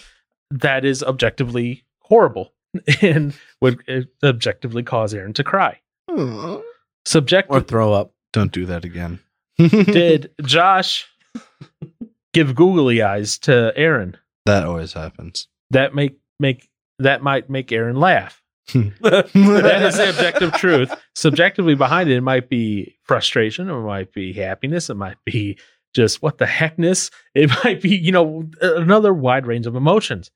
that 0.50 0.84
is 0.84 1.02
objectively 1.02 1.84
horrible 2.00 2.52
and 3.02 3.34
would 3.60 3.82
uh, 3.88 4.02
objectively 4.26 4.82
cause 4.82 5.14
Aaron 5.14 5.32
to 5.34 5.44
cry. 5.44 5.80
Aw. 6.18 6.60
Subjective. 7.04 7.54
Or 7.54 7.60
throw 7.60 7.92
up. 7.92 8.12
Don't 8.32 8.52
do 8.52 8.66
that 8.66 8.84
again. 8.84 9.20
did 9.58 10.30
Josh 10.42 11.06
give 12.32 12.54
googly 12.54 13.02
eyes 13.02 13.38
to 13.38 13.72
Aaron? 13.76 14.16
that 14.46 14.64
always 14.64 14.94
happens. 14.94 15.46
That 15.70 15.94
make 15.94 16.18
make 16.40 16.68
that 16.98 17.22
might 17.22 17.50
make 17.50 17.70
Aaron 17.70 17.96
laugh. 17.96 18.42
that 18.72 19.82
is 19.82 19.96
the 19.96 20.10
objective 20.10 20.52
truth. 20.52 20.90
Subjectively 21.14 21.74
behind 21.74 22.10
it, 22.10 22.16
it 22.16 22.22
might 22.22 22.48
be 22.48 22.96
frustration, 23.04 23.70
or 23.70 23.80
it 23.80 23.86
might 23.86 24.12
be 24.12 24.32
happiness, 24.32 24.90
it 24.90 24.94
might 24.94 25.16
be 25.24 25.58
just 25.94 26.22
what 26.22 26.38
the 26.38 26.46
heckness. 26.46 27.10
It 27.34 27.50
might 27.64 27.80
be, 27.80 27.96
you 27.96 28.12
know, 28.12 28.48
another 28.60 29.12
wide 29.14 29.46
range 29.46 29.66
of 29.66 29.76
emotions. 29.76 30.30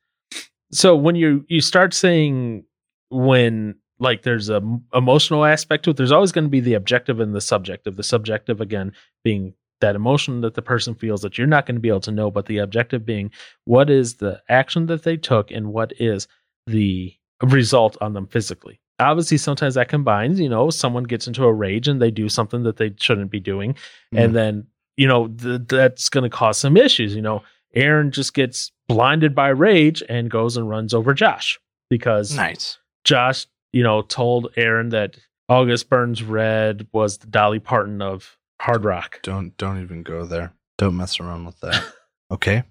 So 0.73 0.97
when 0.97 1.15
you 1.15 1.45
you 1.49 1.61
start 1.61 1.93
saying 1.93 2.65
when 3.11 3.77
like 4.03 4.23
there's 4.23 4.51
a 4.51 4.57
m- 4.57 4.85
emotional 4.93 5.45
aspect 5.45 5.85
to 5.85 5.91
it, 5.91 5.97
there's 5.97 6.13
always 6.13 6.33
going 6.33 6.45
to 6.45 6.51
be 6.51 6.61
the 6.61 6.75
objective 6.75 7.21
and 7.21 7.35
the 7.35 7.41
subjective. 7.41 7.97
The 7.97 8.03
subjective 8.03 8.61
again 8.61 8.93
being 9.25 9.55
that 9.81 9.97
emotion 9.97 10.41
that 10.43 10.55
the 10.55 10.63
person 10.63 10.95
feels 10.95 11.23
that 11.23 11.39
you're 11.39 11.47
not 11.47 11.67
going 11.67 11.77
to 11.77 11.81
be 11.81 11.89
able 11.89 12.01
to 12.01 12.11
know, 12.11 12.31
but 12.31 12.47
the 12.47 12.59
objective 12.59 13.07
being 13.07 13.31
what 13.65 13.89
is 13.89 14.17
the 14.17 14.43
action 14.49 14.87
that 14.87 15.05
they 15.05 15.17
took 15.17 15.51
and 15.51 15.73
what 15.73 15.93
is 15.99 16.27
the 16.67 17.15
result 17.43 17.97
on 18.01 18.13
them 18.13 18.27
physically. 18.27 18.81
Obviously, 18.99 19.37
sometimes 19.37 19.75
that 19.75 19.89
combines, 19.89 20.39
you 20.39 20.49
know, 20.49 20.71
someone 20.71 21.05
gets 21.05 21.27
into 21.27 21.45
a 21.45 21.53
rage 21.53 21.89
and 21.89 22.01
they 22.01 22.11
do 22.11 22.29
something 22.29 22.63
that 22.63 22.77
they 22.77 22.95
shouldn't 22.99 23.31
be 23.31 23.41
doing. 23.41 23.75
And 24.13 24.27
mm-hmm. 24.27 24.35
then, 24.35 24.67
you 24.97 25.09
know, 25.09 25.29
th- 25.29 25.63
that's 25.67 26.09
going 26.09 26.23
to 26.23 26.31
cause 26.31 26.59
some 26.59 26.77
issues. 26.77 27.15
You 27.15 27.23
know, 27.23 27.43
Aaron 27.75 28.13
just 28.13 28.35
gets 28.35 28.71
blinded 28.89 29.35
by 29.35 29.49
rage 29.49 30.03
and 30.09 30.31
goes 30.31 30.57
and 30.57 30.69
runs 30.69 30.95
over 30.95 31.15
Josh 31.15 31.59
because 31.91 32.35
nice. 32.37 32.79
Josh, 33.05 33.47
you 33.73 33.83
know, 33.83 34.03
told 34.03 34.53
Aaron 34.57 34.91
that 34.91 35.17
August 35.49 35.89
Burns 35.89 36.23
Red 36.23 36.87
was 36.93 37.19
the 37.19 37.27
Dolly 37.27 37.59
Parton 37.59 38.01
of 38.01 38.37
hard 38.61 38.85
rock. 38.85 39.21
Don't 39.23 39.57
don't 39.57 39.83
even 39.83 40.03
go 40.03 40.25
there. 40.25 40.53
Don't 40.79 40.97
mess 40.97 41.21
around 41.21 41.45
with 41.47 41.61
that. 41.61 41.85
okay. 42.31 42.65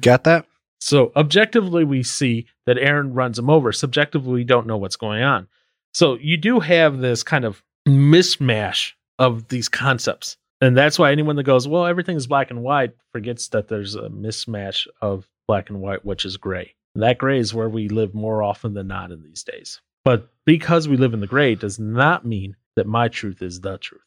Got 0.00 0.24
that? 0.24 0.46
So 0.80 1.12
objectively, 1.16 1.84
we 1.84 2.02
see 2.02 2.46
that 2.66 2.78
Aaron 2.78 3.14
runs 3.14 3.38
him 3.38 3.48
over. 3.50 3.72
Subjectively, 3.72 4.32
we 4.32 4.44
don't 4.44 4.66
know 4.66 4.76
what's 4.76 4.96
going 4.96 5.22
on. 5.22 5.48
So 5.94 6.18
you 6.20 6.36
do 6.36 6.60
have 6.60 6.98
this 6.98 7.22
kind 7.22 7.44
of 7.44 7.62
mismatch 7.88 8.92
of 9.18 9.48
these 9.48 9.68
concepts. 9.68 10.36
And 10.60 10.76
that's 10.76 10.98
why 10.98 11.12
anyone 11.12 11.36
that 11.36 11.44
goes, 11.44 11.68
well, 11.68 11.86
everything 11.86 12.16
is 12.16 12.26
black 12.26 12.50
and 12.50 12.62
white 12.62 12.92
forgets 13.12 13.48
that 13.48 13.68
there's 13.68 13.94
a 13.94 14.08
mismatch 14.08 14.86
of 15.00 15.28
black 15.48 15.70
and 15.70 15.80
white, 15.80 16.04
which 16.04 16.24
is 16.24 16.36
gray. 16.36 16.74
And 16.94 17.02
that 17.02 17.18
gray 17.18 17.38
is 17.38 17.54
where 17.54 17.68
we 17.68 17.88
live 17.88 18.14
more 18.14 18.42
often 18.42 18.74
than 18.74 18.88
not 18.88 19.12
in 19.12 19.22
these 19.22 19.42
days. 19.42 19.80
But 20.04 20.30
because 20.46 20.88
we 20.88 20.96
live 20.96 21.12
in 21.12 21.20
the 21.20 21.26
gray 21.26 21.54
does 21.54 21.78
not 21.78 22.24
mean 22.24 22.56
that 22.76 22.86
my 22.86 23.08
truth 23.08 23.42
is 23.42 23.60
the 23.60 23.76
truth. 23.78 24.00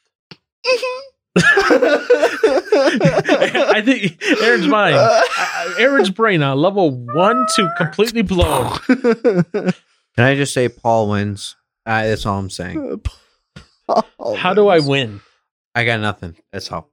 I 3.71 3.81
think 3.85 4.23
Aaron's 4.41 4.67
mine. 4.67 4.95
I, 4.95 5.23
uh, 5.37 5.73
Aaron's 5.77 6.09
brain 6.09 6.41
on 6.41 6.57
level 6.57 6.91
one 6.91 7.45
to 7.55 7.69
completely 7.77 8.23
blown. 8.23 8.77
Can 8.87 9.73
I 10.17 10.35
just 10.35 10.53
say 10.53 10.69
Paul 10.69 11.09
wins? 11.09 11.55
Uh, 11.85 12.03
that's 12.07 12.25
all 12.25 12.39
I'm 12.39 12.49
saying. 12.49 13.01
How 14.37 14.53
do 14.53 14.67
I 14.67 14.79
win? 14.79 15.21
I 15.75 15.85
got 15.85 15.99
nothing. 15.99 16.35
That's 16.51 16.71
all. 16.71 16.89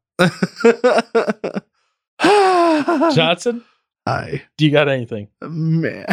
Johnson, 3.14 3.64
Hi, 4.06 4.44
do 4.56 4.64
you 4.64 4.70
got 4.70 4.88
anything? 4.88 5.28
man. 5.42 6.06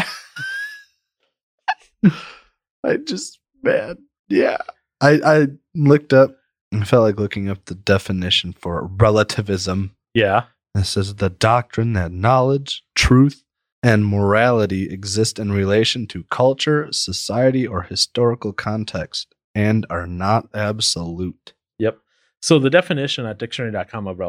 I 2.84 2.98
just 2.98 3.40
man, 3.62 3.98
yeah. 4.30 4.58
I 5.02 5.20
I 5.24 5.48
looked 5.76 6.14
up. 6.14 6.36
I 6.74 6.84
felt 6.86 7.04
like 7.04 7.20
looking 7.20 7.50
up 7.50 7.66
the 7.66 7.76
definition 7.76 8.54
for 8.54 8.88
relativism. 8.88 9.96
Yeah. 10.14 10.46
This 10.74 10.98
is 10.98 11.16
the 11.16 11.30
doctrine 11.30 11.94
that 11.94 12.12
knowledge, 12.12 12.84
truth, 12.96 13.44
and 13.84 14.08
morality 14.08 14.90
exist 14.90 15.38
in 15.38 15.52
relation 15.52 16.08
to 16.08 16.24
culture, 16.32 16.88
society, 16.92 17.68
or 17.68 17.84
historical 17.84 18.54
context 18.54 19.36
and 19.54 19.86
are 19.90 20.08
not 20.08 20.48
absolute. 20.56 21.54
Yep. 21.78 22.00
So 22.42 22.60
the 22.60 22.70
definition 22.70 23.26
at 23.26 23.38
dictionary.com 23.38 24.08
of 24.08 24.20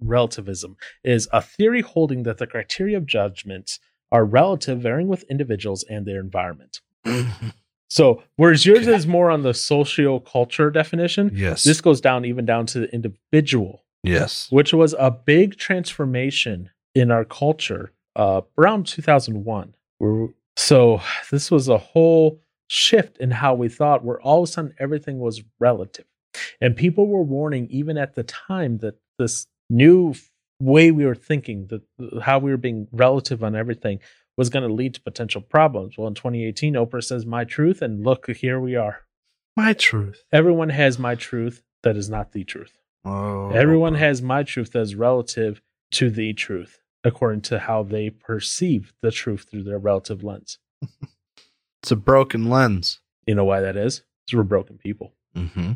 relativism 0.00 0.76
is 1.02 1.28
a 1.32 1.42
theory 1.42 1.80
holding 1.80 2.22
that 2.22 2.38
the 2.38 2.46
criteria 2.46 2.96
of 2.96 3.06
judgments 3.06 3.80
are 4.10 4.24
relative, 4.24 4.80
varying 4.80 5.08
with 5.08 5.24
individuals 5.24 5.84
and 5.88 6.06
their 6.06 6.20
environment. 6.20 6.80
So 7.92 8.22
whereas 8.36 8.64
yours 8.64 8.88
Okay. 8.88 8.96
is 8.96 9.06
more 9.06 9.30
on 9.30 9.42
the 9.42 9.52
socio 9.52 10.18
culture 10.18 10.70
definition, 10.70 11.30
yes. 11.34 11.62
this 11.62 11.82
goes 11.82 12.00
down 12.00 12.24
even 12.24 12.46
down 12.46 12.64
to 12.66 12.80
the 12.80 12.90
individual, 12.94 13.84
yes. 14.02 14.46
which 14.48 14.72
was 14.72 14.94
a 14.98 15.10
big 15.10 15.58
transformation 15.58 16.70
in 16.94 17.10
our 17.10 17.26
culture 17.26 17.92
uh, 18.16 18.40
around 18.56 18.86
2001. 18.86 19.74
Where, 19.98 20.28
so 20.56 21.02
this 21.30 21.50
was 21.50 21.68
a 21.68 21.76
whole 21.76 22.40
shift 22.68 23.18
in 23.18 23.30
how 23.30 23.52
we 23.52 23.68
thought, 23.68 24.02
where 24.02 24.18
all 24.22 24.42
of 24.42 24.48
a 24.48 24.52
sudden 24.52 24.74
everything 24.78 25.18
was 25.18 25.42
relative. 25.60 26.06
And 26.62 26.74
people 26.74 27.06
were 27.08 27.22
warning, 27.22 27.66
even 27.68 27.98
at 27.98 28.14
the 28.14 28.22
time, 28.22 28.78
that 28.78 28.94
this 29.18 29.46
new 29.68 30.14
way 30.60 30.90
we 30.92 31.04
were 31.04 31.14
thinking, 31.14 31.66
that 31.66 31.82
how 32.22 32.38
we 32.38 32.50
were 32.52 32.56
being 32.56 32.88
relative 32.90 33.44
on 33.44 33.54
everything, 33.54 34.00
was 34.36 34.50
going 34.50 34.66
to 34.66 34.72
lead 34.72 34.94
to 34.94 35.02
potential 35.02 35.40
problems. 35.40 35.96
Well, 35.96 36.08
in 36.08 36.14
2018, 36.14 36.74
Oprah 36.74 37.02
says 37.04 37.26
my 37.26 37.44
truth, 37.44 37.82
and 37.82 38.04
look, 38.04 38.30
here 38.30 38.60
we 38.60 38.76
are. 38.76 39.00
My 39.56 39.72
truth. 39.72 40.24
Everyone 40.32 40.70
has 40.70 40.98
my 40.98 41.14
truth 41.14 41.62
that 41.82 41.96
is 41.96 42.08
not 42.08 42.32
the 42.32 42.44
truth. 42.44 42.78
Oh, 43.04 43.50
Everyone 43.50 43.94
has 43.94 44.22
my 44.22 44.42
truth 44.42 44.72
that 44.72 44.80
is 44.80 44.94
relative 44.94 45.60
to 45.92 46.08
the 46.08 46.32
truth, 46.32 46.80
according 47.04 47.42
to 47.42 47.58
how 47.58 47.82
they 47.82 48.10
perceive 48.10 48.92
the 49.02 49.10
truth 49.10 49.46
through 49.50 49.64
their 49.64 49.78
relative 49.78 50.22
lens. 50.22 50.58
It's 51.82 51.90
a 51.90 51.96
broken 51.96 52.48
lens. 52.48 53.00
You 53.26 53.34
know 53.34 53.44
why 53.44 53.60
that 53.60 53.76
is? 53.76 54.02
Because 54.24 54.36
we're 54.36 54.44
broken 54.44 54.78
people. 54.78 55.14
Mm-hmm. 55.36 55.72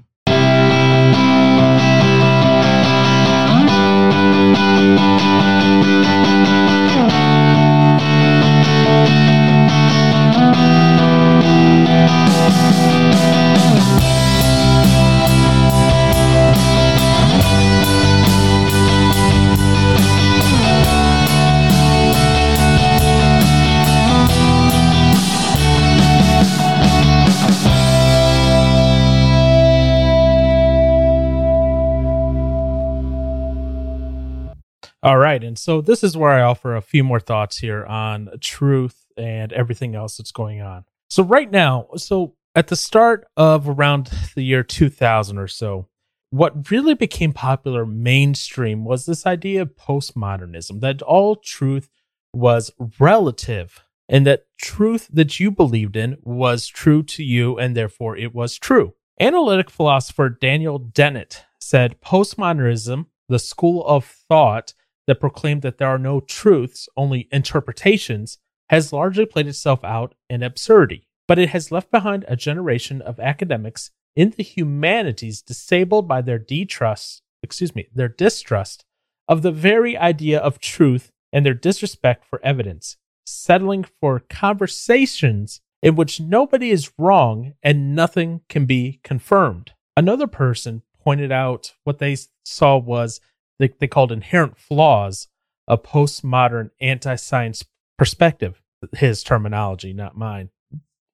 All 35.06 35.18
right. 35.18 35.44
And 35.44 35.56
so 35.56 35.80
this 35.80 36.02
is 36.02 36.16
where 36.16 36.32
I 36.32 36.42
offer 36.42 36.74
a 36.74 36.82
few 36.82 37.04
more 37.04 37.20
thoughts 37.20 37.58
here 37.58 37.84
on 37.84 38.28
truth 38.40 39.06
and 39.16 39.52
everything 39.52 39.94
else 39.94 40.16
that's 40.16 40.32
going 40.32 40.60
on. 40.60 40.84
So, 41.08 41.22
right 41.22 41.50
now, 41.50 41.88
so 41.96 42.34
at 42.54 42.68
the 42.68 42.76
start 42.76 43.26
of 43.36 43.68
around 43.68 44.10
the 44.34 44.42
year 44.42 44.62
2000 44.62 45.38
or 45.38 45.46
so, 45.46 45.88
what 46.30 46.70
really 46.70 46.94
became 46.94 47.32
popular 47.32 47.86
mainstream 47.86 48.84
was 48.84 49.06
this 49.06 49.26
idea 49.26 49.62
of 49.62 49.76
postmodernism 49.76 50.80
that 50.80 51.02
all 51.02 51.36
truth 51.36 51.90
was 52.32 52.72
relative 52.98 53.82
and 54.08 54.26
that 54.26 54.46
truth 54.58 55.08
that 55.12 55.40
you 55.40 55.50
believed 55.50 55.96
in 55.96 56.16
was 56.22 56.66
true 56.66 57.02
to 57.02 57.22
you 57.22 57.58
and 57.58 57.76
therefore 57.76 58.16
it 58.16 58.34
was 58.34 58.58
true. 58.58 58.94
Analytic 59.20 59.70
philosopher 59.70 60.28
Daniel 60.28 60.78
Dennett 60.78 61.44
said 61.60 62.00
postmodernism, 62.00 63.06
the 63.28 63.38
school 63.38 63.84
of 63.86 64.04
thought 64.04 64.74
that 65.06 65.20
proclaimed 65.20 65.62
that 65.62 65.78
there 65.78 65.88
are 65.88 65.98
no 65.98 66.20
truths, 66.20 66.88
only 66.96 67.28
interpretations, 67.30 68.38
has 68.68 68.92
largely 68.92 69.26
played 69.26 69.46
itself 69.46 69.84
out 69.84 70.14
in 70.28 70.42
absurdity. 70.42 71.06
But 71.28 71.38
it 71.38 71.50
has 71.50 71.72
left 71.72 71.90
behind 71.90 72.24
a 72.28 72.36
generation 72.36 73.02
of 73.02 73.18
academics 73.18 73.90
in 74.14 74.30
the 74.30 74.42
humanities 74.42 75.42
disabled 75.42 76.08
by 76.08 76.22
their 76.22 76.38
distrust, 76.38 77.22
excuse 77.42 77.74
me, 77.74 77.88
their 77.94 78.08
distrust 78.08 78.84
of 79.28 79.42
the 79.42 79.52
very 79.52 79.96
idea 79.96 80.38
of 80.38 80.60
truth 80.60 81.10
and 81.32 81.44
their 81.44 81.54
disrespect 81.54 82.24
for 82.24 82.40
evidence, 82.44 82.96
settling 83.26 83.84
for 84.00 84.20
conversations 84.20 85.60
in 85.82 85.96
which 85.96 86.20
nobody 86.20 86.70
is 86.70 86.92
wrong 86.96 87.54
and 87.62 87.94
nothing 87.94 88.40
can 88.48 88.64
be 88.64 89.00
confirmed. 89.02 89.72
Another 89.96 90.26
person 90.26 90.82
pointed 91.02 91.30
out 91.30 91.74
what 91.84 91.98
they 91.98 92.16
saw 92.44 92.76
was 92.76 93.20
they, 93.58 93.68
they 93.80 93.86
called 93.86 94.12
inherent 94.12 94.58
flaws 94.58 95.28
of 95.68 95.82
postmodern 95.82 96.70
anti-science 96.80 97.64
perspective 97.98 98.62
his 98.96 99.22
terminology 99.22 99.92
not 99.92 100.16
mine. 100.16 100.50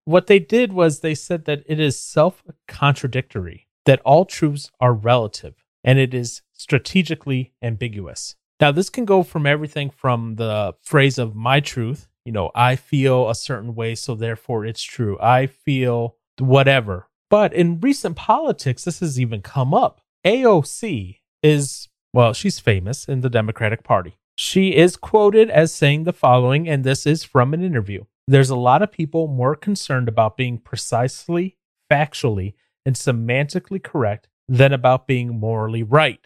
What 0.05 0.27
they 0.27 0.39
did 0.39 0.73
was 0.73 1.01
they 1.01 1.15
said 1.15 1.45
that 1.45 1.63
it 1.67 1.79
is 1.79 1.99
self-contradictory 1.99 3.69
that 3.85 4.01
all 4.05 4.25
truths 4.25 4.71
are 4.81 4.93
relative 4.93 5.55
and 5.85 5.99
it 5.99 6.13
is 6.13 6.43
strategically 6.53 7.53
ambiguous. 7.63 8.37
Now 8.61 8.73
this 8.73 8.91
can 8.91 9.05
go 9.05 9.23
from 9.23 9.47
everything 9.47 9.91
from 9.91 10.37
the 10.37 10.75
phrase 10.83 11.19
of 11.19 11.35
my 11.35 11.61
truth 11.61 12.09
you 12.25 12.31
know 12.31 12.53
i 12.55 12.77
feel 12.77 13.29
a 13.29 13.35
certain 13.35 13.75
way 13.75 13.95
so 13.95 14.15
therefore 14.15 14.65
it's 14.65 14.83
true. 14.83 15.19
I 15.21 15.47
feel 15.47 16.17
whatever. 16.39 17.09
But 17.31 17.53
in 17.53 17.81
recent 17.81 18.17
politics 18.17 18.85
this 18.85 19.01
has 19.01 19.21
even 19.21 19.43
come 19.43 19.73
up. 19.75 20.01
AOC 20.25 21.19
is 21.43 21.89
well, 22.15 22.35
she's 22.35 22.59
famous 22.59 23.07
in 23.07 23.23
the 23.23 23.31
Democratic 23.31 23.83
Party. 23.85 24.19
She 24.45 24.75
is 24.75 24.97
quoted 24.97 25.51
as 25.51 25.73
saying 25.73 26.03
the 26.03 26.13
following, 26.13 26.69
and 26.69 26.83
this 26.83 27.07
is 27.07 27.23
from 27.23 27.55
an 27.55 27.63
interview. 27.63 28.07
There's 28.27 28.51
a 28.51 28.57
lot 28.57 28.83
of 28.83 28.91
people 28.91 29.29
more 29.29 29.55
concerned 29.55 30.09
about 30.09 30.37
being 30.37 30.59
precisely, 30.59 31.59
factually, 31.89 32.55
and 32.85 32.97
semantically 32.97 33.81
correct 33.81 34.27
than 34.49 34.73
about 34.73 35.07
being 35.07 35.39
morally 35.39 35.85
right. 35.85 36.19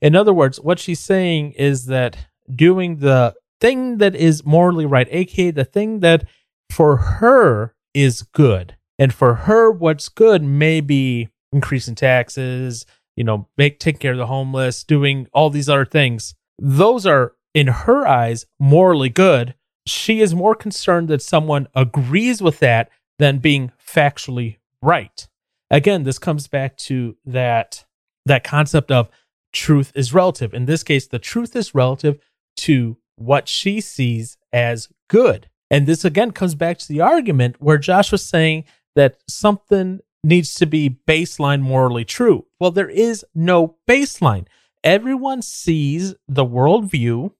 In 0.00 0.14
other 0.14 0.32
words, 0.32 0.60
what 0.60 0.78
she's 0.78 1.00
saying 1.00 1.50
is 1.58 1.86
that 1.86 2.28
doing 2.48 2.98
the 2.98 3.34
thing 3.60 3.98
that 3.98 4.14
is 4.14 4.46
morally 4.46 4.86
right, 4.86 5.08
aka 5.10 5.50
the 5.50 5.64
thing 5.64 5.98
that 5.98 6.28
for 6.70 6.96
her 6.96 7.74
is 7.92 8.22
good, 8.22 8.76
and 9.00 9.12
for 9.12 9.34
her, 9.34 9.68
what's 9.68 10.08
good 10.08 10.44
may 10.44 10.80
be 10.80 11.28
increasing 11.52 11.96
taxes, 11.96 12.86
you 13.16 13.24
know, 13.24 13.48
make 13.58 13.80
take 13.80 13.98
care 13.98 14.12
of 14.12 14.18
the 14.18 14.26
homeless, 14.26 14.84
doing 14.84 15.26
all 15.32 15.50
these 15.50 15.68
other 15.68 15.84
things. 15.84 16.36
Those 16.60 17.04
are 17.04 17.32
in 17.54 17.66
her 17.68 18.06
eyes 18.06 18.46
morally 18.58 19.08
good. 19.08 19.54
She 19.86 20.20
is 20.20 20.34
more 20.34 20.54
concerned 20.54 21.08
that 21.08 21.22
someone 21.22 21.68
agrees 21.74 22.42
with 22.42 22.58
that 22.60 22.90
than 23.18 23.38
being 23.38 23.72
factually 23.84 24.58
right. 24.82 25.26
Again, 25.70 26.04
this 26.04 26.18
comes 26.18 26.46
back 26.46 26.76
to 26.78 27.16
that 27.24 27.84
that 28.26 28.44
concept 28.44 28.90
of 28.90 29.08
truth 29.52 29.92
is 29.94 30.12
relative. 30.12 30.52
In 30.52 30.66
this 30.66 30.82
case, 30.82 31.06
the 31.06 31.18
truth 31.18 31.56
is 31.56 31.74
relative 31.74 32.18
to 32.58 32.98
what 33.16 33.48
she 33.48 33.80
sees 33.80 34.36
as 34.52 34.88
good. 35.08 35.48
And 35.70 35.86
this 35.86 36.04
again 36.04 36.30
comes 36.30 36.54
back 36.54 36.78
to 36.78 36.88
the 36.88 37.00
argument 37.00 37.56
where 37.58 37.78
Josh 37.78 38.12
was 38.12 38.24
saying 38.24 38.64
that 38.94 39.18
something 39.28 40.00
needs 40.24 40.54
to 40.56 40.66
be 40.66 40.98
baseline 41.06 41.60
morally 41.60 42.04
true. 42.04 42.46
Well, 42.58 42.70
there 42.70 42.88
is 42.88 43.24
no 43.34 43.76
baseline. 43.88 44.46
Everyone 44.82 45.42
sees 45.42 46.14
the 46.26 46.44
worldview 46.44 47.32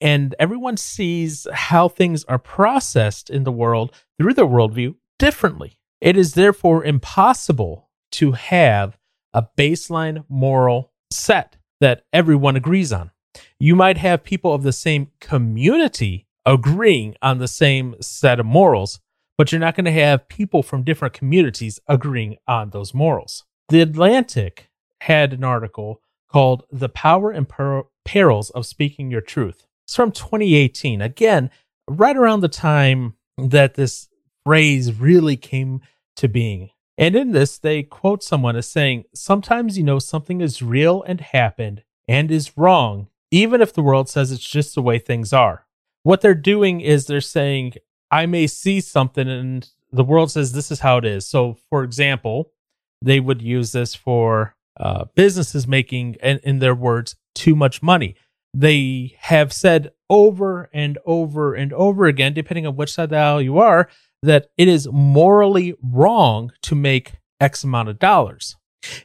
and 0.00 0.34
everyone 0.38 0.76
sees 0.76 1.46
how 1.52 1.88
things 1.88 2.24
are 2.24 2.38
processed 2.38 3.30
in 3.30 3.44
the 3.44 3.52
world 3.52 3.92
through 4.18 4.34
their 4.34 4.46
worldview 4.46 4.94
differently. 5.18 5.78
It 6.00 6.16
is 6.16 6.34
therefore 6.34 6.84
impossible 6.84 7.88
to 8.12 8.32
have 8.32 8.96
a 9.34 9.46
baseline 9.56 10.24
moral 10.28 10.92
set 11.12 11.56
that 11.80 12.04
everyone 12.12 12.56
agrees 12.56 12.92
on. 12.92 13.10
You 13.58 13.76
might 13.76 13.98
have 13.98 14.24
people 14.24 14.54
of 14.54 14.62
the 14.62 14.72
same 14.72 15.10
community 15.20 16.26
agreeing 16.46 17.14
on 17.20 17.38
the 17.38 17.48
same 17.48 17.94
set 18.00 18.40
of 18.40 18.46
morals, 18.46 19.00
but 19.36 19.52
you're 19.52 19.60
not 19.60 19.76
going 19.76 19.84
to 19.84 19.92
have 19.92 20.28
people 20.28 20.62
from 20.62 20.82
different 20.82 21.14
communities 21.14 21.78
agreeing 21.86 22.36
on 22.46 22.70
those 22.70 22.94
morals. 22.94 23.44
The 23.68 23.80
Atlantic 23.80 24.70
had 25.02 25.32
an 25.32 25.44
article 25.44 26.00
called 26.28 26.64
The 26.70 26.88
Power 26.88 27.30
and 27.30 27.48
per- 27.48 27.84
Perils 28.04 28.50
of 28.50 28.66
Speaking 28.66 29.10
Your 29.10 29.20
Truth. 29.20 29.67
It's 29.88 29.96
from 29.96 30.12
2018. 30.12 31.00
Again, 31.00 31.48
right 31.88 32.14
around 32.14 32.40
the 32.40 32.48
time 32.48 33.14
that 33.38 33.72
this 33.72 34.10
phrase 34.44 34.92
really 34.92 35.38
came 35.38 35.80
to 36.16 36.28
being. 36.28 36.68
And 36.98 37.16
in 37.16 37.32
this, 37.32 37.56
they 37.56 37.84
quote 37.84 38.22
someone 38.22 38.54
as 38.54 38.68
saying, 38.68 39.04
Sometimes 39.14 39.78
you 39.78 39.84
know 39.84 39.98
something 39.98 40.42
is 40.42 40.60
real 40.60 41.02
and 41.04 41.22
happened 41.22 41.84
and 42.06 42.30
is 42.30 42.58
wrong, 42.58 43.08
even 43.30 43.62
if 43.62 43.72
the 43.72 43.80
world 43.80 44.10
says 44.10 44.30
it's 44.30 44.46
just 44.46 44.74
the 44.74 44.82
way 44.82 44.98
things 44.98 45.32
are. 45.32 45.64
What 46.02 46.20
they're 46.20 46.34
doing 46.34 46.82
is 46.82 47.06
they're 47.06 47.22
saying, 47.22 47.72
I 48.10 48.26
may 48.26 48.46
see 48.46 48.82
something 48.82 49.26
and 49.26 49.66
the 49.90 50.04
world 50.04 50.30
says 50.30 50.52
this 50.52 50.70
is 50.70 50.80
how 50.80 50.98
it 50.98 51.06
is. 51.06 51.26
So, 51.26 51.56
for 51.70 51.82
example, 51.82 52.52
they 53.00 53.20
would 53.20 53.40
use 53.40 53.72
this 53.72 53.94
for 53.94 54.54
uh, 54.78 55.06
businesses 55.14 55.66
making, 55.66 56.16
in, 56.22 56.40
in 56.42 56.58
their 56.58 56.74
words, 56.74 57.16
too 57.34 57.56
much 57.56 57.82
money. 57.82 58.16
They 58.58 59.14
have 59.20 59.52
said 59.52 59.92
over 60.10 60.68
and 60.72 60.98
over 61.06 61.54
and 61.54 61.72
over 61.72 62.06
again, 62.06 62.34
depending 62.34 62.66
on 62.66 62.74
which 62.74 62.92
side 62.92 63.04
of 63.04 63.10
the 63.10 63.16
aisle 63.16 63.40
you 63.40 63.58
are, 63.58 63.88
that 64.24 64.48
it 64.56 64.66
is 64.66 64.88
morally 64.90 65.74
wrong 65.80 66.50
to 66.62 66.74
make 66.74 67.12
X 67.40 67.62
amount 67.62 67.88
of 67.88 68.00
dollars. 68.00 68.56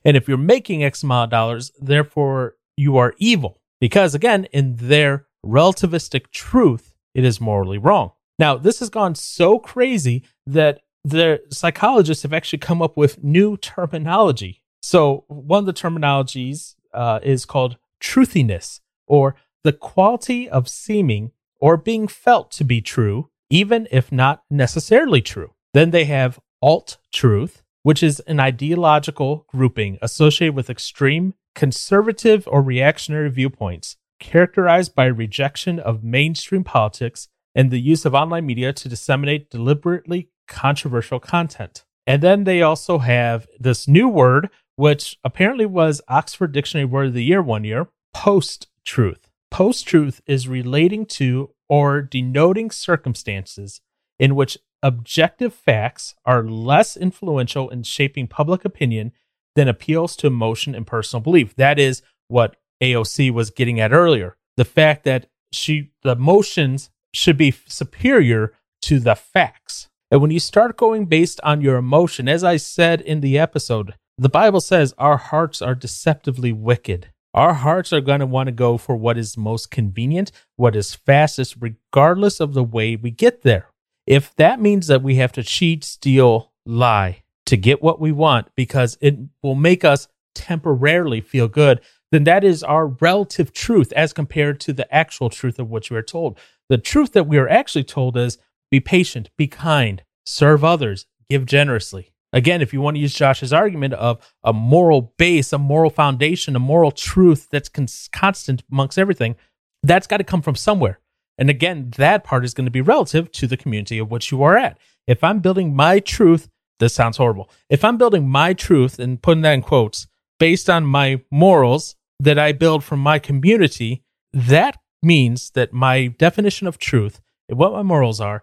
And 0.03 0.17
if 0.17 0.27
you're 0.27 0.37
making 0.37 0.83
X 0.83 1.03
amount 1.03 1.27
of 1.27 1.29
dollars, 1.29 1.71
therefore 1.79 2.55
you 2.77 2.97
are 2.97 3.13
evil. 3.19 3.61
Because 3.79 4.15
again, 4.15 4.45
in 4.45 4.75
their 4.77 5.27
relativistic 5.45 6.31
truth, 6.31 6.95
it 7.13 7.23
is 7.23 7.39
morally 7.39 7.77
wrong. 7.77 8.13
Now, 8.39 8.57
this 8.57 8.79
has 8.79 8.89
gone 8.89 9.13
so 9.13 9.59
crazy 9.59 10.23
that 10.47 10.81
the 11.03 11.41
psychologists 11.51 12.23
have 12.23 12.33
actually 12.33 12.57
come 12.57 12.81
up 12.81 12.97
with 12.97 13.23
new 13.23 13.55
terminology. 13.57 14.63
So, 14.81 15.25
one 15.27 15.59
of 15.59 15.65
the 15.67 15.73
terminologies 15.73 16.73
uh, 16.91 17.19
is 17.21 17.45
called 17.45 17.77
truthiness, 18.01 18.79
or 19.13 19.35
the 19.63 19.71
quality 19.71 20.49
of 20.49 20.67
seeming 20.67 21.31
or 21.61 21.77
being 21.77 22.07
felt 22.07 22.49
to 22.49 22.63
be 22.63 22.81
true, 22.81 23.29
even 23.47 23.87
if 23.91 24.11
not 24.11 24.41
necessarily 24.49 25.21
true. 25.21 25.53
Then 25.75 25.91
they 25.91 26.05
have 26.05 26.39
alt 26.63 26.97
truth, 27.13 27.61
which 27.83 28.01
is 28.01 28.21
an 28.21 28.39
ideological 28.39 29.45
grouping 29.49 29.99
associated 30.01 30.55
with 30.55 30.67
extreme 30.67 31.35
conservative 31.53 32.47
or 32.47 32.63
reactionary 32.63 33.29
viewpoints, 33.29 33.97
characterized 34.19 34.95
by 34.95 35.05
rejection 35.05 35.77
of 35.79 36.03
mainstream 36.03 36.63
politics 36.63 37.27
and 37.53 37.69
the 37.69 37.79
use 37.79 38.05
of 38.05 38.15
online 38.15 38.47
media 38.47 38.73
to 38.73 38.89
disseminate 38.89 39.51
deliberately 39.51 40.29
controversial 40.47 41.19
content. 41.19 41.85
And 42.07 42.23
then 42.23 42.45
they 42.45 42.63
also 42.63 42.97
have 42.97 43.45
this 43.59 43.87
new 43.87 44.09
word, 44.09 44.49
which 44.75 45.19
apparently 45.23 45.67
was 45.67 46.01
Oxford 46.07 46.51
Dictionary 46.51 46.85
Word 46.85 47.07
of 47.09 47.13
the 47.13 47.23
Year 47.23 47.43
one 47.43 47.63
year 47.63 47.89
post 48.13 48.67
truth. 48.83 49.29
Post 49.51 49.87
truth 49.87 50.21
is 50.25 50.47
relating 50.47 51.05
to 51.05 51.51
or 51.69 52.01
denoting 52.01 52.71
circumstances 52.71 53.81
in 54.19 54.35
which 54.35 54.57
objective 54.81 55.53
facts 55.53 56.15
are 56.25 56.43
less 56.43 56.97
influential 56.97 57.69
in 57.69 57.83
shaping 57.83 58.27
public 58.27 58.65
opinion 58.65 59.11
than 59.55 59.67
appeals 59.67 60.15
to 60.17 60.27
emotion 60.27 60.75
and 60.75 60.87
personal 60.87 61.21
belief. 61.21 61.55
That 61.55 61.79
is 61.79 62.01
what 62.27 62.57
AOC 62.81 63.31
was 63.31 63.49
getting 63.49 63.79
at 63.79 63.93
earlier. 63.93 64.35
The 64.57 64.65
fact 64.65 65.03
that 65.05 65.27
she 65.51 65.91
the 66.01 66.11
emotions 66.11 66.89
should 67.13 67.37
be 67.37 67.53
superior 67.67 68.53
to 68.81 68.99
the 68.99 69.15
facts. 69.15 69.87
And 70.11 70.21
when 70.21 70.31
you 70.31 70.39
start 70.39 70.77
going 70.77 71.05
based 71.05 71.39
on 71.43 71.61
your 71.61 71.77
emotion, 71.77 72.27
as 72.27 72.43
I 72.43 72.57
said 72.57 73.01
in 73.01 73.21
the 73.21 73.37
episode, 73.37 73.93
the 74.17 74.29
Bible 74.29 74.61
says 74.61 74.93
our 74.97 75.17
hearts 75.17 75.61
are 75.61 75.75
deceptively 75.75 76.51
wicked. 76.51 77.12
Our 77.33 77.55
hearts 77.55 77.91
are 77.91 78.01
going 78.01 78.19
to 78.19 78.27
want 78.27 78.47
to 78.47 78.51
go 78.51 78.77
for 78.77 78.95
what 78.95 79.17
is 79.17 79.37
most 79.37 79.71
convenient, 79.71 80.31
what 80.55 80.75
is 80.75 80.93
fastest, 80.93 81.55
regardless 81.59 82.39
of 82.39 82.53
the 82.53 82.63
way 82.63 82.95
we 82.95 83.09
get 83.09 83.41
there. 83.41 83.69
If 84.05 84.35
that 84.35 84.61
means 84.61 84.87
that 84.87 85.01
we 85.01 85.15
have 85.15 85.31
to 85.33 85.43
cheat, 85.43 85.83
steal, 85.83 86.51
lie 86.65 87.23
to 87.47 87.57
get 87.57 87.81
what 87.81 87.99
we 87.99 88.11
want 88.11 88.49
because 88.55 88.97
it 89.01 89.17
will 89.41 89.55
make 89.55 89.83
us 89.83 90.07
temporarily 90.35 91.21
feel 91.21 91.47
good, 91.47 91.81
then 92.11 92.23
that 92.25 92.43
is 92.43 92.61
our 92.61 92.87
relative 92.87 93.51
truth 93.51 93.91
as 93.93 94.13
compared 94.13 94.59
to 94.59 94.73
the 94.73 94.93
actual 94.93 95.29
truth 95.29 95.57
of 95.57 95.71
which 95.71 95.89
we 95.89 95.97
are 95.97 96.03
told. 96.03 96.37
The 96.69 96.77
truth 96.77 97.13
that 97.13 97.27
we 97.27 97.37
are 97.37 97.49
actually 97.49 97.83
told 97.83 98.15
is 98.15 98.37
be 98.69 98.79
patient, 98.79 99.31
be 99.37 99.47
kind, 99.47 100.03
serve 100.25 100.63
others, 100.63 101.07
give 101.29 101.45
generously. 101.47 102.12
Again, 102.33 102.63
if 102.63 102.73
you 102.73 102.81
want 102.81 102.95
to 102.95 103.01
use 103.01 103.13
Josh's 103.13 103.53
argument 103.53 103.93
of 103.93 104.19
a 104.43 104.51
moral 104.51 105.13
base, 105.17 105.53
a 105.53 105.59
moral 105.59 105.91
foundation, 105.91 106.55
a 106.55 106.59
moral 106.59 106.91
truth 106.91 107.47
that's 107.51 107.69
cons- 107.69 108.09
constant 108.11 108.63
amongst 108.71 108.97
everything, 108.97 109.35
that's 109.83 110.07
got 110.07 110.17
to 110.17 110.23
come 110.23 110.41
from 110.41 110.55
somewhere. 110.55 110.99
And 111.37 111.49
again, 111.49 111.91
that 111.97 112.23
part 112.23 112.43
is 112.43 112.55
going 112.55 112.65
to 112.65 112.71
be 112.71 112.81
relative 112.81 113.31
to 113.33 113.47
the 113.47 113.57
community 113.57 113.99
of 113.99 114.09
which 114.09 114.31
you 114.31 114.41
are 114.41 114.57
at. 114.57 114.79
If 115.05 115.23
I'm 115.23 115.39
building 115.39 115.75
my 115.75 115.99
truth, 115.99 116.49
this 116.79 116.95
sounds 116.95 117.17
horrible. 117.17 117.51
If 117.69 117.83
I'm 117.85 117.97
building 117.97 118.27
my 118.27 118.53
truth 118.53 118.97
and 118.97 119.21
putting 119.21 119.43
that 119.43 119.53
in 119.53 119.61
quotes 119.61 120.07
based 120.39 120.69
on 120.69 120.85
my 120.85 121.21
morals 121.29 121.95
that 122.19 122.39
I 122.39 122.51
build 122.51 122.83
from 122.83 122.99
my 122.99 123.19
community, 123.19 124.03
that 124.33 124.77
means 125.03 125.51
that 125.51 125.71
my 125.71 126.07
definition 126.07 126.65
of 126.65 126.79
truth 126.79 127.21
and 127.47 127.59
what 127.59 127.73
my 127.73 127.83
morals 127.83 128.19
are 128.19 128.41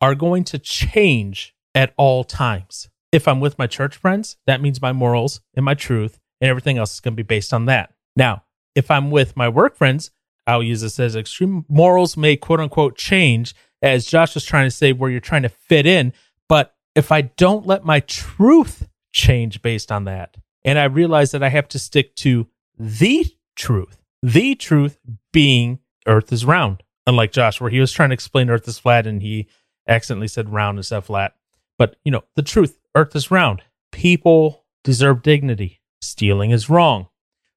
are 0.00 0.14
going 0.14 0.44
to 0.44 0.58
change 0.58 1.54
at 1.74 1.92
all 1.96 2.22
times 2.22 2.88
if 3.14 3.28
I'm 3.28 3.38
with 3.38 3.56
my 3.60 3.68
church 3.68 3.96
friends, 3.96 4.38
that 4.48 4.60
means 4.60 4.82
my 4.82 4.92
morals 4.92 5.40
and 5.54 5.64
my 5.64 5.74
truth 5.74 6.18
and 6.40 6.50
everything 6.50 6.78
else 6.78 6.94
is 6.94 7.00
going 7.00 7.12
to 7.12 7.22
be 7.22 7.22
based 7.22 7.54
on 7.54 7.66
that. 7.66 7.94
Now, 8.16 8.42
if 8.74 8.90
I'm 8.90 9.12
with 9.12 9.36
my 9.36 9.48
work 9.48 9.76
friends, 9.76 10.10
I'll 10.48 10.64
use 10.64 10.80
this 10.80 10.98
as 10.98 11.14
extreme 11.14 11.64
morals 11.68 12.16
may 12.16 12.36
quote 12.36 12.58
unquote 12.58 12.98
change, 12.98 13.54
as 13.80 14.04
Josh 14.04 14.34
was 14.34 14.44
trying 14.44 14.66
to 14.66 14.70
say, 14.72 14.92
where 14.92 15.12
you're 15.12 15.20
trying 15.20 15.42
to 15.42 15.48
fit 15.48 15.86
in. 15.86 16.12
But 16.48 16.74
if 16.96 17.12
I 17.12 17.20
don't 17.22 17.68
let 17.68 17.84
my 17.84 18.00
truth 18.00 18.88
change 19.12 19.62
based 19.62 19.92
on 19.92 20.06
that, 20.06 20.36
and 20.64 20.76
I 20.76 20.84
realize 20.84 21.30
that 21.30 21.42
I 21.44 21.50
have 21.50 21.68
to 21.68 21.78
stick 21.78 22.16
to 22.16 22.48
the 22.76 23.26
truth, 23.54 24.02
the 24.24 24.56
truth 24.56 24.98
being 25.32 25.78
Earth 26.04 26.32
is 26.32 26.44
round, 26.44 26.82
unlike 27.06 27.30
Josh, 27.30 27.60
where 27.60 27.70
he 27.70 27.78
was 27.78 27.92
trying 27.92 28.10
to 28.10 28.14
explain 28.14 28.50
Earth 28.50 28.66
is 28.66 28.80
flat 28.80 29.06
and 29.06 29.22
he 29.22 29.46
accidentally 29.86 30.26
said 30.28 30.52
round 30.52 30.78
instead 30.78 30.98
of 30.98 31.04
flat. 31.04 31.36
But, 31.78 31.96
you 32.04 32.10
know, 32.10 32.24
the 32.36 32.42
truth, 32.42 32.78
Earth 32.94 33.14
is 33.16 33.30
round. 33.30 33.62
People 33.92 34.64
deserve 34.82 35.22
dignity. 35.22 35.80
Stealing 36.00 36.50
is 36.50 36.70
wrong. 36.70 37.08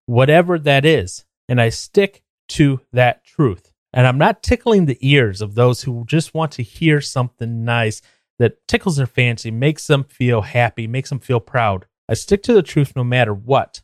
Whatever 0.06 0.58
that 0.60 0.86
is. 0.86 1.26
And 1.50 1.62
I 1.62 1.70
stick 1.70 2.24
to 2.50 2.82
that 2.94 3.24
truth. 3.24 3.72
And 3.94 4.06
I'm 4.06 4.18
not 4.18 4.44
tickling 4.44 4.86
the 4.86 4.98
ears 5.02 5.42
of 5.42 5.56
those 5.56 5.84
who 5.84 6.06
just 6.06 6.34
want 6.34 6.52
to 6.54 6.64
hear 6.64 7.02
something 7.02 7.64
nice 7.64 8.02
that 8.40 8.68
tickles 8.68 8.98
their 8.98 9.08
fancy, 9.08 9.50
makes 9.52 9.88
them 9.88 10.04
feel 10.04 10.42
happy, 10.42 10.88
makes 10.88 11.10
them 11.10 11.20
feel 11.20 11.40
proud. 11.40 11.86
I 12.10 12.14
stick 12.14 12.44
to 12.44 12.54
the 12.54 12.62
truth 12.62 12.94
no 12.96 13.04
matter 13.04 13.34
what. 13.34 13.82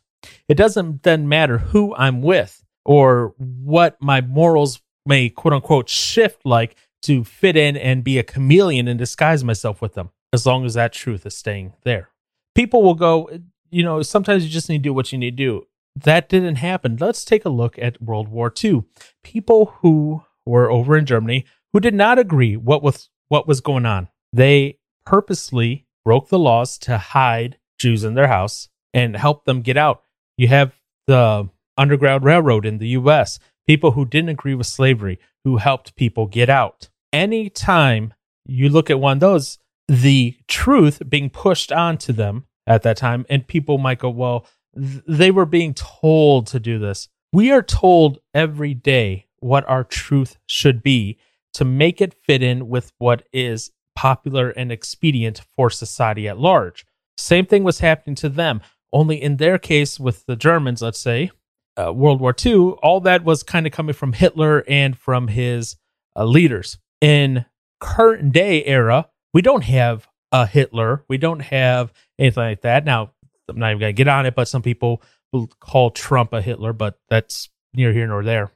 It 0.48 0.56
doesn't 0.56 1.02
then 1.02 1.28
matter 1.28 1.58
who 1.58 1.94
I'm 1.94 2.22
with 2.22 2.64
or 2.84 3.34
what 3.38 3.96
my 4.00 4.20
morals 4.20 4.80
may 5.04 5.28
quote 5.28 5.52
unquote 5.52 5.88
shift 5.88 6.40
like 6.44 6.76
to 7.02 7.24
fit 7.24 7.56
in 7.56 7.76
and 7.76 8.04
be 8.04 8.18
a 8.18 8.22
chameleon 8.22 8.88
and 8.88 8.98
disguise 8.98 9.44
myself 9.44 9.82
with 9.82 9.94
them 9.94 10.10
as 10.34 10.44
long 10.44 10.66
as 10.66 10.74
that 10.74 10.92
truth 10.92 11.24
is 11.24 11.36
staying 11.36 11.72
there. 11.84 12.10
People 12.54 12.82
will 12.82 12.94
go, 12.94 13.30
you 13.70 13.82
know, 13.82 14.02
sometimes 14.02 14.44
you 14.44 14.50
just 14.50 14.68
need 14.68 14.78
to 14.78 14.88
do 14.88 14.92
what 14.92 15.12
you 15.12 15.18
need 15.18 15.36
to 15.36 15.44
do. 15.44 15.66
That 15.96 16.28
didn't 16.28 16.56
happen. 16.56 16.96
Let's 17.00 17.24
take 17.24 17.44
a 17.44 17.50
look 17.50 17.78
at 17.78 18.02
World 18.02 18.28
War 18.28 18.52
II. 18.62 18.82
People 19.22 19.76
who 19.80 20.24
were 20.44 20.70
over 20.70 20.96
in 20.96 21.06
Germany 21.06 21.46
who 21.72 21.80
did 21.80 21.94
not 21.94 22.18
agree 22.18 22.56
what 22.56 22.82
was 22.82 23.08
what 23.28 23.48
was 23.48 23.60
going 23.60 23.86
on. 23.86 24.08
They 24.32 24.78
purposely 25.06 25.86
broke 26.04 26.28
the 26.28 26.38
laws 26.38 26.76
to 26.78 26.98
hide 26.98 27.58
Jews 27.78 28.04
in 28.04 28.14
their 28.14 28.28
house 28.28 28.68
and 28.92 29.16
help 29.16 29.44
them 29.44 29.62
get 29.62 29.76
out. 29.76 30.02
You 30.36 30.48
have 30.48 30.74
the 31.06 31.48
Underground 31.76 32.24
Railroad 32.24 32.66
in 32.66 32.78
the 32.78 32.88
US, 32.88 33.38
people 33.66 33.92
who 33.92 34.04
didn't 34.04 34.30
agree 34.30 34.54
with 34.54 34.66
slavery 34.66 35.18
who 35.44 35.56
helped 35.58 35.96
people 35.96 36.26
get 36.26 36.48
out. 36.48 36.88
Anytime 37.12 38.14
you 38.46 38.68
look 38.68 38.90
at 38.90 39.00
one 39.00 39.16
of 39.16 39.20
those, 39.20 39.58
the 39.88 40.36
truth 40.48 41.02
being 41.08 41.30
pushed 41.30 41.72
onto 41.72 42.12
them 42.12 42.46
at 42.66 42.82
that 42.82 42.96
time. 42.96 43.26
And 43.28 43.46
people 43.46 43.78
might 43.78 43.98
go, 43.98 44.10
well, 44.10 44.46
th- 44.76 45.02
they 45.06 45.30
were 45.30 45.46
being 45.46 45.74
told 45.74 46.46
to 46.48 46.60
do 46.60 46.78
this. 46.78 47.08
We 47.32 47.50
are 47.50 47.62
told 47.62 48.18
every 48.32 48.74
day 48.74 49.26
what 49.40 49.68
our 49.68 49.84
truth 49.84 50.38
should 50.46 50.82
be 50.82 51.18
to 51.54 51.64
make 51.64 52.00
it 52.00 52.14
fit 52.14 52.42
in 52.42 52.68
with 52.68 52.92
what 52.98 53.26
is 53.32 53.70
popular 53.94 54.50
and 54.50 54.72
expedient 54.72 55.42
for 55.56 55.70
society 55.70 56.28
at 56.28 56.38
large. 56.38 56.84
Same 57.16 57.46
thing 57.46 57.62
was 57.62 57.78
happening 57.80 58.16
to 58.16 58.28
them, 58.28 58.60
only 58.92 59.20
in 59.20 59.36
their 59.36 59.58
case 59.58 60.00
with 60.00 60.26
the 60.26 60.36
Germans, 60.36 60.82
let's 60.82 61.00
say, 61.00 61.30
uh, 61.76 61.92
World 61.92 62.20
War 62.20 62.34
II, 62.44 62.74
all 62.82 63.00
that 63.00 63.24
was 63.24 63.42
kind 63.42 63.66
of 63.66 63.72
coming 63.72 63.94
from 63.94 64.12
Hitler 64.12 64.64
and 64.68 64.96
from 64.96 65.28
his 65.28 65.76
uh, 66.16 66.24
leaders. 66.24 66.78
In 67.00 67.44
current 67.80 68.32
day 68.32 68.64
era, 68.64 69.08
we 69.34 69.42
don't 69.42 69.64
have 69.64 70.08
a 70.32 70.46
Hitler. 70.46 71.04
We 71.08 71.18
don't 71.18 71.40
have 71.40 71.92
anything 72.18 72.42
like 72.42 72.62
that. 72.62 72.84
Now, 72.84 73.10
I'm 73.48 73.58
not 73.58 73.70
even 73.72 73.80
going 73.80 73.94
to 73.94 73.96
get 73.96 74.08
on 74.08 74.24
it, 74.24 74.34
but 74.34 74.48
some 74.48 74.62
people 74.62 75.02
will 75.32 75.48
call 75.60 75.90
Trump 75.90 76.32
a 76.32 76.40
Hitler, 76.40 76.72
but 76.72 76.98
that's 77.10 77.50
near 77.74 77.92
here 77.92 78.06
nor 78.06 78.22
there. 78.24 78.52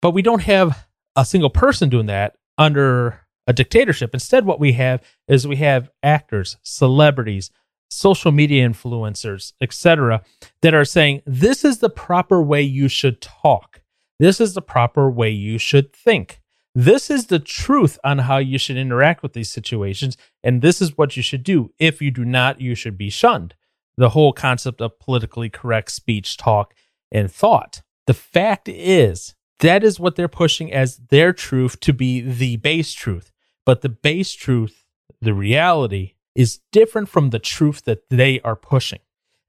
But 0.00 0.12
we 0.12 0.22
don't 0.22 0.42
have 0.42 0.86
a 1.16 1.24
single 1.24 1.50
person 1.50 1.88
doing 1.88 2.06
that 2.06 2.36
under 2.56 3.26
a 3.46 3.52
dictatorship. 3.52 4.14
Instead, 4.14 4.46
what 4.46 4.60
we 4.60 4.72
have 4.72 5.02
is 5.26 5.48
we 5.48 5.56
have 5.56 5.90
actors, 6.02 6.56
celebrities, 6.62 7.50
social 7.90 8.30
media 8.30 8.68
influencers, 8.68 9.54
etc., 9.60 10.22
that 10.62 10.74
are 10.74 10.84
saying 10.84 11.22
this 11.26 11.64
is 11.64 11.78
the 11.78 11.90
proper 11.90 12.40
way 12.40 12.62
you 12.62 12.86
should 12.86 13.20
talk. 13.20 13.82
This 14.18 14.40
is 14.40 14.54
the 14.54 14.62
proper 14.62 15.10
way 15.10 15.30
you 15.30 15.58
should 15.58 15.92
think. 15.92 16.39
This 16.74 17.10
is 17.10 17.26
the 17.26 17.40
truth 17.40 17.98
on 18.04 18.18
how 18.18 18.38
you 18.38 18.58
should 18.58 18.76
interact 18.76 19.22
with 19.22 19.32
these 19.32 19.50
situations, 19.50 20.16
and 20.42 20.62
this 20.62 20.80
is 20.80 20.96
what 20.96 21.16
you 21.16 21.22
should 21.22 21.42
do. 21.42 21.72
If 21.78 22.00
you 22.00 22.10
do 22.10 22.24
not, 22.24 22.60
you 22.60 22.74
should 22.74 22.96
be 22.96 23.10
shunned. 23.10 23.54
The 23.96 24.10
whole 24.10 24.32
concept 24.32 24.80
of 24.80 24.98
politically 25.00 25.50
correct 25.50 25.90
speech, 25.90 26.36
talk, 26.36 26.74
and 27.10 27.30
thought. 27.30 27.82
The 28.06 28.14
fact 28.14 28.68
is, 28.68 29.34
that 29.58 29.82
is 29.82 30.00
what 30.00 30.16
they're 30.16 30.28
pushing 30.28 30.72
as 30.72 30.96
their 31.10 31.32
truth 31.32 31.80
to 31.80 31.92
be 31.92 32.20
the 32.20 32.56
base 32.56 32.92
truth. 32.92 33.32
But 33.66 33.82
the 33.82 33.88
base 33.88 34.32
truth, 34.32 34.84
the 35.20 35.34
reality, 35.34 36.14
is 36.34 36.60
different 36.72 37.08
from 37.08 37.30
the 37.30 37.38
truth 37.38 37.84
that 37.84 38.08
they 38.08 38.40
are 38.40 38.56
pushing. 38.56 39.00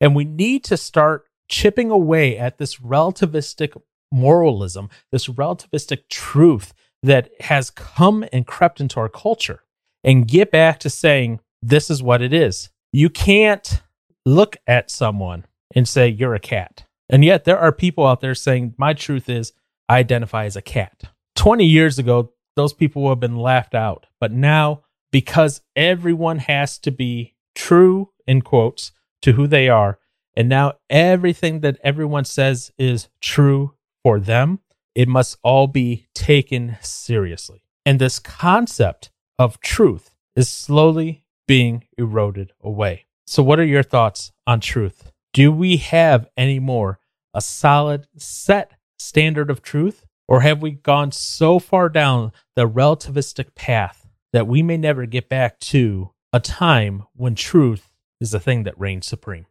And 0.01 0.15
we 0.15 0.25
need 0.25 0.63
to 0.65 0.75
start 0.75 1.25
chipping 1.47 1.91
away 1.91 2.37
at 2.37 2.57
this 2.57 2.77
relativistic 2.77 3.79
moralism, 4.11 4.89
this 5.11 5.27
relativistic 5.27 6.09
truth 6.09 6.73
that 7.03 7.29
has 7.41 7.69
come 7.69 8.25
and 8.31 8.45
crept 8.45 8.79
into 8.79 8.99
our 8.99 9.09
culture 9.09 9.63
and 10.03 10.27
get 10.27 10.51
back 10.51 10.79
to 10.79 10.89
saying, 10.89 11.39
this 11.61 11.89
is 11.89 12.01
what 12.01 12.21
it 12.21 12.33
is. 12.33 12.69
You 12.91 13.09
can't 13.09 13.81
look 14.25 14.57
at 14.67 14.91
someone 14.91 15.45
and 15.73 15.87
say, 15.87 16.07
you're 16.07 16.35
a 16.35 16.39
cat. 16.39 16.85
And 17.09 17.25
yet 17.25 17.43
there 17.43 17.59
are 17.59 17.71
people 17.71 18.05
out 18.05 18.21
there 18.21 18.35
saying, 18.35 18.75
my 18.77 18.93
truth 18.93 19.29
is, 19.29 19.53
I 19.89 19.97
identify 19.97 20.45
as 20.45 20.55
a 20.55 20.61
cat. 20.61 21.03
20 21.35 21.65
years 21.65 21.99
ago, 21.99 22.33
those 22.55 22.73
people 22.73 23.03
would 23.03 23.11
have 23.11 23.19
been 23.19 23.37
laughed 23.37 23.75
out. 23.75 24.07
But 24.19 24.31
now, 24.31 24.83
because 25.11 25.61
everyone 25.75 26.39
has 26.39 26.77
to 26.79 26.91
be 26.91 27.35
true, 27.55 28.11
in 28.25 28.41
quotes, 28.41 28.91
to 29.21 29.33
who 29.33 29.47
they 29.47 29.69
are, 29.69 29.99
and 30.35 30.47
now 30.47 30.73
everything 30.89 31.59
that 31.59 31.77
everyone 31.83 32.25
says 32.25 32.71
is 32.77 33.09
true 33.21 33.73
for 34.03 34.19
them, 34.19 34.59
it 34.95 35.07
must 35.07 35.37
all 35.43 35.67
be 35.67 36.07
taken 36.13 36.77
seriously. 36.81 37.63
And 37.85 37.99
this 37.99 38.19
concept 38.19 39.11
of 39.39 39.59
truth 39.59 40.15
is 40.35 40.49
slowly 40.49 41.23
being 41.47 41.85
eroded 41.97 42.53
away. 42.61 43.05
So, 43.25 43.43
what 43.43 43.59
are 43.59 43.65
your 43.65 43.83
thoughts 43.83 44.31
on 44.45 44.59
truth? 44.59 45.11
Do 45.33 45.51
we 45.51 45.77
have 45.77 46.27
any 46.35 46.59
more 46.59 46.99
a 47.33 47.41
solid 47.41 48.07
set 48.17 48.71
standard 48.99 49.49
of 49.49 49.61
truth? 49.61 50.05
Or 50.27 50.41
have 50.41 50.61
we 50.61 50.71
gone 50.71 51.11
so 51.11 51.59
far 51.59 51.89
down 51.89 52.31
the 52.55 52.67
relativistic 52.67 53.53
path 53.55 54.07
that 54.31 54.47
we 54.47 54.63
may 54.63 54.77
never 54.77 55.05
get 55.05 55.27
back 55.27 55.59
to 55.59 56.11
a 56.31 56.39
time 56.39 57.03
when 57.13 57.35
truth 57.35 57.91
is 58.21 58.31
the 58.31 58.39
thing 58.39 58.63
that 58.63 58.79
reigns 58.79 59.07
supreme? 59.07 59.45